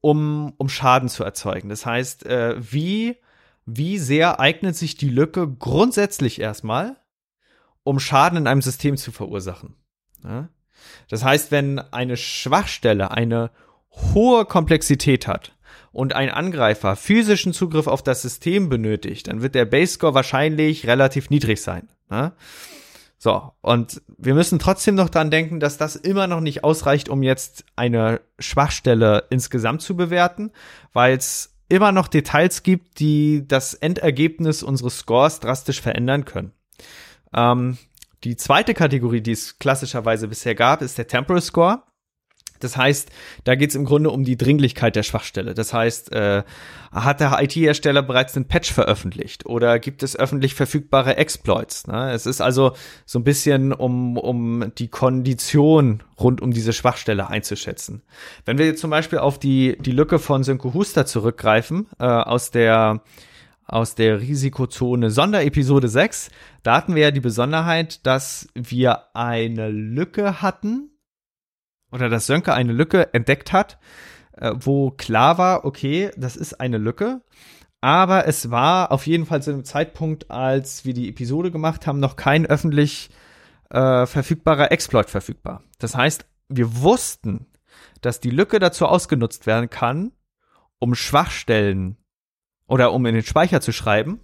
um, 0.01 0.55
um 0.59 0.69
Schaden 0.69 1.09
zu 1.09 1.25
erzeugen. 1.25 1.69
Das 1.71 1.85
heißt, 1.85 2.25
äh, 2.25 2.55
wie, 2.61 3.17
wie 3.67 3.99
sehr 3.99 4.39
eignet 4.39 4.77
sich 4.77 4.97
die 4.97 5.11
Lücke 5.11 5.49
grundsätzlich 5.49 6.41
erstmal, 6.41 6.98
um 7.89 8.01
Schaden 8.01 8.39
in 8.39 8.47
einem 8.47 8.63
System 8.63 8.97
zu 8.97 9.13
verursachen. 9.13 9.75
Ja? 10.25 10.49
Das 11.09 11.25
heißt, 11.25 11.51
wenn 11.51 11.79
eine 11.79 12.17
Schwachstelle 12.17 13.11
eine 13.11 13.51
hohe 13.91 14.45
Komplexität 14.45 15.27
hat, 15.27 15.53
und 15.91 16.15
ein 16.15 16.31
Angreifer 16.31 16.97
physischen 16.97 17.53
Zugriff 17.53 17.87
auf 17.87 18.03
das 18.03 18.23
System 18.23 18.69
benötigt, 18.69 19.27
dann 19.27 19.43
wird 19.43 19.55
der 19.55 19.65
Base 19.65 19.95
Score 19.95 20.15
wahrscheinlich 20.15 20.87
relativ 20.87 21.31
niedrig 21.31 21.63
sein. 21.63 21.89
Ne? 22.11 22.33
So, 23.19 23.51
und 23.63 24.01
wir 24.17 24.35
müssen 24.35 24.61
trotzdem 24.61 24.95
noch 24.95 25.09
dran 25.09 25.31
denken, 25.31 25.59
dass 25.59 25.77
das 25.77 25.97
immer 25.97 26.29
noch 26.29 26.41
nicht 26.41 26.63
ausreicht, 26.63 27.09
um 27.09 27.23
jetzt 27.23 27.65
eine 27.75 28.21
Schwachstelle 28.39 29.25
insgesamt 29.31 29.83
zu 29.83 29.97
bewerten, 29.97 30.53
weil 30.93 31.17
es 31.17 31.57
immer 31.69 31.91
noch 31.91 32.07
Details 32.07 32.63
gibt, 32.63 33.01
die 33.01 33.47
das 33.47 33.75
Endergebnis 33.75 34.63
unseres 34.63 34.99
Scores 34.99 35.41
drastisch 35.41 35.81
verändern 35.81 36.25
können. 36.25 36.53
Ähm, 37.35 37.79
die 38.25 38.37
zweite 38.37 38.75
Kategorie, 38.75 39.21
die 39.21 39.33
es 39.33 39.59
klassischerweise 39.59 40.29
bisher 40.29 40.55
gab, 40.55 40.83
ist 40.83 40.99
der 40.99 41.07
Temporal 41.07 41.41
Score. 41.41 41.83
Das 42.61 42.77
heißt, 42.77 43.11
da 43.45 43.55
geht 43.55 43.71
es 43.71 43.77
im 43.77 43.85
Grunde 43.85 44.11
um 44.11 44.25
die 44.25 44.37
Dringlichkeit 44.37 44.97
der 44.97 45.03
Schwachstelle. 45.03 45.55
Das 45.55 45.73
heißt, 45.73 46.13
äh, 46.13 46.43
hat 46.91 47.21
der 47.21 47.41
IT-Hersteller 47.41 48.03
bereits 48.03 48.35
einen 48.35 48.49
Patch 48.49 48.73
veröffentlicht 48.73 49.47
oder 49.47 49.79
gibt 49.79 50.03
es 50.03 50.17
öffentlich 50.17 50.55
verfügbare 50.55 51.17
Exploits? 51.17 51.87
Ne? 51.87 52.13
Es 52.13 52.27
ist 52.27 52.41
also 52.41 52.73
so 53.07 53.19
ein 53.19 53.25
bisschen, 53.25 53.73
um, 53.73 54.17
um 54.17 54.73
die 54.77 54.89
Kondition 54.89 56.03
rund 56.19 56.41
um 56.41 56.53
diese 56.53 56.73
Schwachstelle 56.73 57.29
einzuschätzen. 57.29 58.03
Wenn 58.45 58.59
wir 58.59 58.67
jetzt 58.67 58.81
zum 58.81 58.91
Beispiel 58.91 59.19
auf 59.19 59.39
die, 59.39 59.79
die 59.81 59.93
Lücke 59.93 60.19
von 60.19 60.43
Sönke 60.43 60.75
Huster 60.75 61.07
zurückgreifen, 61.07 61.87
äh, 61.99 62.07
aus 62.07 62.51
der 62.51 63.03
aus 63.69 63.95
der 63.95 64.21
Risikozone 64.21 65.11
Sonderepisode 65.11 65.89
6, 65.89 66.31
da 66.63 66.75
hatten 66.75 66.95
wir 66.95 67.03
ja 67.03 67.11
die 67.11 67.21
Besonderheit, 67.21 68.05
dass 68.07 68.49
wir 68.55 69.15
eine 69.15 69.69
Lücke 69.69 70.43
hatten, 70.43 70.91
oder 71.93 72.09
dass 72.09 72.27
Sönke 72.27 72.55
eine 72.55 72.73
Lücke 72.73 73.13
entdeckt 73.15 73.53
hat, 73.53 73.79
äh, 74.33 74.53
wo 74.55 74.91
klar 74.91 75.39
war, 75.39 75.65
okay, 75.65 76.11
das 76.17 76.37
ist 76.37 76.55
eine 76.61 76.79
Lücke. 76.79 77.23
Aber 77.81 78.27
es 78.27 78.51
war 78.51 78.91
auf 78.91 79.07
jeden 79.07 79.25
Fall 79.25 79.43
zu 79.43 79.53
dem 79.53 79.65
Zeitpunkt, 79.65 80.31
als 80.31 80.85
wir 80.85 80.95
die 80.95 81.09
Episode 81.09 81.51
gemacht 81.51 81.87
haben, 81.87 82.01
noch 82.01 82.17
kein 82.17 82.45
öffentlich 82.45 83.11
äh, 83.71 84.05
verfügbarer 84.07 84.73
Exploit 84.73 85.09
verfügbar. 85.09 85.63
Das 85.79 85.95
heißt, 85.95 86.27
wir 86.49 86.83
wussten, 86.83 87.47
dass 88.01 88.21
die 88.21 88.31
Lücke 88.31 88.59
dazu 88.59 88.87
ausgenutzt 88.87 89.47
werden 89.47 89.71
kann, 89.71 90.13
um 90.79 90.95
Schwachstellen 90.95 91.97
oder 92.69 92.93
um 92.93 93.05
in 93.07 93.15
den 93.15 93.25
Speicher 93.25 93.61
zu 93.61 93.73
schreiben, 93.73 94.21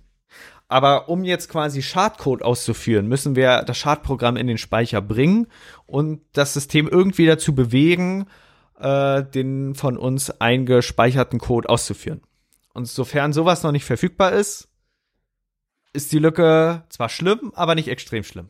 aber 0.68 1.08
um 1.08 1.24
jetzt 1.24 1.48
quasi 1.48 1.82
Schadcode 1.82 2.42
auszuführen, 2.42 3.06
müssen 3.06 3.36
wir 3.36 3.62
das 3.62 3.76
Schadprogramm 3.76 4.36
in 4.36 4.46
den 4.46 4.58
Speicher 4.58 5.00
bringen 5.00 5.48
und 5.86 6.20
das 6.32 6.54
System 6.54 6.88
irgendwie 6.88 7.26
dazu 7.26 7.54
bewegen, 7.54 8.26
äh, 8.78 9.22
den 9.24 9.74
von 9.74 9.96
uns 9.96 10.30
eingespeicherten 10.30 11.38
Code 11.38 11.68
auszuführen. 11.68 12.22
Und 12.72 12.88
sofern 12.88 13.32
sowas 13.32 13.62
noch 13.62 13.72
nicht 13.72 13.84
verfügbar 13.84 14.32
ist, 14.32 14.68
ist 15.92 16.12
die 16.12 16.18
Lücke 16.18 16.84
zwar 16.88 17.08
schlimm, 17.08 17.52
aber 17.54 17.74
nicht 17.74 17.88
extrem 17.88 18.24
schlimm. 18.24 18.48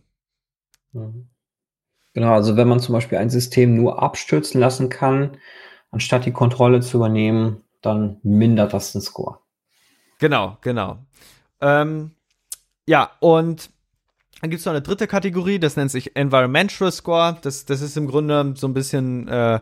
Genau, 2.15 2.33
also 2.33 2.57
wenn 2.57 2.69
man 2.69 2.81
zum 2.81 2.95
Beispiel 2.95 3.19
ein 3.19 3.29
System 3.29 3.75
nur 3.75 4.03
abstürzen 4.03 4.61
lassen 4.61 4.89
kann, 4.89 5.37
anstatt 5.91 6.25
die 6.25 6.33
Kontrolle 6.33 6.81
zu 6.81 6.97
übernehmen, 6.97 7.65
dann 7.83 8.19
mindert 8.23 8.73
das 8.73 8.93
den 8.93 9.03
Score. 9.03 9.44
Genau, 10.25 10.57
genau. 10.63 11.05
Ähm, 11.61 12.13
ja, 12.87 13.11
und 13.21 13.69
dann 14.41 14.49
gibt 14.49 14.61
es 14.61 14.65
noch 14.65 14.73
eine 14.73 14.81
dritte 14.81 15.07
Kategorie, 15.07 15.59
das 15.59 15.77
nennt 15.77 15.91
sich 15.91 16.17
Environmental 16.17 16.91
Score. 16.91 17.37
Das, 17.43 17.67
das 17.67 17.83
ist 17.83 17.99
im 17.99 18.07
Grunde 18.07 18.55
so 18.57 18.67
ein 18.67 18.73
bisschen, 18.73 19.29
äh, 19.29 19.61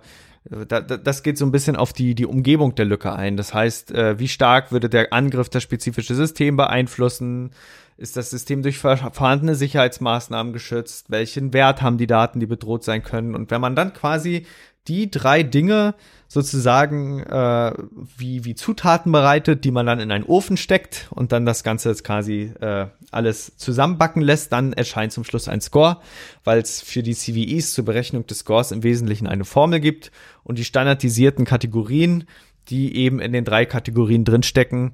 da, 0.68 0.80
das 0.80 1.24
geht 1.24 1.36
so 1.36 1.44
ein 1.44 1.50
bisschen 1.50 1.74
auf 1.74 1.92
die, 1.92 2.14
die 2.14 2.26
Umgebung 2.26 2.76
der 2.76 2.84
Lücke 2.84 3.12
ein. 3.12 3.36
Das 3.36 3.52
heißt, 3.52 3.90
äh, 3.90 4.20
wie 4.20 4.28
stark 4.28 4.70
würde 4.70 4.88
der 4.88 5.12
Angriff 5.12 5.48
das 5.48 5.64
spezifische 5.64 6.14
System 6.14 6.56
beeinflussen? 6.56 7.50
Ist 7.96 8.16
das 8.16 8.30
System 8.30 8.62
durch 8.62 8.78
vorhandene 8.78 9.56
Sicherheitsmaßnahmen 9.56 10.52
geschützt? 10.52 11.10
Welchen 11.10 11.52
Wert 11.52 11.82
haben 11.82 11.98
die 11.98 12.06
Daten, 12.06 12.38
die 12.38 12.46
bedroht 12.46 12.84
sein 12.84 13.02
können? 13.02 13.34
Und 13.34 13.50
wenn 13.50 13.60
man 13.60 13.74
dann 13.74 13.94
quasi 13.94 14.46
die 14.86 15.10
drei 15.10 15.42
Dinge 15.42 15.96
sozusagen 16.32 17.20
äh, 17.20 17.74
wie, 18.16 18.46
wie 18.46 18.54
Zutaten 18.54 19.12
bereitet, 19.12 19.64
die 19.64 19.70
man 19.70 19.84
dann 19.84 20.00
in 20.00 20.10
einen 20.10 20.24
Ofen 20.24 20.56
steckt 20.56 21.08
und 21.10 21.30
dann 21.30 21.44
das 21.44 21.62
Ganze 21.62 21.90
jetzt 21.90 22.04
quasi 22.04 22.52
äh, 22.60 22.86
alles 23.10 23.56
zusammenbacken 23.58 24.22
lässt, 24.22 24.50
dann 24.52 24.72
erscheint 24.72 25.12
zum 25.12 25.24
Schluss 25.24 25.48
ein 25.48 25.60
Score, 25.60 25.98
weil 26.42 26.60
es 26.60 26.80
für 26.80 27.02
die 27.02 27.14
CVEs 27.14 27.74
zur 27.74 27.84
Berechnung 27.84 28.26
des 28.26 28.38
Scores 28.38 28.72
im 28.72 28.82
Wesentlichen 28.82 29.26
eine 29.26 29.44
Formel 29.44 29.80
gibt 29.80 30.10
und 30.42 30.58
die 30.58 30.64
standardisierten 30.64 31.44
Kategorien, 31.44 32.24
die 32.68 32.96
eben 32.96 33.20
in 33.20 33.32
den 33.32 33.44
drei 33.44 33.66
Kategorien 33.66 34.24
drinstecken, 34.24 34.92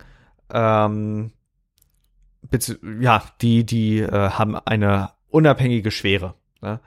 ähm, 0.52 1.30
ja, 3.00 3.22
die, 3.40 3.64
die 3.64 4.00
äh, 4.00 4.10
haben 4.10 4.56
eine 4.56 5.10
unabhängige 5.28 5.90
Schwere. 5.90 6.34
Ne? 6.60 6.80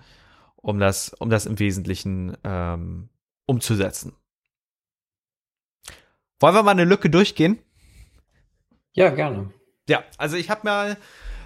um 0.61 0.79
das, 0.79 1.13
um 1.13 1.29
das 1.29 1.45
im 1.45 1.59
Wesentlichen 1.59 2.37
ähm, 2.43 3.09
umzusetzen. 3.45 4.13
Wollen 6.41 6.55
wir 6.55 6.63
mal 6.63 6.71
eine 6.71 6.85
Lücke 6.85 7.09
durchgehen? 7.09 7.59
Ja, 8.93 9.09
gerne. 9.09 9.53
Ja, 9.87 10.03
also 10.17 10.35
ich 10.35 10.49
habe 10.49 10.61
mal 10.63 10.97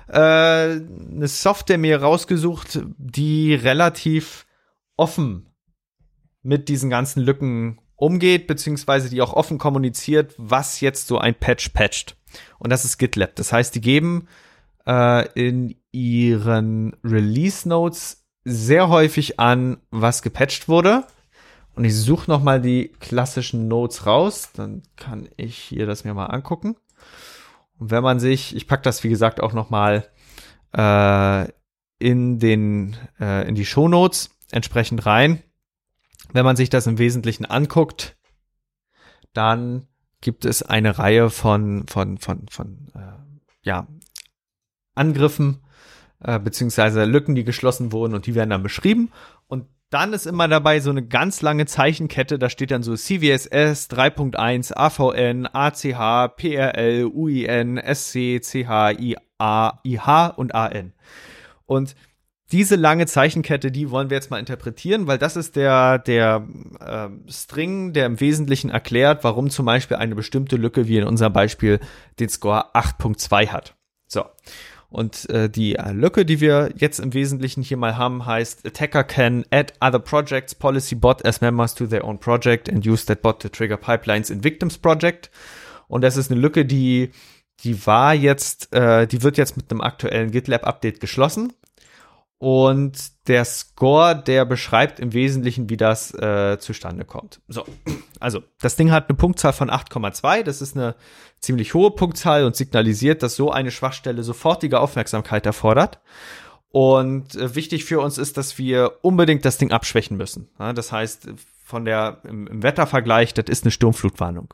äh, 0.07 0.81
eine 0.81 1.27
Software 1.27 1.77
mir 1.77 2.01
rausgesucht, 2.01 2.79
die 2.97 3.53
relativ 3.53 4.45
offen 4.95 5.53
mit 6.41 6.69
diesen 6.69 6.89
ganzen 6.89 7.21
Lücken 7.21 7.81
umgeht, 7.95 8.47
beziehungsweise 8.47 9.09
die 9.09 9.21
auch 9.21 9.33
offen 9.33 9.57
kommuniziert, 9.57 10.33
was 10.37 10.79
jetzt 10.79 11.07
so 11.07 11.17
ein 11.17 11.35
Patch 11.35 11.69
patcht. 11.69 12.17
Und 12.59 12.71
das 12.71 12.85
ist 12.85 12.97
GitLab. 12.97 13.35
Das 13.35 13.51
heißt, 13.51 13.75
die 13.75 13.81
geben 13.81 14.27
äh, 14.87 15.27
in 15.33 15.75
ihren 15.91 16.95
Release 17.03 17.67
Notes 17.67 18.25
sehr 18.43 18.89
häufig 18.89 19.39
an, 19.39 19.77
was 19.91 20.21
gepatcht 20.21 20.69
wurde. 20.69 21.05
Und 21.75 21.83
ich 21.83 21.95
suche 21.95 22.29
noch 22.29 22.41
mal 22.41 22.61
die 22.61 22.87
klassischen 22.99 23.67
Notes 23.67 24.05
raus, 24.05 24.51
dann 24.53 24.83
kann 24.95 25.27
ich 25.35 25.57
hier 25.57 25.85
das 25.85 26.05
mir 26.05 26.13
mal 26.13 26.27
angucken. 26.27 26.75
Und 27.77 27.91
wenn 27.91 28.03
man 28.03 28.19
sich, 28.19 28.55
ich 28.55 28.67
pack 28.67 28.83
das 28.83 29.03
wie 29.03 29.09
gesagt 29.09 29.41
auch 29.41 29.53
noch 29.53 29.69
mal 29.69 30.07
äh, 30.75 31.47
in 31.99 32.39
den 32.39 32.95
äh, 33.19 33.47
in 33.47 33.55
die 33.55 33.65
Show 33.65 33.87
Notes 33.87 34.31
entsprechend 34.51 35.05
rein. 35.05 35.41
Wenn 36.33 36.45
man 36.45 36.55
sich 36.55 36.69
das 36.69 36.87
im 36.87 36.97
Wesentlichen 36.97 37.45
anguckt, 37.45 38.17
dann 39.33 39.87
gibt 40.21 40.45
es 40.45 40.63
eine 40.63 40.97
Reihe 40.97 41.29
von 41.29 41.87
von 41.87 42.17
von 42.17 42.47
von 42.49 42.91
äh, 42.95 43.39
ja 43.63 43.87
Angriffen 44.95 45.61
äh, 46.23 46.39
beziehungsweise 46.39 47.05
Lücken, 47.05 47.35
die 47.35 47.43
geschlossen 47.43 47.91
wurden 47.91 48.13
und 48.13 48.25
die 48.25 48.35
werden 48.35 48.49
dann 48.49 48.63
beschrieben. 48.63 49.11
Und 49.47 49.67
dann 49.89 50.13
ist 50.13 50.25
immer 50.25 50.47
dabei 50.47 50.79
so 50.79 50.89
eine 50.89 51.05
ganz 51.05 51.41
lange 51.41 51.65
Zeichenkette, 51.65 52.39
da 52.39 52.49
steht 52.49 52.71
dann 52.71 52.83
so 52.83 52.95
CVSS 52.95 53.89
3.1, 53.89 54.73
AVN, 54.75 55.47
ACH, 55.47 56.35
PRL, 56.35 57.05
UIN, 57.05 57.77
SC, 57.77 58.41
CH, 58.41 58.99
IA, 58.99 59.79
IH 59.83 60.33
und 60.35 60.55
AN. 60.55 60.93
Und 61.65 61.95
diese 62.51 62.75
lange 62.75 63.07
Zeichenkette, 63.07 63.71
die 63.71 63.89
wollen 63.89 64.09
wir 64.09 64.17
jetzt 64.17 64.29
mal 64.29 64.39
interpretieren, 64.39 65.07
weil 65.07 65.17
das 65.17 65.35
ist 65.35 65.55
der, 65.55 65.97
der 65.97 66.47
äh, 66.79 67.09
String, 67.31 67.93
der 67.93 68.05
im 68.05 68.19
Wesentlichen 68.19 68.69
erklärt, 68.69 69.23
warum 69.23 69.49
zum 69.49 69.65
Beispiel 69.65 69.97
eine 69.97 70.13
bestimmte 70.13 70.55
Lücke, 70.55 70.87
wie 70.87 70.97
in 70.97 71.07
unserem 71.07 71.33
Beispiel, 71.33 71.79
den 72.19 72.29
Score 72.29 72.75
8.2 72.75 73.47
hat. 73.47 73.75
So. 74.07 74.25
Und 74.95 75.29
äh, 75.29 75.49
die 75.49 75.75
äh, 75.75 75.91
Lücke, 75.91 76.23
die 76.23 76.39
wir 76.39 76.69
jetzt 76.77 76.99
im 76.99 77.13
Wesentlichen 77.13 77.61
hier 77.61 77.75
mal 77.75 77.97
haben, 77.97 78.25
heißt 78.25 78.65
Attacker 78.65 79.03
can 79.03 79.43
add 79.51 79.73
other 79.81 79.99
projects 79.99 80.55
policy 80.55 80.95
bot 80.95 81.25
as 81.25 81.41
members 81.41 81.75
to 81.75 81.85
their 81.85 82.05
own 82.05 82.17
project 82.17 82.69
and 82.69 82.87
use 82.87 83.05
that 83.07 83.21
bot 83.21 83.41
to 83.41 83.49
trigger 83.49 83.75
pipelines 83.75 84.29
in 84.29 84.45
victims 84.45 84.77
project. 84.77 85.29
Und 85.89 86.01
das 86.01 86.15
ist 86.15 86.31
eine 86.31 86.39
Lücke, 86.39 86.63
die 86.63 87.11
die 87.65 87.85
war 87.85 88.13
jetzt, 88.13 88.73
äh, 88.73 89.05
die 89.05 89.21
wird 89.21 89.37
jetzt 89.37 89.57
mit 89.57 89.69
einem 89.69 89.81
aktuellen 89.81 90.31
GitLab 90.31 90.65
Update 90.65 91.01
geschlossen. 91.01 91.51
Und 92.37 93.27
der 93.27 93.45
Score, 93.45 94.15
der 94.15 94.45
beschreibt 94.45 94.99
im 94.99 95.13
Wesentlichen, 95.13 95.69
wie 95.69 95.77
das 95.77 96.13
äh, 96.13 96.57
zustande 96.59 97.05
kommt. 97.05 97.39
So, 97.47 97.65
also 98.19 98.43
das 98.59 98.75
Ding 98.75 98.91
hat 98.91 99.09
eine 99.09 99.17
Punktzahl 99.17 99.53
von 99.53 99.69
8,2. 99.69 100.43
Das 100.43 100.61
ist 100.61 100.75
eine 100.75 100.95
ziemlich 101.39 101.73
hohe 101.73 101.91
Punktzahl 101.91 102.43
und 102.43 102.55
signalisiert, 102.55 103.23
dass 103.23 103.35
so 103.35 103.51
eine 103.51 103.71
Schwachstelle 103.71 104.23
sofortige 104.23 104.79
Aufmerksamkeit 104.79 105.45
erfordert. 105.45 106.01
Und 106.69 107.35
äh, 107.35 107.55
wichtig 107.55 107.85
für 107.85 108.01
uns 108.01 108.17
ist, 108.17 108.35
dass 108.35 108.57
wir 108.57 108.99
unbedingt 109.01 109.45
das 109.45 109.57
Ding 109.57 109.71
abschwächen 109.71 110.17
müssen. 110.17 110.49
Ja, 110.59 110.73
das 110.73 110.91
heißt, 110.91 111.29
von 111.63 111.85
der 111.85 112.19
im, 112.25 112.47
im, 112.47 112.63
Wettervergleich, 112.63 113.33
das 113.33 113.45
ist 113.47 113.63
eine 113.63 113.71
Sturmflutwarnung. 113.71 114.53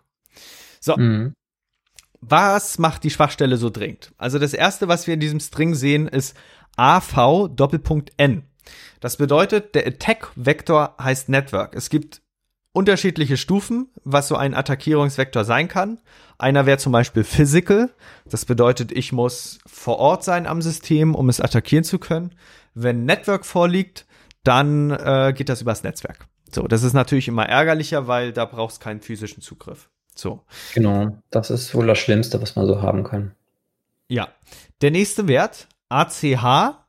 So. 0.80 0.96
Mhm. 0.98 1.34
Was 2.20 2.78
macht 2.78 3.04
die 3.04 3.10
Schwachstelle 3.10 3.58
so 3.58 3.72
dringend? 3.72 4.14
Also 4.20 4.38
das 4.38 4.54
erste, 4.54 4.88
was 4.88 5.08
wir 5.08 5.16
in 5.16 5.20
diesem 5.20 5.40
String 5.40 5.74
sehen, 5.74 6.08
ist 6.08 6.38
AV 6.76 7.50
Doppelpunkt 7.50 8.12
N. 8.18 8.44
Das 9.00 9.18
bedeutet, 9.18 9.76
der 9.76 9.88
Attack-Vektor 9.88 10.96
heißt 11.02 11.30
Network. 11.30 11.76
Es 11.76 11.90
gibt 11.90 12.22
unterschiedliche 12.74 13.38
Stufen, 13.38 13.90
was 14.04 14.28
so 14.28 14.36
ein 14.36 14.54
Attackierungsvektor 14.54 15.44
sein 15.44 15.68
kann. 15.68 16.00
Einer 16.38 16.66
wäre 16.66 16.78
zum 16.78 16.92
Beispiel 16.92 17.24
Physical. 17.24 17.90
Das 18.26 18.46
bedeutet, 18.46 18.92
ich 18.92 19.12
muss 19.12 19.60
vor 19.66 19.98
Ort 19.98 20.24
sein 20.24 20.48
am 20.48 20.62
System, 20.62 21.16
um 21.16 21.30
es 21.30 21.42
attackieren 21.42 21.84
zu 21.84 22.00
können. 22.00 22.36
Wenn 22.74 23.06
Network 23.06 23.46
vorliegt, 23.46 24.06
dann 24.44 24.92
äh, 24.92 25.34
geht 25.36 25.50
das 25.50 25.62
übers 25.62 25.84
Netzwerk. 25.84 26.28
So, 26.54 26.68
das 26.68 26.84
ist 26.84 26.94
natürlich 26.94 27.28
immer 27.28 27.46
ärgerlicher, 27.48 28.08
weil 28.08 28.34
da 28.34 28.46
braucht 28.46 28.74
es 28.74 28.80
keinen 28.80 29.02
physischen 29.02 29.42
Zugriff. 29.42 29.90
So. 30.16 30.44
Genau, 30.74 31.18
das 31.30 31.50
ist 31.50 31.74
wohl 31.74 31.88
das 31.88 32.00
Schlimmste, 32.00 32.42
was 32.42 32.56
man 32.56 32.68
so 32.68 32.82
haben 32.82 33.04
kann. 33.04 33.34
Ja. 34.08 34.30
Der 34.82 34.92
nächste 34.92 35.28
Wert 35.28 35.68
ACH 35.92 36.82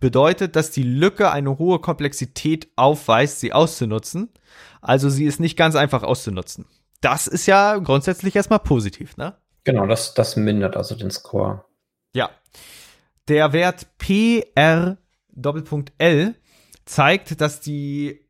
bedeutet, 0.00 0.56
dass 0.56 0.70
die 0.70 0.82
Lücke 0.82 1.30
eine 1.30 1.58
hohe 1.58 1.78
Komplexität 1.80 2.68
aufweist, 2.76 3.40
sie 3.40 3.52
auszunutzen. 3.52 4.30
Also 4.80 5.08
sie 5.08 5.24
ist 5.24 5.40
nicht 5.40 5.56
ganz 5.56 5.74
einfach 5.74 6.02
auszunutzen. 6.02 6.66
Das 7.00 7.26
ist 7.26 7.46
ja 7.46 7.78
grundsätzlich 7.78 8.36
erstmal 8.36 8.60
positiv, 8.60 9.16
ne? 9.16 9.36
Genau, 9.64 9.86
das, 9.86 10.14
das 10.14 10.36
mindert 10.36 10.76
also 10.76 10.94
den 10.94 11.10
Score. 11.10 11.64
Ja. 12.14 12.30
Der 13.28 13.52
Wert 13.52 13.98
PR 13.98 14.96
Doppelpunkt 15.32 15.92
L 15.98 16.34
zeigt, 16.84 17.40
dass 17.40 17.60
die 17.60 18.26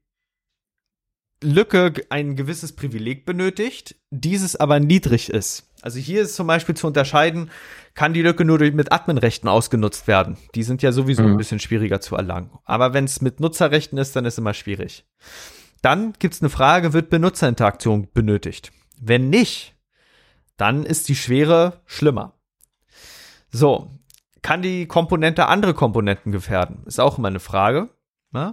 Lücke 1.42 1.92
ein 2.08 2.34
gewisses 2.36 2.74
Privileg 2.74 3.26
benötigt, 3.26 3.96
dieses 4.10 4.56
aber 4.56 4.80
niedrig 4.80 5.30
ist. 5.30 5.65
Also 5.82 5.98
hier 5.98 6.22
ist 6.22 6.34
zum 6.34 6.46
Beispiel 6.46 6.74
zu 6.74 6.86
unterscheiden, 6.86 7.50
kann 7.94 8.12
die 8.12 8.22
Lücke 8.22 8.44
nur 8.44 8.58
mit 8.58 8.92
Adminrechten 8.92 9.48
ausgenutzt 9.48 10.06
werden. 10.06 10.36
Die 10.54 10.62
sind 10.62 10.82
ja 10.82 10.92
sowieso 10.92 11.22
mhm. 11.22 11.32
ein 11.32 11.36
bisschen 11.36 11.60
schwieriger 11.60 12.00
zu 12.00 12.16
erlangen. 12.16 12.50
Aber 12.64 12.92
wenn 12.94 13.04
es 13.04 13.20
mit 13.20 13.40
Nutzerrechten 13.40 13.98
ist, 13.98 14.16
dann 14.16 14.24
ist 14.24 14.38
immer 14.38 14.54
schwierig. 14.54 15.04
Dann 15.82 16.14
gibt 16.18 16.34
es 16.34 16.42
eine 16.42 16.50
Frage, 16.50 16.92
wird 16.92 17.10
Benutzerinteraktion 17.10 18.08
benötigt? 18.12 18.72
Wenn 19.00 19.30
nicht, 19.30 19.74
dann 20.56 20.84
ist 20.84 21.08
die 21.08 21.16
Schwere 21.16 21.80
schlimmer. 21.86 22.34
So, 23.50 23.90
kann 24.42 24.62
die 24.62 24.86
Komponente 24.86 25.46
andere 25.46 25.74
Komponenten 25.74 26.32
gefährden? 26.32 26.82
Ist 26.86 27.00
auch 27.00 27.18
immer 27.18 27.28
eine 27.28 27.40
Frage. 27.40 27.90
Ne? 28.32 28.52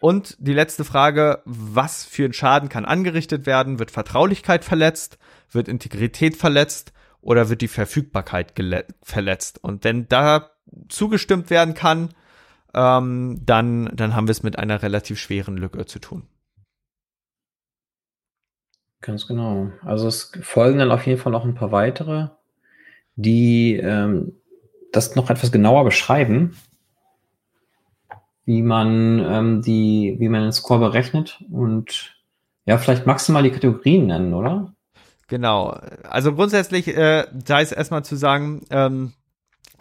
Und 0.00 0.36
die 0.38 0.54
letzte 0.54 0.84
Frage, 0.84 1.42
was 1.44 2.04
für 2.04 2.24
ein 2.24 2.32
Schaden 2.32 2.70
kann 2.70 2.86
angerichtet 2.86 3.44
werden? 3.44 3.78
Wird 3.78 3.90
Vertraulichkeit 3.90 4.64
verletzt? 4.64 5.18
Wird 5.50 5.68
Integrität 5.68 6.36
verletzt? 6.36 6.94
Oder 7.20 7.50
wird 7.50 7.60
die 7.60 7.68
Verfügbarkeit 7.68 8.54
verletzt? 9.02 9.62
Und 9.62 9.84
wenn 9.84 10.08
da 10.08 10.52
zugestimmt 10.88 11.50
werden 11.50 11.74
kann, 11.74 12.14
ähm, 12.72 13.42
dann, 13.44 13.90
dann 13.94 14.16
haben 14.16 14.26
wir 14.26 14.32
es 14.32 14.42
mit 14.42 14.58
einer 14.58 14.82
relativ 14.82 15.18
schweren 15.18 15.58
Lücke 15.58 15.84
zu 15.84 15.98
tun. 15.98 16.26
Ganz 19.02 19.26
genau. 19.26 19.70
Also 19.82 20.08
es 20.08 20.32
folgen 20.40 20.78
dann 20.78 20.92
auf 20.92 21.06
jeden 21.06 21.20
Fall 21.20 21.32
noch 21.32 21.44
ein 21.44 21.54
paar 21.54 21.72
weitere, 21.72 22.28
die 23.16 23.76
ähm, 23.76 24.40
das 24.92 25.14
noch 25.14 25.28
etwas 25.28 25.52
genauer 25.52 25.84
beschreiben 25.84 26.56
wie 28.50 28.62
man 28.62 29.24
ähm, 29.24 29.62
die, 29.62 30.16
wie 30.18 30.28
man 30.28 30.42
den 30.42 30.52
Score 30.52 30.80
berechnet 30.80 31.40
und 31.52 32.16
ja, 32.66 32.78
vielleicht 32.78 33.06
maximal 33.06 33.44
die 33.44 33.52
Kategorien 33.52 34.08
nennen, 34.08 34.34
oder? 34.34 34.74
Genau. 35.28 35.68
Also 36.02 36.34
grundsätzlich, 36.34 36.88
äh, 36.88 37.26
da 37.32 37.60
ist 37.60 37.70
erstmal 37.70 38.04
zu 38.04 38.16
sagen, 38.16 38.62
ähm, 38.70 39.12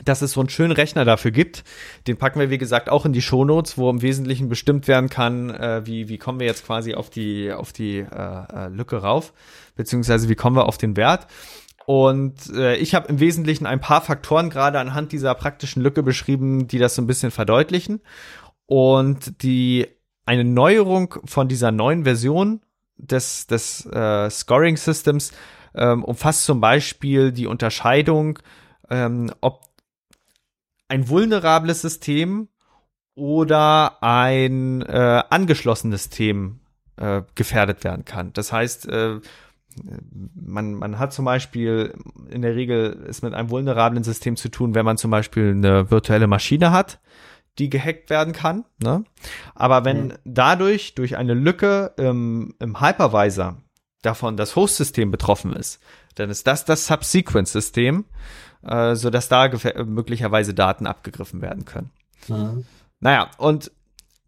dass 0.06 0.22
es 0.22 0.34
so 0.34 0.40
einen 0.40 0.50
schönen 0.50 0.72
Rechner 0.72 1.04
dafür 1.04 1.32
gibt. 1.32 1.64
Den 2.06 2.18
packen 2.18 2.40
wir, 2.40 2.52
wie 2.52 2.60
gesagt, 2.60 2.90
auch 2.90 3.08
in 3.08 3.12
die 3.14 3.24
Shownotes, 3.24 3.76
wo 3.80 3.90
im 3.90 4.04
Wesentlichen 4.04 4.50
bestimmt 4.50 4.88
werden 4.88 5.10
kann, 5.10 5.50
äh, 5.50 5.82
wie, 5.86 6.08
wie 6.08 6.20
kommen 6.20 6.40
wir 6.40 6.46
jetzt 6.46 6.68
quasi 6.68 6.94
auf 6.94 7.10
die, 7.10 7.52
auf 7.52 7.74
die 7.74 7.98
äh, 7.98 8.06
äh 8.06 8.68
Lücke 8.68 8.98
rauf, 8.98 9.34
beziehungsweise 9.78 10.30
wie 10.30 10.36
kommen 10.36 10.56
wir 10.56 10.68
auf 10.68 10.78
den 10.78 10.96
Wert. 10.96 11.26
Und 11.88 12.54
äh, 12.54 12.76
ich 12.76 12.94
habe 12.94 13.08
im 13.08 13.20
Wesentlichen 13.20 13.66
ein 13.66 13.82
paar 13.82 14.02
Faktoren 14.02 14.52
gerade 14.52 14.78
anhand 14.78 15.12
dieser 15.12 15.34
praktischen 15.34 15.82
Lücke 15.82 16.04
beschrieben, 16.04 16.68
die 16.68 16.78
das 16.78 16.94
so 16.94 17.02
ein 17.02 17.08
bisschen 17.08 17.32
verdeutlichen. 17.32 18.02
Und 18.70 19.42
die 19.42 19.88
eine 20.28 20.44
Neuerung 20.44 21.16
von 21.26 21.48
dieser 21.48 21.72
neuen 21.72 22.04
Version 22.04 22.62
des, 22.98 23.48
des 23.48 23.84
äh, 23.88 24.30
Scoring 24.30 24.78
Systems 24.78 25.32
ähm, 25.74 26.04
umfasst 26.04 26.46
zum 26.46 26.62
Beispiel 26.62 27.32
die 27.32 27.48
Unterscheidung, 27.48 28.38
ähm, 28.92 29.32
ob 29.42 29.64
ein 30.88 31.10
vulnerables 31.10 31.82
System 31.82 32.48
oder 33.16 34.04
ein 34.04 34.84
äh, 34.84 35.24
angeschlossenes 35.32 36.04
System 36.04 36.60
äh, 36.98 37.24
gefährdet 37.34 37.84
werden 37.84 38.06
kann. 38.06 38.34
Das 38.34 38.52
heißt, 38.54 38.88
äh, 38.88 39.20
man, 40.36 40.76
man 40.76 41.00
hat 41.00 41.12
zum 41.12 41.26
Beispiel 41.26 41.96
in 42.30 42.44
der 42.44 42.56
Regel 42.56 43.04
es 43.10 43.24
mit 43.24 43.34
einem 43.34 43.50
vulnerablen 43.50 44.04
System 44.04 44.36
zu 44.36 44.50
tun, 44.50 44.76
wenn 44.76 44.86
man 44.86 44.98
zum 44.98 45.10
Beispiel 45.10 45.54
eine 45.54 45.90
virtuelle 45.90 46.28
Maschine 46.28 46.72
hat, 46.72 47.00
die 47.60 47.70
gehackt 47.70 48.10
werden 48.10 48.34
kann. 48.34 48.66
Ne? 48.82 49.04
Aber 49.54 49.86
wenn 49.86 50.14
dadurch, 50.24 50.96
durch 50.96 51.18
eine 51.18 51.34
Lücke 51.34 51.94
im, 51.98 52.56
im 52.60 52.82
Hypervisor 52.82 53.58
davon 54.02 54.38
das 54.38 54.56
Host-System 54.56 55.12
betroffen 55.12 55.54
ist, 55.54 55.80
dann 56.16 56.30
ist 56.30 56.48
das 56.48 56.66
das 56.66 56.88
Subsequence-System, 56.88 58.06
äh, 58.64 58.96
sodass 58.96 59.30
da 59.30 59.50
möglicherweise 59.86 60.54
Daten 60.54 60.88
abgegriffen 60.88 61.42
werden 61.42 61.66
können. 61.66 61.92
Mhm. 62.28 62.66
Naja, 63.00 63.30
und 63.38 63.72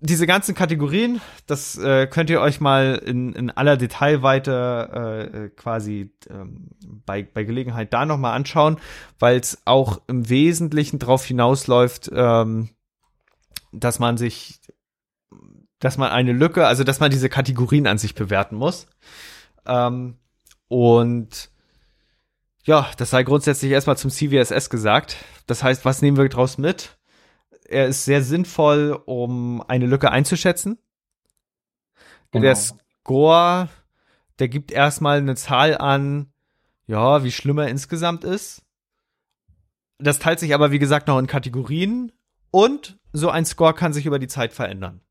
diese 0.03 0.25
ganzen 0.25 0.55
Kategorien, 0.55 1.21
das 1.45 1.77
äh, 1.77 2.07
könnt 2.07 2.31
ihr 2.31 2.41
euch 2.41 2.59
mal 2.59 2.95
in, 3.05 3.33
in 3.33 3.51
aller 3.51 3.77
Detailweite 3.77 5.29
äh, 5.31 5.49
quasi 5.49 6.11
ähm, 6.27 6.69
bei, 7.05 7.21
bei 7.21 7.43
Gelegenheit 7.43 7.93
da 7.93 8.05
nochmal 8.05 8.33
anschauen, 8.33 8.77
weil 9.19 9.39
es 9.39 9.61
auch 9.65 10.01
im 10.07 10.27
Wesentlichen 10.27 10.97
darauf 10.97 11.23
hinausläuft, 11.23 12.09
ähm, 12.13 12.69
dass 13.71 13.99
man 13.99 14.17
sich, 14.17 14.59
dass 15.79 15.97
man 15.97 16.11
eine 16.11 16.33
Lücke, 16.33 16.67
also 16.67 16.83
dass 16.83 16.99
man 16.99 17.11
diese 17.11 17.29
Kategorien 17.29 17.87
an 17.87 17.97
sich 17.97 18.15
bewerten 18.15 18.55
muss. 18.55 18.87
Ähm, 19.65 20.17
und 20.67 21.51
ja, 22.63 22.89
das 22.97 23.09
sei 23.09 23.23
grundsätzlich 23.23 23.71
erstmal 23.71 23.97
zum 23.97 24.11
CVSS 24.11 24.69
gesagt. 24.69 25.17
Das 25.47 25.63
heißt, 25.63 25.83
was 25.85 26.01
nehmen 26.01 26.17
wir 26.17 26.29
daraus 26.29 26.57
mit? 26.57 26.97
Er 27.65 27.87
ist 27.87 28.05
sehr 28.05 28.21
sinnvoll, 28.21 29.01
um 29.05 29.61
eine 29.67 29.85
Lücke 29.85 30.11
einzuschätzen. 30.11 30.77
Genau. 32.31 32.43
Der 32.43 32.55
Score, 32.55 33.69
der 34.39 34.47
gibt 34.47 34.71
erstmal 34.71 35.17
eine 35.17 35.35
Zahl 35.35 35.77
an, 35.77 36.31
ja, 36.87 37.23
wie 37.23 37.31
schlimm 37.31 37.57
er 37.57 37.67
insgesamt 37.67 38.23
ist. 38.23 38.63
Das 39.97 40.19
teilt 40.19 40.39
sich 40.39 40.53
aber, 40.53 40.71
wie 40.71 40.79
gesagt, 40.79 41.07
noch 41.07 41.19
in 41.19 41.27
Kategorien 41.27 42.11
und 42.51 42.99
so 43.13 43.29
ein 43.29 43.45
Score 43.45 43.73
kann 43.73 43.93
sich 43.93 44.05
über 44.05 44.19
die 44.19 44.27
Zeit 44.27 44.53
verändern. 44.53 45.01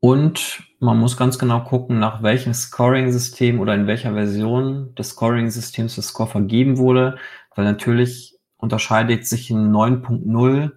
Und 0.00 0.62
man 0.78 0.98
muss 0.98 1.16
ganz 1.16 1.38
genau 1.38 1.64
gucken, 1.64 1.98
nach 1.98 2.22
welchem 2.22 2.54
Scoring-System 2.54 3.60
oder 3.60 3.74
in 3.74 3.86
welcher 3.86 4.12
Version 4.12 4.94
des 4.94 5.10
Scoring-Systems 5.10 5.96
das 5.96 6.08
Score 6.08 6.28
vergeben 6.28 6.76
wurde, 6.78 7.18
weil 7.54 7.64
natürlich 7.64 8.38
unterscheidet 8.58 9.26
sich 9.26 9.50
ein 9.50 9.72
9.0 9.72 10.72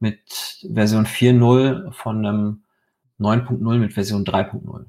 mit 0.00 0.66
Version 0.72 1.06
4.0 1.06 1.92
von 1.92 2.26
einem 2.26 2.64
9.0 3.20 3.78
mit 3.78 3.92
Version 3.94 4.24
3.0. 4.24 4.86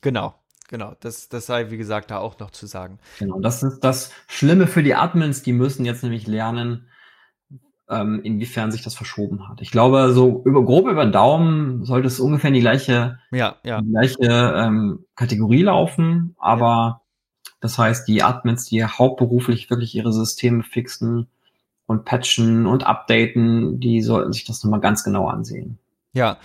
Genau, 0.00 0.34
genau. 0.68 0.94
Das, 1.00 1.28
das 1.28 1.46
sei, 1.46 1.70
wie 1.70 1.76
gesagt, 1.76 2.10
da 2.10 2.18
auch 2.18 2.38
noch 2.38 2.52
zu 2.52 2.66
sagen. 2.66 2.98
Genau, 3.18 3.40
das 3.40 3.62
ist 3.62 3.80
das 3.80 4.12
Schlimme 4.28 4.66
für 4.66 4.82
die 4.82 4.94
Admins, 4.94 5.42
die 5.42 5.52
müssen 5.52 5.84
jetzt 5.84 6.02
nämlich 6.02 6.26
lernen, 6.26 6.88
ähm, 7.88 8.20
inwiefern 8.22 8.72
sich 8.72 8.82
das 8.82 8.94
verschoben 8.94 9.48
hat. 9.48 9.60
Ich 9.60 9.70
glaube, 9.70 10.12
so 10.12 10.42
über, 10.44 10.64
grob 10.64 10.88
über 10.88 11.04
den 11.04 11.12
Daumen 11.12 11.84
sollte 11.84 12.08
es 12.08 12.20
ungefähr 12.20 12.48
in 12.48 12.54
die 12.54 12.60
gleiche, 12.60 13.18
ja, 13.30 13.56
ja. 13.64 13.80
Die 13.80 13.90
gleiche 13.90 14.54
ähm, 14.56 15.04
Kategorie 15.14 15.62
laufen, 15.62 16.34
aber 16.38 17.02
ja. 17.44 17.52
das 17.60 17.78
heißt, 17.78 18.08
die 18.08 18.22
Admins, 18.22 18.64
die 18.64 18.84
hauptberuflich 18.84 19.70
wirklich 19.70 19.94
ihre 19.94 20.12
Systeme 20.12 20.62
fixen 20.62 21.28
und 21.86 22.04
patchen 22.04 22.66
und 22.66 22.84
updaten, 22.86 23.78
die 23.78 24.02
sollten 24.02 24.32
sich 24.32 24.44
das 24.44 24.64
nochmal 24.64 24.80
ganz 24.80 25.04
genau 25.04 25.28
ansehen. 25.28 25.78
Ja, 26.12 26.38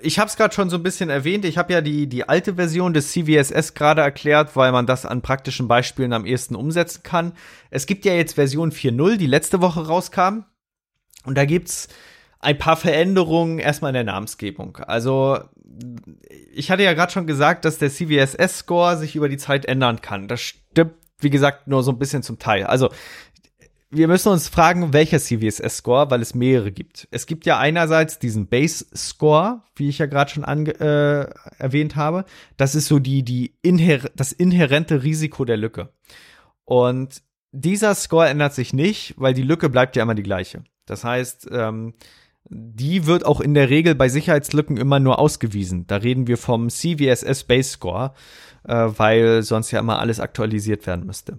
ich 0.00 0.18
habe 0.18 0.28
es 0.28 0.36
gerade 0.36 0.54
schon 0.54 0.68
so 0.68 0.76
ein 0.76 0.82
bisschen 0.82 1.10
erwähnt. 1.10 1.44
Ich 1.44 1.58
habe 1.58 1.72
ja 1.72 1.80
die, 1.80 2.08
die 2.08 2.28
alte 2.28 2.56
Version 2.56 2.92
des 2.92 3.12
CVSS 3.12 3.74
gerade 3.74 4.00
erklärt, 4.00 4.56
weil 4.56 4.72
man 4.72 4.86
das 4.86 5.06
an 5.06 5.22
praktischen 5.22 5.68
Beispielen 5.68 6.12
am 6.12 6.26
ehesten 6.26 6.56
umsetzen 6.56 7.02
kann. 7.02 7.32
Es 7.70 7.86
gibt 7.86 8.04
ja 8.04 8.14
jetzt 8.14 8.34
Version 8.34 8.72
4.0, 8.72 9.16
die 9.16 9.26
letzte 9.26 9.60
Woche 9.60 9.86
rauskam. 9.86 10.44
Und 11.26 11.36
da 11.36 11.44
gibt's 11.44 11.88
ein 12.38 12.58
paar 12.58 12.76
Veränderungen 12.76 13.58
erstmal 13.58 13.90
in 13.90 13.94
der 13.94 14.04
Namensgebung. 14.04 14.76
Also 14.78 15.40
ich 16.52 16.70
hatte 16.70 16.82
ja 16.82 16.94
gerade 16.94 17.12
schon 17.12 17.26
gesagt, 17.26 17.64
dass 17.64 17.78
der 17.78 17.90
CVSS-Score 17.90 18.96
sich 18.96 19.16
über 19.16 19.28
die 19.28 19.36
Zeit 19.36 19.64
ändern 19.66 20.00
kann. 20.00 20.28
Das 20.28 20.40
stimmt, 20.40 20.94
wie 21.18 21.30
gesagt, 21.30 21.66
nur 21.66 21.82
so 21.82 21.92
ein 21.92 21.98
bisschen 21.98 22.22
zum 22.22 22.38
Teil. 22.38 22.64
Also 22.64 22.90
wir 23.90 24.08
müssen 24.08 24.32
uns 24.32 24.48
fragen, 24.48 24.92
welcher 24.92 25.18
CVSS-Score, 25.18 26.10
weil 26.10 26.20
es 26.20 26.34
mehrere 26.34 26.72
gibt. 26.72 27.08
Es 27.10 27.26
gibt 27.26 27.46
ja 27.46 27.58
einerseits 27.58 28.18
diesen 28.18 28.48
Base-Score, 28.48 29.62
wie 29.74 29.88
ich 29.88 29.98
ja 29.98 30.06
gerade 30.06 30.30
schon 30.30 30.44
äh, 30.44 31.28
erwähnt 31.58 31.96
habe. 31.96 32.24
Das 32.56 32.74
ist 32.74 32.86
so 32.86 32.98
die, 32.98 33.22
die 33.22 33.54
inher 33.62 34.00
das 34.14 34.32
inhärente 34.32 35.02
Risiko 35.02 35.44
der 35.44 35.56
Lücke. 35.56 35.92
Und 36.64 37.22
dieser 37.52 37.94
Score 37.94 38.28
ändert 38.28 38.54
sich 38.54 38.72
nicht, 38.72 39.14
weil 39.16 39.34
die 39.34 39.42
Lücke 39.42 39.68
bleibt 39.68 39.96
ja 39.96 40.02
immer 40.02 40.14
die 40.14 40.22
gleiche. 40.22 40.64
Das 40.86 41.04
heißt, 41.04 41.48
ähm, 41.50 41.94
die 42.48 43.06
wird 43.06 43.26
auch 43.26 43.40
in 43.40 43.54
der 43.54 43.70
Regel 43.70 43.94
bei 43.94 44.08
Sicherheitslücken 44.08 44.76
immer 44.76 45.00
nur 45.00 45.18
ausgewiesen. 45.18 45.86
Da 45.86 45.96
reden 45.96 46.26
wir 46.26 46.38
vom 46.38 46.70
CVSS 46.70 47.44
Base 47.44 47.70
Score, 47.70 48.14
äh, 48.64 48.74
weil 48.74 49.42
sonst 49.42 49.72
ja 49.72 49.80
immer 49.80 49.98
alles 49.98 50.20
aktualisiert 50.20 50.86
werden 50.86 51.06
müsste. 51.06 51.38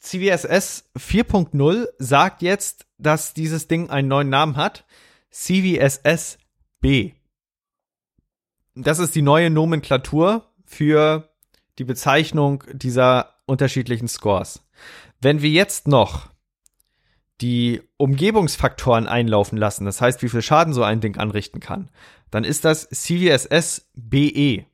CVSS 0.00 0.90
4.0 0.98 1.86
sagt 1.98 2.42
jetzt, 2.42 2.86
dass 2.98 3.34
dieses 3.34 3.68
Ding 3.68 3.90
einen 3.90 4.08
neuen 4.08 4.30
Namen 4.30 4.56
hat. 4.56 4.84
CVSS 5.30 6.38
B. 6.80 7.12
Das 8.74 8.98
ist 8.98 9.14
die 9.14 9.22
neue 9.22 9.50
Nomenklatur 9.50 10.50
für 10.64 11.28
die 11.78 11.84
Bezeichnung 11.84 12.64
dieser 12.72 13.36
unterschiedlichen 13.46 14.08
Scores. 14.08 14.66
Wenn 15.20 15.40
wir 15.40 15.50
jetzt 15.50 15.86
noch 15.86 16.31
die 17.42 17.82
Umgebungsfaktoren 17.96 19.06
einlaufen 19.06 19.58
lassen, 19.58 19.84
das 19.84 20.00
heißt, 20.00 20.22
wie 20.22 20.28
viel 20.28 20.42
Schaden 20.42 20.72
so 20.72 20.82
ein 20.82 21.00
Ding 21.00 21.18
anrichten 21.18 21.60
kann, 21.60 21.90
dann 22.30 22.44
ist 22.44 22.64
das 22.64 22.88
CVSS 22.88 23.90
BE. 23.94 24.64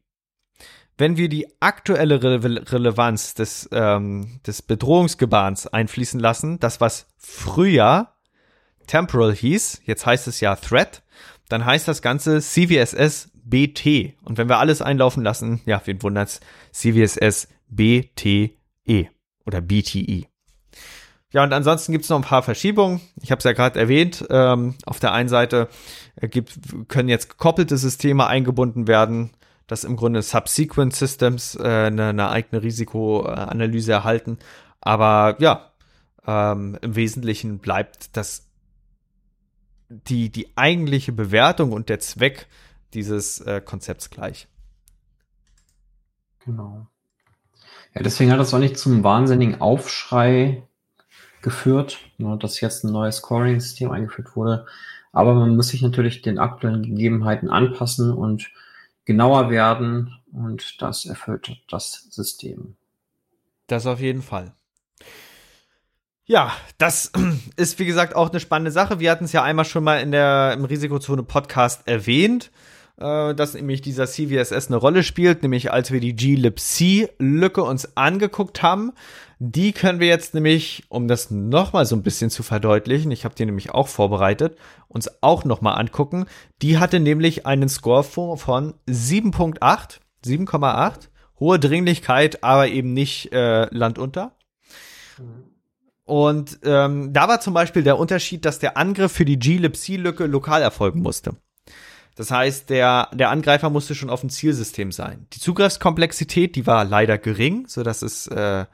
Wenn 0.96 1.16
wir 1.16 1.28
die 1.28 1.46
aktuelle 1.60 2.22
Re 2.22 2.72
Relevanz 2.72 3.34
des, 3.34 3.68
ähm, 3.72 4.40
des 4.46 4.62
Bedrohungsgebahns 4.62 5.68
einfließen 5.68 6.20
lassen, 6.20 6.60
das 6.60 6.80
was 6.80 7.06
früher 7.16 8.12
Temporal 8.86 9.34
hieß, 9.34 9.82
jetzt 9.84 10.06
heißt 10.06 10.26
es 10.28 10.40
ja 10.40 10.56
Threat, 10.56 11.02
dann 11.48 11.64
heißt 11.64 11.88
das 11.88 12.02
Ganze 12.02 12.40
CVSS 12.40 13.30
BT. 13.34 14.14
Und 14.24 14.38
wenn 14.38 14.48
wir 14.48 14.58
alles 14.58 14.82
einlaufen 14.82 15.22
lassen, 15.22 15.60
ja, 15.66 15.80
wen 15.84 16.02
wundert's, 16.02 16.40
CVSS 16.72 17.48
BTE 17.68 19.08
oder 19.46 19.60
BTE. 19.60 20.26
Ja, 21.30 21.44
und 21.44 21.52
ansonsten 21.52 21.92
gibt's 21.92 22.08
noch 22.08 22.16
ein 22.16 22.22
paar 22.22 22.42
Verschiebungen. 22.42 23.00
Ich 23.20 23.30
habe 23.30 23.38
es 23.38 23.44
ja 23.44 23.52
gerade 23.52 23.78
erwähnt. 23.78 24.24
Ähm, 24.30 24.76
auf 24.86 24.98
der 24.98 25.12
einen 25.12 25.28
Seite 25.28 25.68
äh, 26.16 26.28
gibt, 26.28 26.58
können 26.88 27.08
jetzt 27.10 27.28
gekoppelte 27.28 27.76
Systeme 27.76 28.26
eingebunden 28.26 28.86
werden, 28.86 29.30
dass 29.66 29.84
im 29.84 29.96
Grunde 29.96 30.22
Subsequent 30.22 30.96
Systems 30.96 31.54
äh, 31.54 31.62
eine, 31.62 32.08
eine 32.08 32.30
eigene 32.30 32.62
Risikoanalyse 32.62 33.92
erhalten. 33.92 34.38
Aber 34.80 35.36
ja, 35.38 35.70
ähm, 36.26 36.78
im 36.80 36.96
Wesentlichen 36.96 37.58
bleibt 37.58 38.16
das 38.16 38.46
die, 39.90 40.30
die 40.30 40.56
eigentliche 40.56 41.12
Bewertung 41.12 41.72
und 41.72 41.88
der 41.90 42.00
Zweck 42.00 42.46
dieses 42.94 43.40
äh, 43.40 43.60
Konzepts 43.60 44.08
gleich. 44.08 44.48
Genau. 46.44 46.86
Ja, 47.94 48.02
deswegen 48.02 48.30
hat 48.30 48.38
das 48.38 48.54
auch 48.54 48.58
nicht 48.58 48.78
zum 48.78 49.02
wahnsinnigen 49.02 49.60
Aufschrei 49.60 50.67
geführt, 51.42 51.98
ne, 52.18 52.36
dass 52.38 52.60
jetzt 52.60 52.84
ein 52.84 52.92
neues 52.92 53.16
Scoring-System 53.16 53.90
eingeführt 53.90 54.36
wurde. 54.36 54.66
Aber 55.12 55.34
man 55.34 55.56
muss 55.56 55.68
sich 55.68 55.82
natürlich 55.82 56.22
den 56.22 56.38
aktuellen 56.38 56.82
Gegebenheiten 56.82 57.50
anpassen 57.50 58.12
und 58.12 58.50
genauer 59.04 59.50
werden 59.50 60.14
und 60.32 60.82
das 60.82 61.06
erfüllt 61.06 61.50
das 61.70 62.08
System. 62.10 62.76
Das 63.66 63.86
auf 63.86 64.00
jeden 64.00 64.22
Fall. 64.22 64.52
Ja, 66.24 66.52
das 66.76 67.10
ist 67.56 67.78
wie 67.78 67.86
gesagt 67.86 68.14
auch 68.14 68.30
eine 68.30 68.40
spannende 68.40 68.70
Sache. 68.70 69.00
Wir 69.00 69.10
hatten 69.10 69.24
es 69.24 69.32
ja 69.32 69.42
einmal 69.42 69.64
schon 69.64 69.82
mal 69.82 70.00
in 70.00 70.10
der 70.10 70.52
im 70.52 70.64
Risikozone 70.64 71.22
Podcast 71.22 71.88
erwähnt, 71.88 72.50
äh, 72.98 73.34
dass 73.34 73.54
nämlich 73.54 73.80
dieser 73.80 74.06
CVSS 74.06 74.68
eine 74.68 74.76
Rolle 74.76 75.02
spielt, 75.02 75.42
nämlich 75.42 75.72
als 75.72 75.90
wir 75.90 76.00
die 76.00 76.14
glibc-Lücke 76.14 77.62
uns 77.62 77.96
angeguckt 77.96 78.62
haben, 78.62 78.92
die 79.40 79.72
können 79.72 80.00
wir 80.00 80.08
jetzt 80.08 80.34
nämlich, 80.34 80.84
um 80.88 81.06
das 81.06 81.30
nochmal 81.30 81.86
so 81.86 81.94
ein 81.94 82.02
bisschen 82.02 82.28
zu 82.28 82.42
verdeutlichen, 82.42 83.12
ich 83.12 83.24
habe 83.24 83.36
die 83.36 83.46
nämlich 83.46 83.70
auch 83.70 83.86
vorbereitet, 83.86 84.58
uns 84.88 85.22
auch 85.22 85.44
nochmal 85.44 85.78
angucken. 85.78 86.26
Die 86.60 86.78
hatte 86.78 86.98
nämlich 86.98 87.46
einen 87.46 87.68
Score 87.68 88.02
von 88.02 88.74
7.8, 88.88 90.00
7,8, 90.24 91.08
hohe 91.38 91.58
Dringlichkeit, 91.60 92.42
aber 92.42 92.66
eben 92.68 92.92
nicht 92.92 93.32
äh, 93.32 93.72
landunter. 93.72 94.32
Und 96.04 96.58
ähm, 96.64 97.12
da 97.12 97.28
war 97.28 97.40
zum 97.40 97.54
Beispiel 97.54 97.82
der 97.84 97.98
Unterschied, 97.98 98.44
dass 98.44 98.58
der 98.58 98.76
Angriff 98.76 99.12
für 99.12 99.24
die 99.24 99.38
glibc-Lücke 99.38 100.26
lokal 100.26 100.62
erfolgen 100.62 101.00
musste. 101.00 101.36
Das 102.16 102.32
heißt, 102.32 102.70
der, 102.70 103.10
der 103.14 103.30
Angreifer 103.30 103.70
musste 103.70 103.94
schon 103.94 104.10
auf 104.10 104.22
dem 104.22 104.30
Zielsystem 104.30 104.90
sein. 104.90 105.28
Die 105.32 105.38
Zugriffskomplexität, 105.38 106.56
die 106.56 106.66
war 106.66 106.84
leider 106.84 107.18
gering, 107.18 107.66
so 107.68 107.84
dass 107.84 108.02
es 108.02 108.26
äh, 108.26 108.64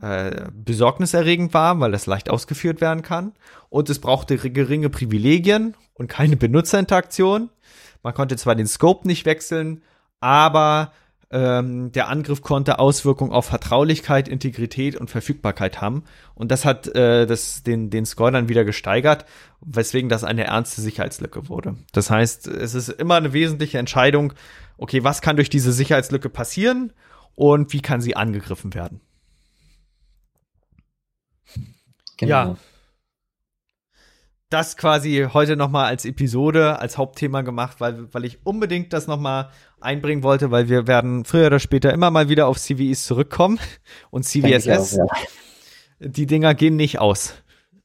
äh, 0.00 0.48
besorgniserregend 0.52 1.54
war, 1.54 1.78
weil 1.80 1.92
das 1.92 2.06
leicht 2.06 2.30
ausgeführt 2.30 2.80
werden 2.80 3.02
kann. 3.02 3.32
Und 3.68 3.90
es 3.90 3.98
brauchte 3.98 4.36
geringe 4.36 4.90
Privilegien 4.90 5.74
und 5.94 6.08
keine 6.08 6.36
Benutzerinteraktion. 6.36 7.50
Man 8.02 8.14
konnte 8.14 8.36
zwar 8.36 8.54
den 8.54 8.66
Scope 8.66 9.08
nicht 9.08 9.26
wechseln, 9.26 9.82
aber 10.20 10.92
ähm, 11.30 11.90
der 11.90 12.08
Angriff 12.08 12.40
konnte 12.40 12.78
Auswirkungen 12.78 13.32
auf 13.32 13.46
Vertraulichkeit, 13.46 14.28
Integrität 14.28 14.96
und 14.96 15.10
Verfügbarkeit 15.10 15.80
haben. 15.80 16.04
Und 16.34 16.52
das 16.52 16.64
hat 16.64 16.86
äh, 16.94 17.26
das, 17.26 17.62
den, 17.62 17.90
den 17.90 18.06
Score 18.06 18.30
dann 18.30 18.48
wieder 18.48 18.64
gesteigert, 18.64 19.24
weswegen 19.60 20.08
das 20.08 20.22
eine 20.22 20.44
ernste 20.44 20.82
Sicherheitslücke 20.82 21.48
wurde. 21.48 21.76
Das 21.92 22.10
heißt, 22.10 22.46
es 22.46 22.74
ist 22.74 22.90
immer 22.90 23.16
eine 23.16 23.32
wesentliche 23.32 23.78
Entscheidung, 23.78 24.34
okay, 24.78 25.02
was 25.02 25.20
kann 25.20 25.36
durch 25.36 25.50
diese 25.50 25.72
Sicherheitslücke 25.72 26.28
passieren 26.28 26.92
und 27.34 27.72
wie 27.72 27.80
kann 27.80 28.00
sie 28.00 28.14
angegriffen 28.14 28.74
werden. 28.74 29.00
Genau. 32.16 32.30
Ja. 32.30 32.56
Das 34.48 34.76
quasi 34.76 35.26
heute 35.32 35.56
noch 35.56 35.70
mal 35.70 35.86
als 35.86 36.04
Episode, 36.04 36.78
als 36.78 36.98
Hauptthema 36.98 37.42
gemacht, 37.42 37.80
weil, 37.80 38.12
weil 38.14 38.24
ich 38.24 38.46
unbedingt 38.46 38.92
das 38.92 39.08
noch 39.08 39.18
mal 39.18 39.50
einbringen 39.80 40.22
wollte, 40.22 40.52
weil 40.52 40.68
wir 40.68 40.86
werden 40.86 41.24
früher 41.24 41.48
oder 41.48 41.58
später 41.58 41.92
immer 41.92 42.12
mal 42.12 42.28
wieder 42.28 42.46
auf 42.46 42.58
CVEs 42.58 43.06
zurückkommen 43.06 43.58
und 44.10 44.24
CVSS. 44.24 45.00
Auch, 45.00 45.08
ja. 45.08 46.08
Die 46.08 46.26
Dinger 46.26 46.54
gehen 46.54 46.76
nicht 46.76 47.00
aus. 47.00 47.34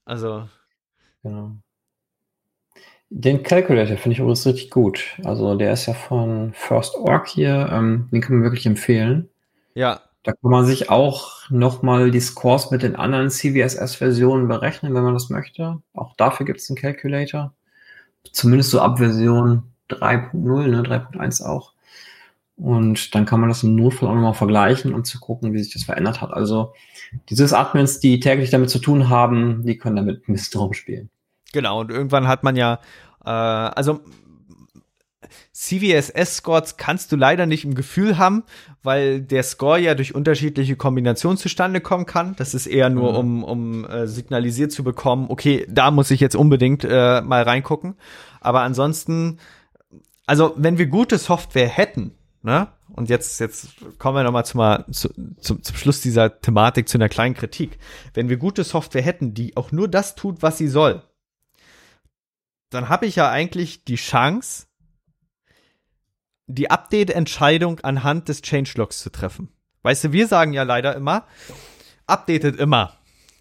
Also. 0.05 0.47
Genau. 1.23 1.55
Den 3.09 3.43
Calculator 3.43 3.97
finde 3.97 4.13
ich 4.13 4.19
übrigens 4.19 4.45
richtig 4.45 4.69
gut. 4.69 5.19
Also 5.23 5.55
der 5.55 5.73
ist 5.73 5.85
ja 5.85 5.93
von 5.93 6.53
First 6.53 6.95
Org 6.95 7.27
hier. 7.27 7.69
Ähm, 7.71 8.07
den 8.11 8.21
kann 8.21 8.35
man 8.35 8.43
wirklich 8.43 8.65
empfehlen. 8.65 9.29
Ja. 9.73 9.99
Da 10.23 10.33
kann 10.33 10.51
man 10.51 10.65
sich 10.65 10.89
auch 10.89 11.49
nochmal 11.49 12.11
die 12.11 12.19
Scores 12.19 12.69
mit 12.69 12.83
den 12.83 12.95
anderen 12.95 13.29
CVSS-Versionen 13.29 14.47
berechnen, 14.47 14.93
wenn 14.93 15.03
man 15.03 15.15
das 15.15 15.29
möchte. 15.29 15.81
Auch 15.93 16.15
dafür 16.15 16.45
gibt 16.45 16.59
es 16.59 16.69
einen 16.69 16.77
Calculator. 16.77 17.53
Zumindest 18.31 18.69
so 18.69 18.79
ab 18.79 18.99
Version 18.99 19.63
3.0, 19.89 20.67
ne, 20.67 20.83
3.1 20.83 21.43
auch. 21.43 21.73
Und 22.55 23.15
dann 23.15 23.25
kann 23.25 23.39
man 23.39 23.49
das 23.49 23.63
im 23.63 23.75
Notfall 23.75 24.09
auch 24.09 24.13
nochmal 24.13 24.35
vergleichen, 24.35 24.93
um 24.93 25.03
zu 25.03 25.19
gucken, 25.19 25.53
wie 25.53 25.63
sich 25.63 25.73
das 25.73 25.83
verändert 25.83 26.21
hat. 26.21 26.31
Also 26.31 26.73
diese 27.29 27.57
Admins, 27.57 27.99
die 27.99 28.19
täglich 28.19 28.51
damit 28.51 28.69
zu 28.69 28.77
tun 28.77 29.09
haben, 29.09 29.63
die 29.65 29.77
können 29.77 29.95
damit 29.95 30.27
bisschen 30.27 30.61
rumspielen. 30.61 31.09
Genau, 31.53 31.81
und 31.81 31.89
irgendwann 31.89 32.27
hat 32.27 32.43
man 32.43 32.55
ja, 32.55 32.79
äh, 33.25 33.29
also 33.29 34.01
CVSS-Scores 35.61 36.77
kannst 36.77 37.11
du 37.11 37.15
leider 37.15 37.45
nicht 37.45 37.65
im 37.65 37.75
Gefühl 37.75 38.17
haben, 38.17 38.43
weil 38.81 39.21
der 39.21 39.43
Score 39.43 39.79
ja 39.79 39.93
durch 39.93 40.15
unterschiedliche 40.15 40.75
Kombinationen 40.75 41.37
zustande 41.37 41.81
kommen 41.81 42.07
kann. 42.07 42.35
Das 42.35 42.55
ist 42.55 42.65
eher 42.65 42.89
nur, 42.89 43.11
mhm. 43.11 43.43
um, 43.43 43.43
um 43.43 43.85
äh, 43.85 44.07
signalisiert 44.07 44.71
zu 44.71 44.83
bekommen, 44.83 45.27
okay, 45.29 45.67
da 45.69 45.91
muss 45.91 46.09
ich 46.09 46.19
jetzt 46.19 46.35
unbedingt 46.35 46.83
äh, 46.83 47.21
mal 47.21 47.43
reingucken. 47.43 47.93
Aber 48.39 48.61
ansonsten, 48.61 49.37
also 50.25 50.55
wenn 50.57 50.79
wir 50.79 50.87
gute 50.87 51.19
Software 51.19 51.69
hätten, 51.69 52.15
ne? 52.41 52.69
Und 52.93 53.09
jetzt, 53.09 53.39
jetzt 53.39 53.69
kommen 53.99 54.17
wir 54.17 54.23
nochmal 54.23 54.45
zum, 54.45 54.61
zu, 54.91 55.09
zum, 55.39 55.63
zum 55.63 55.75
Schluss 55.77 56.01
dieser 56.01 56.41
Thematik 56.41 56.89
zu 56.89 56.97
einer 56.97 57.07
kleinen 57.07 57.35
Kritik. 57.35 57.77
Wenn 58.13 58.27
wir 58.27 58.35
gute 58.35 58.65
Software 58.65 59.01
hätten, 59.01 59.33
die 59.33 59.55
auch 59.55 59.71
nur 59.71 59.87
das 59.87 60.15
tut, 60.15 60.41
was 60.41 60.57
sie 60.57 60.67
soll, 60.67 61.01
dann 62.69 62.89
habe 62.89 63.05
ich 63.05 63.15
ja 63.15 63.29
eigentlich 63.29 63.85
die 63.85 63.95
Chance, 63.95 64.65
die 66.53 66.69
Update-Entscheidung 66.69 67.79
anhand 67.81 68.29
des 68.29 68.41
Changelogs 68.41 68.99
zu 68.99 69.11
treffen. 69.11 69.49
Weißt 69.83 70.03
du, 70.03 70.11
wir 70.11 70.27
sagen 70.27 70.53
ja 70.53 70.63
leider 70.63 70.95
immer, 70.95 71.25
updatet 72.07 72.57
immer. 72.57 72.93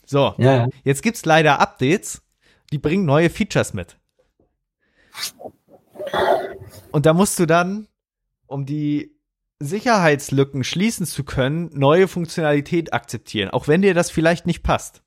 So, 0.07 0.35
ja, 0.39 0.69
jetzt 0.85 1.03
gibt's 1.03 1.25
leider 1.25 1.61
Updates, 1.61 2.23
die 2.73 2.79
bringen 2.79 3.05
neue 3.05 3.31
Features 3.31 3.75
mit. 3.75 3.99
Und 6.91 7.07
da 7.07 7.13
musst 7.13 7.39
du 7.39 7.47
dann, 7.47 7.87
um 8.47 8.67
die 8.67 9.17
Sicherheitslücken 9.61 10.65
schließen 10.65 11.07
zu 11.07 11.23
können, 11.23 11.71
neue 11.75 12.09
Funktionalität 12.09 12.93
akzeptieren, 12.93 13.51
auch 13.51 13.69
wenn 13.69 13.83
dir 13.83 13.95
das 13.95 14.11
vielleicht 14.11 14.47
nicht 14.47 14.63
passt. 14.63 15.03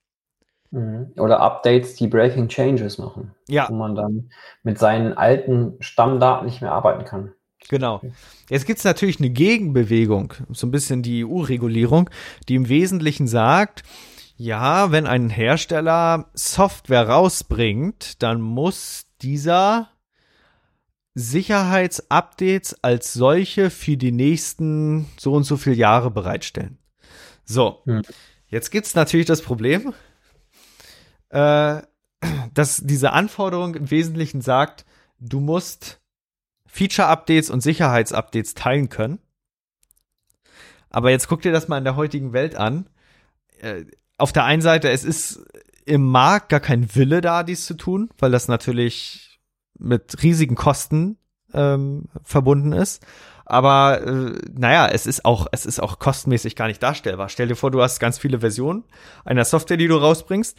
Mhm. 0.71 1.13
Oder 1.17 1.39
Updates, 1.39 1.95
die 1.95 2.07
Breaking 2.07 2.47
Changes 2.47 2.97
machen. 2.97 3.33
Ja. 3.47 3.67
Wo 3.69 3.73
man 3.73 3.95
dann 3.95 4.31
mit 4.63 4.79
seinen 4.79 5.13
alten 5.13 5.75
Stammdaten 5.79 6.45
nicht 6.45 6.61
mehr 6.61 6.71
arbeiten 6.71 7.05
kann. 7.05 7.33
Genau. 7.69 8.01
Jetzt 8.49 8.65
gibt 8.65 8.79
es 8.79 8.85
natürlich 8.85 9.19
eine 9.19 9.29
Gegenbewegung, 9.29 10.33
so 10.49 10.67
ein 10.67 10.71
bisschen 10.71 11.01
die 11.01 11.25
EU-Regulierung, 11.25 12.09
die 12.49 12.55
im 12.55 12.69
Wesentlichen 12.69 13.27
sagt, 13.27 13.83
ja, 14.35 14.91
wenn 14.91 15.07
ein 15.07 15.29
Hersteller 15.29 16.29
Software 16.33 17.07
rausbringt, 17.07 18.21
dann 18.21 18.41
muss 18.41 19.05
dieser 19.21 19.89
Sicherheitsupdates 21.15 22.83
als 22.83 23.13
solche 23.13 23.69
für 23.69 23.97
die 23.97 24.11
nächsten 24.11 25.07
so 25.17 25.33
und 25.33 25.43
so 25.43 25.57
viele 25.57 25.75
Jahre 25.75 26.09
bereitstellen. 26.09 26.79
So, 27.45 27.83
hm. 27.85 28.01
jetzt 28.47 28.71
gibt 28.71 28.87
es 28.87 28.95
natürlich 28.95 29.27
das 29.27 29.41
Problem, 29.41 29.93
äh, 31.29 31.81
dass 32.53 32.81
diese 32.83 33.11
Anforderung 33.11 33.75
im 33.75 33.91
Wesentlichen 33.91 34.41
sagt, 34.41 34.85
du 35.19 35.39
musst 35.39 35.99
Feature-Updates 36.73 37.51
und 37.51 37.61
Sicherheitsupdates 37.61 38.55
teilen 38.55 38.89
können. 38.89 39.19
Aber 40.89 41.11
jetzt 41.11 41.27
guck 41.27 41.43
dir 41.43 41.51
das 41.51 41.67
mal 41.67 41.77
in 41.77 41.83
der 41.83 41.95
heutigen 41.95 42.33
Welt 42.33 42.55
an. 42.55 42.89
Äh, 43.59 43.85
auf 44.17 44.33
der 44.33 44.45
einen 44.45 44.63
Seite, 44.63 44.89
es 44.89 45.03
ist 45.03 45.45
im 45.85 46.03
Markt 46.03 46.49
gar 46.49 46.59
kein 46.59 46.95
Wille 46.95 47.21
da, 47.21 47.43
dies 47.43 47.67
zu 47.67 47.75
tun, 47.75 48.09
weil 48.17 48.31
das 48.31 48.47
natürlich 48.47 49.39
mit 49.77 50.23
riesigen 50.23 50.55
Kosten 50.55 51.17
ähm, 51.53 52.05
verbunden 52.23 52.73
ist. 52.73 53.05
Aber 53.45 54.01
äh, 54.01 54.39
naja, 54.51 54.87
es 54.87 55.05
ist 55.05 55.25
auch, 55.25 55.45
es 55.51 55.67
ist 55.67 55.79
auch 55.79 55.99
kostenmäßig 55.99 56.55
gar 56.55 56.67
nicht 56.67 56.81
darstellbar. 56.81 57.29
Stell 57.29 57.49
dir 57.49 57.55
vor, 57.55 57.69
du 57.69 57.83
hast 57.83 57.99
ganz 57.99 58.17
viele 58.17 58.39
Versionen 58.39 58.83
einer 59.25 59.45
Software, 59.45 59.77
die 59.77 59.87
du 59.87 59.97
rausbringst. 59.97 60.57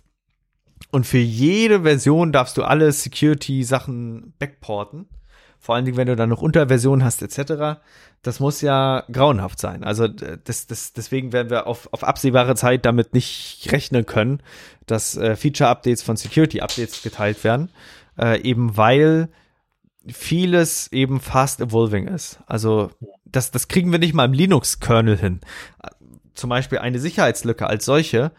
Und 0.93 1.07
für 1.07 1.19
jede 1.19 1.83
Version 1.83 2.31
darfst 2.31 2.57
du 2.57 2.63
alle 2.63 2.93
Security-Sachen 2.93 4.35
backporten 4.39 5.09
vor 5.65 5.75
allen 5.75 5.87
Dingen, 5.87 5.97
wenn 5.97 6.09
du 6.09 6.15
dann 6.15 6.29
noch 6.29 6.43
Unterversionen 6.43 7.03
hast, 7.03 7.23
etc., 7.23 7.81
das 8.21 8.39
muss 8.39 8.61
ja 8.61 9.03
grauenhaft 9.11 9.59
sein. 9.59 9.83
Also 9.83 10.09
das, 10.09 10.67
das, 10.67 10.93
deswegen 10.93 11.33
werden 11.33 11.49
wir 11.49 11.67
auf, 11.67 11.89
auf 11.91 12.05
absehbare 12.05 12.55
Zeit 12.55 12.85
damit 12.85 13.15
nicht 13.15 13.67
rechnen 13.73 14.05
können, 14.05 14.43
dass 14.85 15.17
äh, 15.17 15.37
Feature-Updates 15.37 16.03
von 16.03 16.19
Security-Updates 16.19 17.03
geteilt 17.03 17.45
werden, 17.45 17.71
äh, 18.19 18.43
eben 18.43 18.77
weil 18.77 19.31
vieles 20.07 20.93
eben 20.93 21.19
fast 21.19 21.63
evolving 21.63 22.09
ist. 22.09 22.41
Also 22.47 22.91
das, 23.25 23.51
das 23.51 23.67
kriegen 23.67 23.91
wir 23.91 23.99
nicht 23.99 24.13
mal 24.13 24.27
im 24.27 24.35
Linux-Kernel 24.35 25.17
hin. 25.17 25.41
Zum 26.35 26.51
Beispiel 26.51 26.81
eine 26.81 26.99
Sicherheitslücke 26.99 27.67
als 27.67 27.87
solche. 27.87 28.33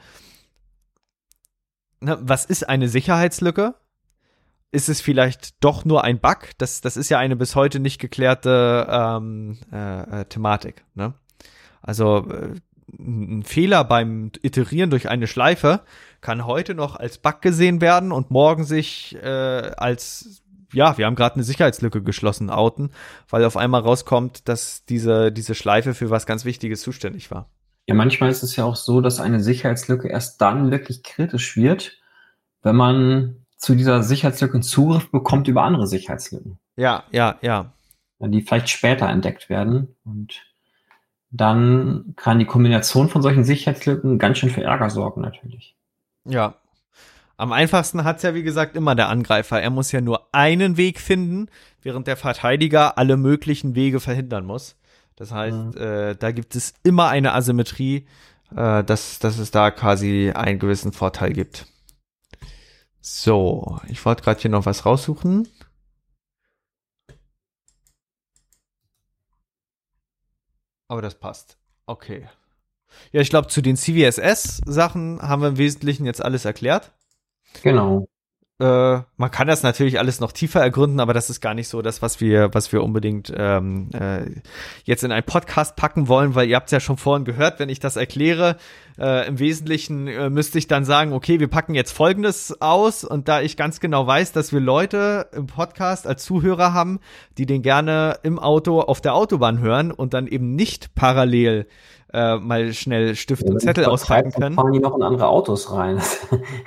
Na, 2.01 2.19
was 2.21 2.45
ist 2.45 2.69
eine 2.69 2.87
Sicherheitslücke? 2.87 3.73
Ist 4.71 4.89
es 4.89 5.01
vielleicht 5.01 5.63
doch 5.63 5.85
nur 5.85 6.03
ein 6.03 6.19
Bug? 6.19 6.49
Das, 6.57 6.81
das 6.81 6.97
ist 6.97 7.09
ja 7.09 7.17
eine 7.17 7.35
bis 7.35 7.55
heute 7.55 7.79
nicht 7.79 7.99
geklärte 7.99 8.87
ähm, 8.89 9.57
äh, 9.71 10.21
äh, 10.21 10.25
Thematik. 10.25 10.83
Ne? 10.95 11.13
Also 11.81 12.27
äh, 12.29 12.55
ein 12.99 13.43
Fehler 13.43 13.83
beim 13.83 14.31
Iterieren 14.41 14.89
durch 14.89 15.09
eine 15.09 15.27
Schleife 15.27 15.81
kann 16.21 16.45
heute 16.45 16.75
noch 16.75 16.95
als 16.95 17.17
Bug 17.17 17.41
gesehen 17.41 17.81
werden 17.81 18.11
und 18.11 18.31
morgen 18.31 18.63
sich 18.63 19.15
äh, 19.21 19.71
als 19.77 20.41
ja, 20.73 20.97
wir 20.97 21.05
haben 21.05 21.15
gerade 21.15 21.35
eine 21.35 21.43
Sicherheitslücke 21.43 22.01
geschlossen, 22.01 22.49
outen, 22.49 22.91
weil 23.29 23.45
auf 23.45 23.55
einmal 23.55 23.81
rauskommt, 23.81 24.49
dass 24.49 24.83
diese, 24.85 25.31
diese 25.31 25.55
Schleife 25.55 25.93
für 25.93 26.09
was 26.09 26.25
ganz 26.25 26.43
Wichtiges 26.43 26.81
zuständig 26.81 27.31
war. 27.31 27.49
Ja, 27.87 27.95
manchmal 27.95 28.29
ist 28.29 28.43
es 28.43 28.55
ja 28.55 28.65
auch 28.65 28.75
so, 28.75 28.99
dass 28.99 29.19
eine 29.19 29.39
Sicherheitslücke 29.39 30.09
erst 30.09 30.41
dann 30.41 30.71
wirklich 30.71 31.03
kritisch 31.03 31.55
wird, 31.55 31.99
wenn 32.61 32.75
man 32.75 33.44
zu 33.57 33.75
dieser 33.75 34.03
Sicherheitslücke 34.03 34.59
Zugriff 34.61 35.11
bekommt 35.11 35.47
über 35.47 35.63
andere 35.63 35.87
Sicherheitslücken. 35.87 36.59
Ja, 36.75 37.03
ja, 37.11 37.37
ja. 37.41 37.71
Die 38.19 38.41
vielleicht 38.41 38.69
später 38.69 39.07
entdeckt 39.07 39.49
werden. 39.49 39.95
Und 40.03 40.41
dann 41.31 42.13
kann 42.15 42.39
die 42.39 42.45
Kombination 42.45 43.09
von 43.09 43.21
solchen 43.21 43.43
Sicherheitslücken 43.43 44.19
ganz 44.19 44.37
schön 44.37 44.49
für 44.49 44.63
Ärger 44.63 44.89
sorgen, 44.89 45.21
natürlich. 45.21 45.75
Ja. 46.25 46.55
Am 47.37 47.51
einfachsten 47.51 48.05
hat 48.05 48.17
es 48.17 48.23
ja, 48.23 48.33
wie 48.33 48.43
gesagt, 48.43 48.77
immer 48.77 48.95
der 48.95 49.09
Angreifer. 49.09 49.61
Er 49.61 49.69
muss 49.69 49.91
ja 49.91 49.99
nur 49.99 50.29
einen 50.31 50.77
Weg 50.77 50.99
finden, 50.99 51.47
während 51.81 52.07
der 52.07 52.15
Verteidiger 52.15 52.97
alle 52.97 53.17
möglichen 53.17 53.75
Wege 53.75 53.99
verhindern 53.99 54.45
muss. 54.45 54.77
Das 55.17 55.31
heißt, 55.31 55.75
mhm. 55.75 55.81
äh, 55.81 56.15
da 56.15 56.31
gibt 56.31 56.55
es 56.55 56.73
immer 56.83 57.09
eine 57.09 57.33
Asymmetrie, 57.33 58.07
äh, 58.55 58.83
dass, 58.83 59.19
dass 59.19 59.37
es 59.37 59.51
da 59.51 59.71
quasi 59.71 60.31
einen 60.33 60.59
gewissen 60.59 60.93
Vorteil 60.93 61.33
gibt. 61.33 61.67
So, 63.07 63.79
ich 63.87 64.03
wollte 64.03 64.23
gerade 64.23 64.41
hier 64.41 64.49
noch 64.49 64.65
was 64.65 64.83
raussuchen. 64.83 65.47
Aber 70.87 71.03
das 71.03 71.13
passt. 71.13 71.59
Okay. 71.85 72.27
Ja, 73.11 73.21
ich 73.21 73.29
glaube, 73.29 73.47
zu 73.47 73.61
den 73.61 73.77
CVSS-Sachen 73.77 75.21
haben 75.21 75.43
wir 75.43 75.49
im 75.49 75.57
Wesentlichen 75.59 76.07
jetzt 76.07 76.23
alles 76.23 76.45
erklärt. 76.45 76.93
Genau. 77.61 78.09
Äh, 78.57 79.01
man 79.17 79.31
kann 79.31 79.47
das 79.47 79.63
natürlich 79.63 79.99
alles 79.99 80.21
noch 80.21 80.31
tiefer 80.31 80.61
ergründen, 80.61 81.01
aber 81.01 81.13
das 81.13 81.29
ist 81.29 81.41
gar 81.41 81.53
nicht 81.53 81.67
so 81.67 81.81
das, 81.81 82.01
was 82.01 82.21
wir, 82.21 82.53
was 82.53 82.71
wir 82.71 82.83
unbedingt 82.83 83.33
ähm, 83.35 83.89
äh, 83.93 84.21
jetzt 84.85 85.03
in 85.03 85.11
einen 85.11 85.25
Podcast 85.25 85.75
packen 85.75 86.07
wollen, 86.07 86.35
weil 86.35 86.47
ihr 86.47 86.55
habt 86.55 86.67
es 86.67 86.71
ja 86.71 86.79
schon 86.79 86.95
vorhin 86.95 87.25
gehört, 87.25 87.59
wenn 87.59 87.67
ich 87.67 87.81
das 87.81 87.97
erkläre. 87.97 88.55
Äh, 88.97 89.27
Im 89.27 89.39
Wesentlichen 89.39 90.07
äh, 90.07 90.29
müsste 90.29 90.57
ich 90.57 90.67
dann 90.67 90.85
sagen, 90.85 91.11
okay, 91.11 91.41
wir 91.41 91.49
packen 91.49 91.75
jetzt 91.75 91.91
Folgendes 91.91 92.61
aus 92.61 93.03
und 93.03 93.27
da 93.27 93.41
ich 93.41 93.57
ganz 93.57 93.81
genau 93.81 94.07
weiß, 94.07 94.31
dass 94.31 94.53
wir 94.53 94.61
Leute 94.61 95.27
im 95.33 95.47
Podcast 95.47 96.07
als 96.07 96.23
Zuhörer 96.23 96.71
haben, 96.71 97.01
die 97.37 97.45
den 97.45 97.61
gerne 97.61 98.19
im 98.23 98.39
Auto 98.39 98.79
auf 98.79 99.01
der 99.01 99.15
Autobahn 99.15 99.59
hören 99.59 99.91
und 99.91 100.13
dann 100.13 100.27
eben 100.27 100.55
nicht 100.55 100.95
parallel 100.95 101.67
äh, 102.15 102.37
mal 102.37 102.73
schnell 102.73 103.13
Stift 103.15 103.43
ja, 103.43 103.51
und 103.51 103.59
Zettel 103.59 103.85
auspacken 103.85 104.31
können. 104.31 104.55
fahren 104.55 104.71
die 104.71 104.79
noch 104.79 104.95
in 104.95 105.03
andere 105.03 105.27
Autos 105.27 105.71
rein. 105.71 106.01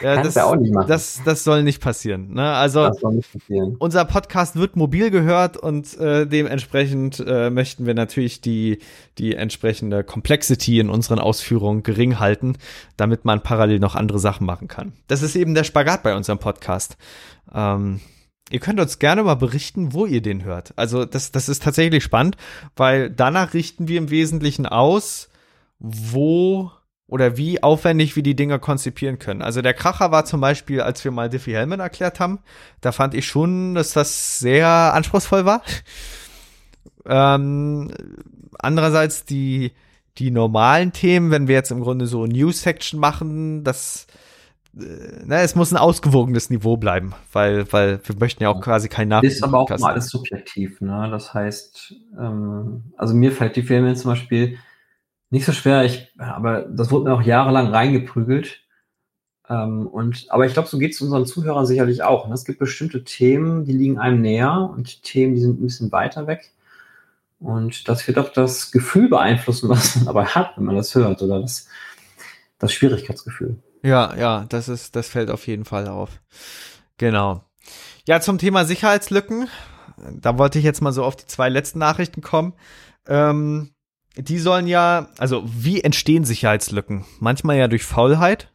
Das 0.01 0.03
ja, 0.03 0.23
das, 0.23 0.35
ja 0.35 0.45
auch 0.45 0.57
nicht 0.57 0.73
machen. 0.73 0.89
Das, 0.89 1.21
das 1.25 1.45
soll 1.45 1.63
nicht 1.63 1.81
passieren. 1.81 2.35
Ne? 2.35 2.53
Also 2.53 2.91
passieren. 2.91 3.77
unser 3.79 4.05
Podcast 4.05 4.57
wird 4.57 4.77
mobil 4.77 5.11
gehört 5.11 5.57
und 5.57 5.99
äh, 5.99 6.27
dementsprechend 6.27 7.23
äh, 7.27 7.51
möchten 7.51 7.87
wir 7.87 7.95
natürlich 7.95 8.41
die, 8.41 8.79
die 9.19 9.35
entsprechende 9.35 10.05
Complexity 10.05 10.79
in 10.79 10.91
unseren 10.91 11.19
Ausführungen 11.19 11.83
gering 11.83 12.19
halten, 12.19 12.57
damit 12.97 13.25
man 13.25 13.43
parallel 13.43 13.81
noch 13.81 13.95
andere 13.95 14.19
Sachen 14.19 14.47
machen 14.47 14.69
kann. 14.69 14.93
Das 15.09 15.23
ist 15.23 15.37
eben 15.37 15.55
der 15.55 15.65
Spagat 15.65 16.03
bei 16.03 16.15
unserem 16.15 16.39
Podcast. 16.39 16.97
Ähm, 17.53 18.01
Ihr 18.51 18.61
könnt 18.61 18.81
uns 18.81 18.99
gerne 18.99 19.23
mal 19.23 19.35
berichten, 19.35 19.93
wo 19.93 20.07
ihr 20.07 20.23
den 20.23 20.43
hört. 20.43 20.73
Also 20.77 21.05
das, 21.05 21.33
das 21.33 21.49
ist 21.51 21.63
tatsächlich 21.63 22.03
spannend, 22.03 22.37
weil 22.77 23.11
danach 23.11 23.53
richten 23.53 23.89
wir 23.89 23.99
im 23.99 24.11
Wesentlichen 24.11 24.65
aus, 24.65 25.28
wo 25.79 26.71
oder 27.07 27.37
wie 27.39 27.63
aufwendig 27.63 28.17
wir 28.17 28.23
die 28.23 28.37
Dinger 28.37 28.59
konzipieren 28.59 29.19
können. 29.19 29.41
Also 29.41 29.63
der 29.63 29.73
Kracher 29.73 30.11
war 30.11 30.27
zum 30.27 30.41
Beispiel, 30.41 30.83
als 30.83 31.03
wir 31.05 31.11
mal 31.11 31.31
Diffie 31.31 31.55
Hellman 31.55 31.81
erklärt 31.81 32.21
haben, 32.21 32.41
da 32.83 32.93
fand 32.93 33.15
ich 33.15 33.27
schon, 33.27 33.75
dass 33.75 33.93
das 33.93 34.39
sehr 34.39 34.69
anspruchsvoll 34.69 35.47
war. 35.47 35.63
ähm, 37.07 37.91
andererseits 38.59 39.25
die, 39.25 39.73
die 40.19 40.31
normalen 40.31 40.93
Themen, 40.93 41.31
wenn 41.31 41.49
wir 41.49 41.55
jetzt 41.55 41.71
im 41.71 41.81
Grunde 41.81 42.07
so 42.07 42.27
News-Section 42.27 43.01
machen, 43.01 43.65
das 43.65 44.07
äh, 44.79 45.23
na, 45.25 45.41
es 45.41 45.55
muss 45.55 45.73
ein 45.73 45.79
ausgewogenes 45.79 46.51
Niveau 46.51 46.77
bleiben, 46.77 47.15
weil, 47.33 47.73
weil 47.73 48.01
wir 48.05 48.17
möchten 48.19 48.43
ja 48.43 48.51
auch 48.51 48.61
quasi 48.61 48.89
kein 48.91 49.09
Nachrichten. 49.09 49.37
Ist 49.37 49.43
aber 49.43 49.61
auch 49.61 49.71
mal 49.79 49.93
alles 49.93 50.09
subjektiv, 50.09 50.83
ne? 50.83 51.09
Das 51.11 51.33
heißt, 51.33 51.95
ähm, 52.19 52.93
also 52.99 53.15
mir 53.15 53.33
fällt 53.33 53.57
die 53.57 53.63
Filme 53.63 53.95
zum 53.95 54.11
Beispiel 54.11 54.59
nicht 55.31 55.45
so 55.45 55.53
schwer, 55.53 55.85
ich, 55.85 56.09
aber 56.19 56.63
das 56.63 56.91
wurde 56.91 57.05
mir 57.05 57.15
auch 57.15 57.23
jahrelang 57.23 57.69
reingeprügelt. 57.69 58.61
Ähm, 59.49 59.87
und, 59.87 60.27
aber 60.31 60.47
ich 60.47 60.53
glaube, 60.53 60.69
so 60.69 60.79
geht 60.79 60.93
es 60.93 61.01
unseren 61.01 61.27
Zuhörern 61.27 61.67
sicherlich 61.67 62.03
auch. 62.03 62.29
Ne? 62.29 62.35
Es 62.35 62.45
gibt 62.45 62.59
bestimmte 62.59 63.05
Themen, 63.05 63.65
die 63.65 63.73
liegen 63.73 63.99
einem 63.99 64.21
näher 64.21 64.71
und 64.73 65.03
Themen, 65.03 65.35
die 65.35 65.41
sind 65.41 65.61
ein 65.61 65.67
bisschen 65.67 65.93
weiter 65.93 66.27
weg. 66.27 66.53
Und 67.41 67.89
das 67.89 68.07
wird 68.07 68.19
auch 68.19 68.33
das 68.33 68.73
Gefühl 68.73 69.09
beeinflussen, 69.09 69.69
was 69.69 69.97
man 69.97 70.07
dabei 70.07 70.25
hat, 70.25 70.57
wenn 70.57 70.65
man 70.65 70.77
das 70.77 70.95
hört, 70.95 71.23
oder 71.23 71.41
das, 71.41 71.69
das 72.59 72.73
Schwierigkeitsgefühl. 72.73 73.57
Ja, 73.83 74.17
ja, 74.17 74.45
das 74.49 74.69
ist, 74.69 74.97
das 74.97 75.09
fällt 75.09 75.31
auf 75.31 75.47
jeden 75.47 75.65
Fall 75.65 75.89
auf. 75.89 76.21
Genau. 76.97 77.45
Ja, 78.07 78.21
zum 78.21 78.39
Thema 78.39 78.65
Sicherheitslücken. 78.65 79.49
Da 80.21 80.39
wollte 80.39 80.59
ich 80.59 80.65
jetzt 80.65 80.81
mal 80.81 80.93
so 80.93 81.05
auf 81.05 81.17
die 81.17 81.27
zwei 81.27 81.49
letzten 81.49 81.79
Nachrichten 81.79 82.23
kommen. 82.23 82.55
Ähm, 83.07 83.71
die 84.19 84.39
sollen 84.39 84.67
ja, 84.67 85.09
also 85.19 85.45
wie 85.47 85.83
entstehen 85.83 86.25
Sicherheitslücken? 86.25 87.05
Manchmal 87.21 87.57
ja 87.57 87.69
durch 87.69 87.85
Faulheit, 87.85 88.53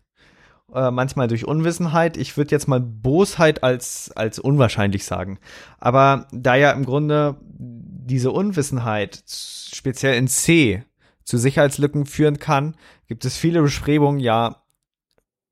äh, 0.74 0.92
manchmal 0.92 1.28
durch 1.28 1.46
Unwissenheit. 1.46 2.18
Ich 2.18 2.36
würde 2.36 2.52
jetzt 2.52 2.68
mal 2.68 2.82
Bosheit 2.82 3.64
als, 3.64 4.12
als 4.16 4.40
unwahrscheinlich 4.40 5.06
sagen. 5.06 5.40
Aber 5.80 6.28
da 6.32 6.56
ja 6.56 6.72
im 6.72 6.86
Grunde 6.86 7.38
diese 7.42 8.32
Unwissenheit, 8.32 9.24
speziell 9.28 10.16
in 10.16 10.28
C, 10.28 10.84
zu 11.24 11.38
Sicherheitslücken 11.38 12.06
führen 12.06 12.40
kann, 12.40 12.76
gibt 13.08 13.24
es 13.24 13.38
viele 13.38 13.62
Bestrebungen, 13.62 14.20
ja, 14.20 14.64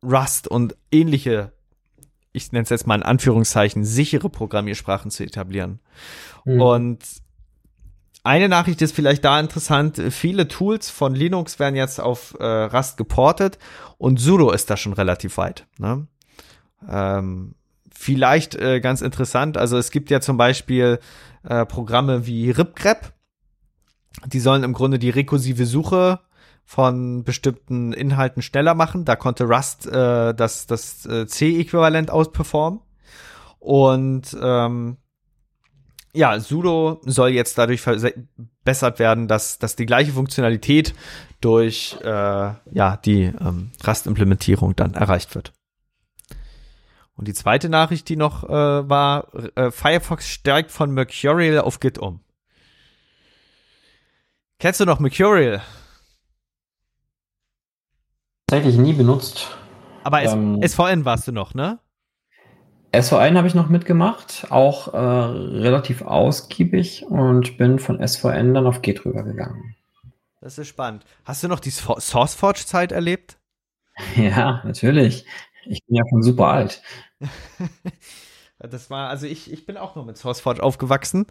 Rust 0.03 0.47
und 0.47 0.75
ähnliche, 0.91 1.53
ich 2.33 2.51
nenne 2.51 2.63
es 2.63 2.69
jetzt 2.69 2.87
mal 2.87 2.95
in 2.95 3.03
Anführungszeichen, 3.03 3.85
sichere 3.85 4.29
Programmiersprachen 4.29 5.11
zu 5.11 5.23
etablieren. 5.23 5.79
Mhm. 6.43 6.61
Und 6.61 6.99
eine 8.23 8.49
Nachricht 8.49 8.81
ist 8.81 8.95
vielleicht 8.95 9.25
da 9.25 9.39
interessant. 9.39 10.01
Viele 10.09 10.47
Tools 10.47 10.89
von 10.89 11.15
Linux 11.15 11.59
werden 11.59 11.75
jetzt 11.75 11.99
auf 11.99 12.35
äh, 12.39 12.45
Rust 12.45 12.97
geportet 12.97 13.57
und 13.97 14.19
sudo 14.19 14.51
ist 14.51 14.69
da 14.69 14.77
schon 14.77 14.93
relativ 14.93 15.37
weit. 15.37 15.65
Ne? 15.79 16.07
Ähm, 16.87 17.55
vielleicht 17.91 18.55
äh, 18.55 18.79
ganz 18.79 19.01
interessant. 19.01 19.57
Also 19.57 19.77
es 19.77 19.89
gibt 19.89 20.11
ja 20.11 20.21
zum 20.21 20.37
Beispiel 20.37 20.99
äh, 21.43 21.65
Programme 21.65 22.27
wie 22.27 22.51
RipGrep. 22.51 23.11
Die 24.27 24.39
sollen 24.39 24.63
im 24.63 24.73
Grunde 24.73 24.99
die 24.99 25.09
rekursive 25.09 25.65
Suche 25.65 26.19
von 26.63 27.23
bestimmten 27.23 27.91
Inhalten 27.91 28.41
schneller 28.41 28.75
machen. 28.75 29.03
Da 29.03 29.15
konnte 29.15 29.45
Rust 29.45 29.87
äh, 29.87 30.33
das, 30.33 30.67
das 30.67 31.05
äh, 31.05 31.25
C-Äquivalent 31.25 32.11
ausperformen. 32.11 32.81
Und 33.59 34.37
ähm, 34.41 34.97
ja, 36.13 36.39
sudo 36.39 37.01
soll 37.05 37.29
jetzt 37.29 37.57
dadurch 37.57 37.81
verbessert 37.81 38.99
werden, 38.99 39.27
dass, 39.27 39.59
dass 39.59 39.75
die 39.75 39.85
gleiche 39.85 40.11
Funktionalität 40.11 40.93
durch 41.39 41.97
äh, 42.03 42.05
ja, 42.05 42.97
die 42.97 43.23
ähm, 43.23 43.71
Rust-Implementierung 43.85 44.75
dann 44.75 44.93
erreicht 44.93 45.35
wird. 45.35 45.53
Und 47.15 47.27
die 47.27 47.33
zweite 47.33 47.69
Nachricht, 47.69 48.09
die 48.09 48.15
noch 48.15 48.43
äh, 48.43 48.49
war, 48.49 49.27
äh, 49.55 49.71
Firefox 49.71 50.27
steigt 50.27 50.71
von 50.71 50.91
Mercurial 50.91 51.59
auf 51.59 51.79
Git 51.79 51.97
um. 51.97 52.21
Kennst 54.59 54.79
du 54.79 54.85
noch 54.85 54.99
Mercurial? 54.99 55.61
Tatsächlich 58.47 58.77
nie 58.77 58.93
benutzt. 58.93 59.55
Aber 60.03 60.23
ähm, 60.23 60.61
SVN 60.65 61.05
warst 61.05 61.27
du 61.27 61.31
noch, 61.31 61.53
ne? 61.53 61.79
SVN 62.93 63.37
habe 63.37 63.47
ich 63.47 63.55
noch 63.55 63.69
mitgemacht, 63.69 64.47
auch 64.49 64.93
äh, 64.93 64.97
relativ 64.97 66.01
ausgiebig 66.01 67.05
und 67.07 67.57
bin 67.57 67.79
von 67.79 68.05
SVN 68.05 68.53
dann 68.53 68.67
auf 68.67 68.81
Git 68.81 69.05
rübergegangen. 69.05 69.75
Das 70.41 70.57
ist 70.57 70.67
spannend. 70.67 71.05
Hast 71.23 71.43
du 71.43 71.47
noch 71.47 71.59
die 71.59 71.69
SourceForge-Zeit 71.69 72.91
erlebt? 72.91 73.37
Ja, 74.15 74.61
natürlich. 74.63 75.25
Ich 75.65 75.85
bin 75.85 75.97
ja 75.97 76.03
schon 76.09 76.23
super 76.23 76.47
alt. 76.47 76.81
das 78.59 78.89
war, 78.89 79.09
also 79.09 79.27
ich, 79.27 79.51
ich 79.51 79.65
bin 79.65 79.77
auch 79.77 79.95
nur 79.95 80.05
mit 80.05 80.17
SourceForge 80.17 80.63
aufgewachsen 80.63 81.27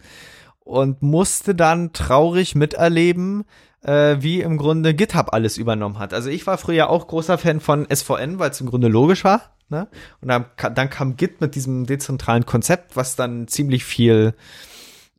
und 0.61 1.03
musste 1.03 1.55
dann 1.55 1.93
traurig 1.93 2.55
miterleben, 2.55 3.45
äh, 3.83 4.19
wie 4.21 4.41
im 4.41 4.57
Grunde 4.57 4.95
GitHub 4.95 5.33
alles 5.33 5.57
übernommen 5.57 5.99
hat. 5.99 6.15
Also 6.15 6.31
ich 6.31 6.47
war 6.47 6.59
früher 6.59 6.91
auch 6.91 7.09
großer 7.09 7.39
Fan 7.39 7.61
von 7.61 7.89
SVN, 7.93 8.39
weil 8.39 8.51
es 8.51 8.61
im 8.61 8.69
Grunde 8.69 8.89
logisch 8.89 9.25
war. 9.25 9.57
Ne? 9.71 9.89
Und 10.21 10.29
dann, 10.29 10.47
dann 10.75 10.91
kam 10.91 11.17
Git 11.17 11.41
mit 11.41 11.55
diesem 11.55 11.87
dezentralen 11.87 12.47
Konzept, 12.47 12.97
was 12.97 13.17
dann 13.17 13.49
ziemlich 13.49 13.85
viel 13.85 14.35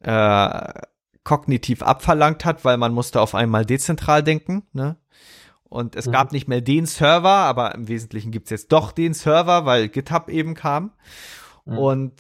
äh, 0.02 0.74
kognitiv 1.24 1.84
abverlangt 1.84 2.46
hat, 2.46 2.66
weil 2.66 2.78
man 2.78 2.94
musste 2.94 3.22
auf 3.22 3.36
einmal 3.36 3.66
dezentral 3.66 4.24
denken. 4.24 4.64
Ne? 4.74 4.98
Und 5.64 5.96
es 5.96 6.08
mhm. 6.08 6.12
gab 6.12 6.32
nicht 6.32 6.48
mehr 6.48 6.62
den 6.62 6.86
Server, 6.86 7.30
aber 7.30 7.74
im 7.76 7.88
Wesentlichen 7.88 8.32
gibt's 8.32 8.50
jetzt 8.50 8.72
doch 8.72 8.92
den 8.92 9.14
Server, 9.14 9.66
weil 9.66 9.88
GitHub 9.88 10.30
eben 10.30 10.54
kam. 10.54 10.92
Mhm. 11.66 11.78
Und 11.78 12.14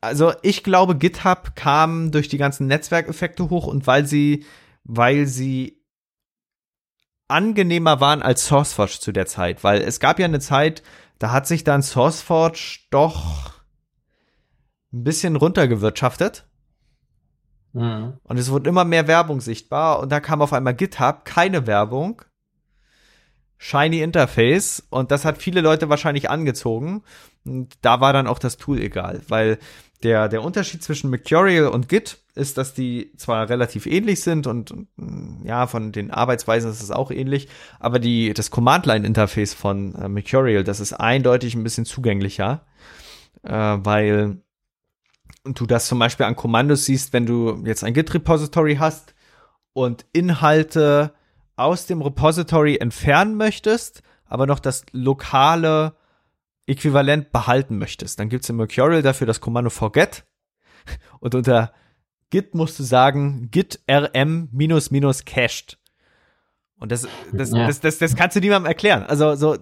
also 0.00 0.32
ich 0.42 0.62
glaube, 0.62 0.96
GitHub 0.96 1.56
kam 1.56 2.12
durch 2.12 2.28
die 2.28 2.38
ganzen 2.38 2.66
Netzwerkeffekte 2.66 3.50
hoch 3.50 3.66
und 3.66 3.86
weil 3.86 4.06
sie 4.06 4.44
weil 4.88 5.26
sie 5.26 5.84
angenehmer 7.28 8.00
waren 8.00 8.22
als 8.22 8.46
SourceForge 8.46 8.98
zu 9.00 9.12
der 9.12 9.26
Zeit, 9.26 9.62
weil 9.62 9.82
es 9.82 10.00
gab 10.00 10.18
ja 10.18 10.24
eine 10.24 10.40
Zeit, 10.40 10.82
da 11.18 11.32
hat 11.32 11.46
sich 11.46 11.64
dann 11.64 11.82
SourceForge 11.82 12.80
doch 12.90 13.52
ein 14.92 15.04
bisschen 15.04 15.36
runtergewirtschaftet. 15.36 16.46
Mhm. 17.72 18.14
Und 18.22 18.38
es 18.38 18.50
wurde 18.50 18.68
immer 18.68 18.84
mehr 18.84 19.06
Werbung 19.06 19.40
sichtbar 19.40 20.00
und 20.00 20.10
da 20.10 20.20
kam 20.20 20.40
auf 20.40 20.52
einmal 20.52 20.74
GitHub, 20.74 21.24
keine 21.24 21.66
Werbung, 21.66 22.22
shiny 23.58 24.00
Interface 24.00 24.86
und 24.88 25.10
das 25.10 25.24
hat 25.24 25.38
viele 25.38 25.60
Leute 25.60 25.88
wahrscheinlich 25.88 26.30
angezogen 26.30 27.02
und 27.44 27.74
da 27.82 28.00
war 28.00 28.12
dann 28.12 28.26
auch 28.26 28.38
das 28.38 28.56
Tool 28.56 28.80
egal, 28.80 29.20
weil 29.28 29.58
der, 30.02 30.28
der 30.28 30.42
Unterschied 30.42 30.82
zwischen 30.82 31.10
Mercurial 31.10 31.68
und 31.68 31.88
Git 31.88 32.18
ist, 32.34 32.56
dass 32.56 32.72
die 32.72 33.12
zwar 33.16 33.48
relativ 33.48 33.86
ähnlich 33.86 34.20
sind 34.20 34.46
und, 34.46 34.70
und 34.70 34.88
ja, 35.44 35.66
von 35.66 35.90
den 35.90 36.10
Arbeitsweisen 36.10 36.70
ist 36.70 36.82
es 36.82 36.90
auch 36.90 37.10
ähnlich, 37.10 37.48
aber 37.80 37.98
die, 37.98 38.32
das 38.32 38.50
Command-Line-Interface 38.50 39.54
von 39.54 39.94
äh, 39.96 40.08
Mercurial, 40.08 40.62
das 40.62 40.78
ist 40.78 40.92
eindeutig 40.92 41.54
ein 41.54 41.64
bisschen 41.64 41.84
zugänglicher, 41.84 42.64
äh, 43.42 43.50
weil 43.50 44.40
du 45.44 45.66
das 45.66 45.88
zum 45.88 45.98
Beispiel 45.98 46.26
an 46.26 46.36
Kommandos 46.36 46.84
siehst, 46.84 47.12
wenn 47.12 47.26
du 47.26 47.62
jetzt 47.64 47.82
ein 47.82 47.94
Git-Repository 47.94 48.76
hast 48.76 49.14
und 49.72 50.06
Inhalte 50.12 51.12
aus 51.56 51.86
dem 51.86 52.02
Repository 52.02 52.76
entfernen 52.76 53.36
möchtest, 53.36 54.02
aber 54.26 54.46
noch 54.46 54.60
das 54.60 54.84
lokale 54.92 55.94
Äquivalent 56.68 57.32
behalten 57.32 57.78
möchtest, 57.78 58.18
dann 58.18 58.28
gibt 58.28 58.44
es 58.44 58.50
in 58.50 58.56
Mercurial 58.56 59.02
dafür 59.02 59.26
das 59.26 59.40
Kommando 59.40 59.70
forget 59.70 60.24
und 61.20 61.34
unter 61.34 61.72
Git 62.30 62.54
musst 62.54 62.78
du 62.78 62.82
sagen 62.82 63.48
git 63.50 63.80
rm 63.90 64.48
minus 64.52 64.90
minus 64.90 65.24
cached. 65.24 65.78
Und 66.78 66.92
das, 66.92 67.08
das, 67.32 67.50
ja. 67.52 67.66
das, 67.66 67.80
das, 67.80 67.98
das 67.98 68.14
kannst 68.14 68.36
du 68.36 68.40
niemandem 68.40 68.66
erklären. 68.66 69.02
Also 69.02 69.34
so 69.34 69.56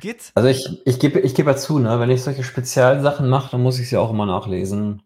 Git. 0.00 0.32
Also 0.34 0.48
ich, 0.48 0.68
ich 0.84 1.00
gebe 1.00 1.18
ich 1.20 1.34
gebe 1.34 1.54
zu, 1.56 1.78
ne, 1.78 1.98
wenn 1.98 2.10
ich 2.10 2.22
solche 2.22 2.44
Spezialsachen 2.44 3.28
mache, 3.28 3.52
dann 3.52 3.62
muss 3.62 3.78
ich 3.78 3.88
sie 3.88 3.96
auch 3.96 4.10
immer 4.10 4.26
nachlesen. 4.26 5.02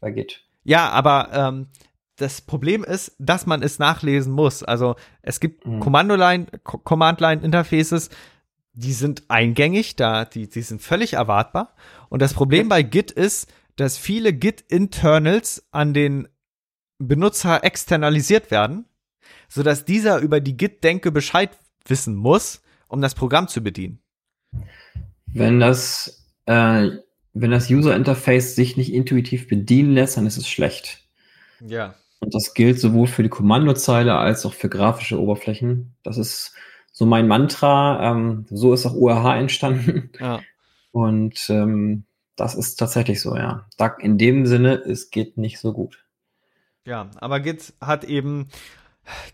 Bei 0.00 0.10
Git. 0.10 0.42
Ja, 0.64 0.88
aber 0.90 1.28
ähm, 1.32 1.68
das 2.16 2.40
Problem 2.40 2.84
ist, 2.84 3.14
dass 3.18 3.46
man 3.46 3.62
es 3.62 3.78
nachlesen 3.78 4.32
muss. 4.32 4.62
Also 4.62 4.96
es 5.22 5.40
gibt 5.40 5.66
mhm. 5.66 5.80
Kommando-Line, 5.80 6.46
Command-Line-Interfaces, 6.64 8.10
die 8.72 8.92
sind 8.92 9.24
eingängig, 9.28 9.96
da, 9.96 10.24
die, 10.24 10.48
die 10.48 10.62
sind 10.62 10.80
völlig 10.80 11.14
erwartbar. 11.14 11.74
Und 12.08 12.22
das 12.22 12.34
Problem 12.34 12.68
bei 12.68 12.82
Git 12.82 13.10
ist, 13.10 13.52
dass 13.76 13.98
viele 13.98 14.32
Git-Internals 14.32 15.66
an 15.70 15.94
den 15.94 16.28
Benutzer 16.98 17.64
externalisiert 17.64 18.50
werden, 18.50 18.84
sodass 19.48 19.84
dieser 19.84 20.18
über 20.18 20.40
die 20.40 20.56
Git-Denke 20.56 21.10
Bescheid 21.10 21.50
wissen 21.86 22.14
muss, 22.14 22.62
um 22.88 23.00
das 23.00 23.14
Programm 23.14 23.48
zu 23.48 23.62
bedienen. 23.62 24.00
Wenn 25.26 25.60
das, 25.60 26.26
äh, 26.46 26.90
wenn 27.32 27.50
das 27.50 27.70
User-Interface 27.70 28.54
sich 28.54 28.76
nicht 28.76 28.92
intuitiv 28.92 29.48
bedienen 29.48 29.94
lässt, 29.94 30.16
dann 30.16 30.26
ist 30.26 30.36
es 30.36 30.48
schlecht. 30.48 31.04
Ja. 31.64 31.94
Und 32.18 32.34
das 32.34 32.52
gilt 32.54 32.78
sowohl 32.78 33.06
für 33.06 33.22
die 33.22 33.28
Kommandozeile 33.28 34.14
als 34.16 34.44
auch 34.44 34.52
für 34.52 34.68
grafische 34.68 35.20
Oberflächen. 35.20 35.94
Das 36.02 36.18
ist 36.18 36.54
so 37.00 37.06
mein 37.06 37.28
Mantra. 37.28 38.12
Ähm, 38.12 38.44
so 38.50 38.74
ist 38.74 38.84
auch 38.84 38.92
URH 38.92 39.38
entstanden. 39.38 40.10
Ja. 40.20 40.40
Und 40.92 41.48
ähm, 41.48 42.04
das 42.36 42.54
ist 42.54 42.76
tatsächlich 42.76 43.22
so, 43.22 43.36
ja. 43.36 43.66
Da, 43.78 43.86
in 43.86 44.18
dem 44.18 44.44
Sinne, 44.44 44.74
es 44.74 45.10
geht 45.10 45.38
nicht 45.38 45.60
so 45.60 45.72
gut. 45.72 46.04
Ja, 46.84 47.08
aber 47.16 47.40
Git 47.40 47.72
hat 47.80 48.04
eben, 48.04 48.48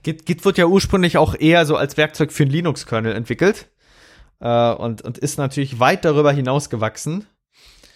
Git, 0.04 0.26
Git 0.26 0.44
wird 0.44 0.58
ja 0.58 0.66
ursprünglich 0.66 1.18
auch 1.18 1.34
eher 1.34 1.66
so 1.66 1.76
als 1.76 1.96
Werkzeug 1.96 2.30
für 2.30 2.44
einen 2.44 2.52
Linux-Kernel 2.52 3.16
entwickelt. 3.16 3.68
äh, 4.38 4.72
und, 4.72 5.02
und 5.02 5.18
ist 5.18 5.36
natürlich 5.36 5.80
weit 5.80 6.04
darüber 6.04 6.30
hinaus 6.30 6.70
gewachsen. 6.70 7.26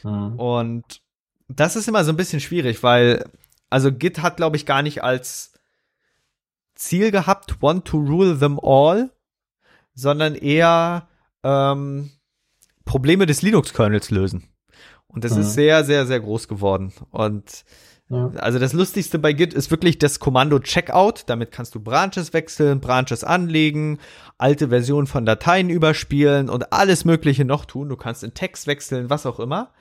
Mhm. 0.03 0.35
Und 0.37 1.01
das 1.47 1.77
ist 1.77 1.87
immer 1.87 2.03
so 2.03 2.11
ein 2.11 2.16
bisschen 2.16 2.41
schwierig, 2.41 2.83
weil, 2.83 3.25
also 3.68 3.93
Git 3.93 4.21
hat, 4.21 4.37
glaube 4.37 4.57
ich, 4.57 4.66
gar 4.66 4.83
nicht 4.83 5.05
als 5.05 5.53
Ziel 6.75 7.12
gehabt, 7.12 7.62
want 7.62 7.85
to 7.85 7.99
rule 7.99 8.37
them 8.37 8.59
all, 8.61 9.11
sondern 9.95 10.34
eher 10.34 11.09
ähm, 11.43 12.11
Probleme 12.84 13.26
des 13.26 13.43
Linux-Kernels 13.43 14.11
lösen. 14.11 14.45
Und 15.07 15.24
das 15.24 15.34
mhm. 15.34 15.43
ist 15.43 15.55
sehr, 15.55 15.84
sehr, 15.84 16.07
sehr 16.07 16.20
groß 16.20 16.49
geworden. 16.49 16.93
Und 17.11 17.64
ja. 18.09 18.30
also 18.36 18.59
das 18.59 18.72
Lustigste 18.72 19.18
bei 19.18 19.32
Git 19.32 19.55
ist 19.55 19.70
wirklich 19.70 19.99
das 19.99 20.20
Kommando 20.20 20.59
Checkout. 20.59 21.24
Damit 21.26 21.53
kannst 21.53 21.74
du 21.74 21.80
Branches 21.80 22.32
wechseln, 22.32 22.80
Branches 22.80 23.24
anlegen, 23.24 23.99
alte 24.38 24.68
Versionen 24.68 25.07
von 25.07 25.24
Dateien 25.26 25.70
überspielen 25.70 26.49
und 26.49 26.72
alles 26.72 27.05
Mögliche 27.05 27.45
noch 27.45 27.64
tun. 27.64 27.88
Du 27.88 27.97
kannst 27.97 28.24
in 28.24 28.34
Text 28.34 28.66
wechseln, 28.66 29.11
was 29.11 29.26
auch 29.26 29.41
immer. 29.41 29.72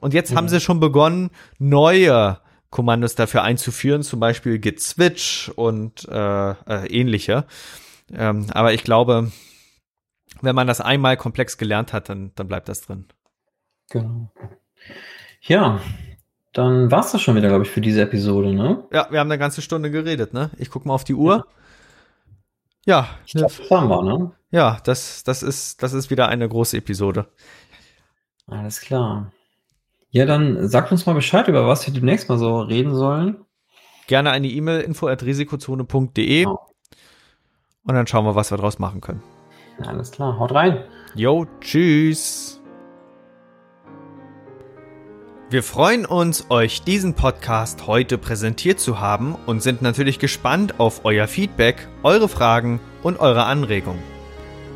Und 0.00 0.14
jetzt 0.14 0.30
ja. 0.30 0.36
haben 0.36 0.48
sie 0.48 0.60
schon 0.60 0.80
begonnen, 0.80 1.30
neue 1.58 2.38
Kommandos 2.70 3.14
dafür 3.14 3.42
einzuführen, 3.42 4.02
zum 4.02 4.20
Beispiel 4.20 4.58
Git 4.58 4.80
Switch 4.80 5.50
und 5.56 6.06
äh, 6.08 6.50
äh, 6.50 6.86
ähnliche. 6.88 7.46
Ähm, 8.12 8.46
aber 8.52 8.72
ich 8.72 8.84
glaube, 8.84 9.30
wenn 10.40 10.54
man 10.54 10.66
das 10.66 10.80
einmal 10.80 11.16
komplex 11.16 11.58
gelernt 11.58 11.92
hat, 11.92 12.08
dann, 12.08 12.32
dann 12.34 12.48
bleibt 12.48 12.68
das 12.68 12.82
drin. 12.82 13.06
Genau. 13.90 14.30
Ja, 15.42 15.80
dann 16.52 16.90
war 16.90 17.00
es 17.00 17.12
das 17.12 17.22
schon 17.22 17.36
wieder, 17.36 17.48
glaube 17.48 17.64
ich, 17.64 17.70
für 17.70 17.80
diese 17.80 18.02
Episode, 18.02 18.52
ne? 18.52 18.84
Ja, 18.92 19.08
wir 19.10 19.20
haben 19.20 19.30
eine 19.30 19.38
ganze 19.38 19.62
Stunde 19.62 19.90
geredet, 19.90 20.34
ne? 20.34 20.50
Ich 20.58 20.70
gucke 20.70 20.88
mal 20.88 20.94
auf 20.94 21.04
die 21.04 21.14
Uhr. 21.14 21.46
Ja. 22.84 23.00
ja 23.00 23.08
ich 23.24 23.32
glaube, 23.32 23.54
das 23.56 23.70
haben 23.70 23.88
wir, 23.88 24.02
ne? 24.02 24.32
Ja, 24.50 24.78
das, 24.84 25.24
das, 25.24 25.42
ist, 25.42 25.82
das 25.82 25.92
ist 25.92 26.10
wieder 26.10 26.28
eine 26.28 26.48
große 26.48 26.76
Episode. 26.76 27.28
Alles 28.46 28.80
klar. 28.80 29.30
Ja, 30.10 30.24
dann 30.24 30.68
sagt 30.68 30.90
uns 30.90 31.04
mal 31.04 31.12
Bescheid, 31.12 31.48
über 31.48 31.66
was 31.66 31.86
wir 31.86 31.92
demnächst 31.92 32.28
mal 32.28 32.38
so 32.38 32.60
reden 32.60 32.94
sollen. 32.94 33.44
Gerne 34.06 34.30
eine 34.30 34.48
E-Mail 34.48 34.80
info 34.80 35.06
at 35.06 35.22
risikozone.de 35.22 36.44
genau. 36.44 36.66
Und 37.84 37.94
dann 37.94 38.06
schauen 38.06 38.24
wir, 38.24 38.34
was 38.34 38.50
wir 38.50 38.58
draus 38.58 38.78
machen 38.78 39.00
können. 39.00 39.22
Alles 39.86 40.10
klar, 40.10 40.38
haut 40.38 40.52
rein. 40.52 40.82
Jo, 41.14 41.46
tschüss. 41.60 42.60
Wir 45.50 45.62
freuen 45.62 46.04
uns, 46.04 46.50
euch 46.50 46.82
diesen 46.82 47.14
Podcast 47.14 47.86
heute 47.86 48.18
präsentiert 48.18 48.80
zu 48.80 49.00
haben 49.00 49.34
und 49.46 49.62
sind 49.62 49.80
natürlich 49.80 50.18
gespannt 50.18 50.78
auf 50.78 51.06
euer 51.06 51.26
Feedback, 51.26 51.88
eure 52.02 52.28
Fragen 52.28 52.80
und 53.02 53.18
eure 53.18 53.44
Anregungen. 53.44 54.02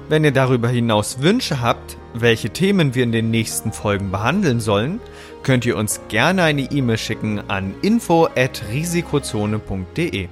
Wenn 0.09 0.24
ihr 0.24 0.32
darüber 0.32 0.68
hinaus 0.68 1.20
Wünsche 1.20 1.61
habt, 1.61 1.98
welche 2.14 2.48
Themen 2.50 2.94
wir 2.94 3.05
in 3.05 3.12
den 3.12 3.30
nächsten 3.30 3.70
Folgen 3.72 4.11
behandeln 4.11 4.61
sollen, 4.61 4.98
könnt 5.42 5.66
ihr 5.66 5.76
uns 5.76 6.00
gerne 6.09 6.44
eine 6.44 6.62
E-Mail 6.62 6.96
schicken 6.96 7.42
an 7.48 7.74
info@risikozone.de. 7.82 10.28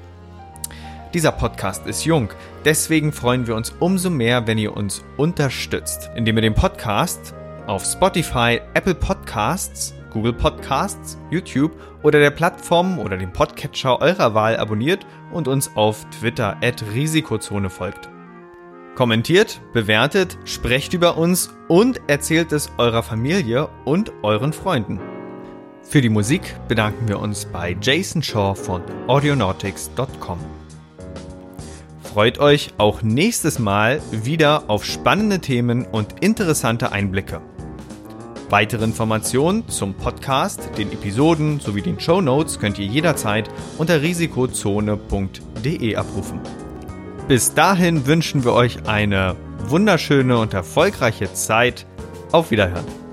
Dieser 1.12 1.32
Podcast 1.32 1.86
ist 1.86 2.04
jung, 2.04 2.30
deswegen 2.64 3.12
freuen 3.12 3.46
wir 3.46 3.56
uns 3.56 3.74
umso 3.78 4.10
mehr, 4.10 4.46
wenn 4.46 4.58
ihr 4.58 4.76
uns 4.76 5.04
unterstützt, 5.16 6.10
indem 6.14 6.36
ihr 6.36 6.42
den 6.42 6.54
Podcast 6.54 7.34
auf 7.66 7.84
Spotify, 7.84 8.60
Apple 8.74 8.94
Podcasts 8.94 9.94
Google 10.10 10.32
Podcasts, 10.32 11.16
YouTube 11.30 11.72
oder 12.02 12.18
der 12.18 12.30
Plattform 12.30 12.98
oder 12.98 13.16
dem 13.16 13.32
Podcatcher 13.32 14.00
eurer 14.00 14.34
Wahl 14.34 14.56
abonniert 14.56 15.06
und 15.32 15.48
uns 15.48 15.70
auf 15.76 16.04
Twitter 16.10 16.56
at 16.62 16.84
Risikozone 16.94 17.70
folgt. 17.70 18.08
Kommentiert, 18.96 19.60
bewertet, 19.72 20.36
sprecht 20.44 20.92
über 20.92 21.16
uns 21.16 21.50
und 21.68 22.00
erzählt 22.08 22.52
es 22.52 22.70
eurer 22.76 23.02
Familie 23.02 23.68
und 23.84 24.12
euren 24.22 24.52
Freunden. 24.52 25.00
Für 25.82 26.02
die 26.02 26.10
Musik 26.10 26.56
bedanken 26.68 27.08
wir 27.08 27.20
uns 27.20 27.46
bei 27.46 27.76
Jason 27.80 28.22
Shaw 28.22 28.54
von 28.54 28.82
audionautics.com. 29.06 30.59
Freut 32.12 32.40
euch 32.40 32.70
auch 32.76 33.02
nächstes 33.02 33.60
Mal 33.60 34.02
wieder 34.10 34.64
auf 34.66 34.84
spannende 34.84 35.38
Themen 35.38 35.86
und 35.86 36.16
interessante 36.20 36.90
Einblicke. 36.90 37.40
Weitere 38.48 38.82
Informationen 38.82 39.68
zum 39.68 39.94
Podcast, 39.94 40.70
den 40.76 40.92
Episoden 40.92 41.60
sowie 41.60 41.82
den 41.82 42.00
Show 42.00 42.20
Notes 42.20 42.58
könnt 42.58 42.80
ihr 42.80 42.86
jederzeit 42.86 43.48
unter 43.78 44.02
risikozone.de 44.02 45.94
abrufen. 45.94 46.40
Bis 47.28 47.54
dahin 47.54 48.04
wünschen 48.06 48.42
wir 48.42 48.54
euch 48.54 48.88
eine 48.88 49.36
wunderschöne 49.68 50.36
und 50.36 50.52
erfolgreiche 50.52 51.32
Zeit. 51.32 51.86
Auf 52.32 52.50
Wiederhören. 52.50 53.09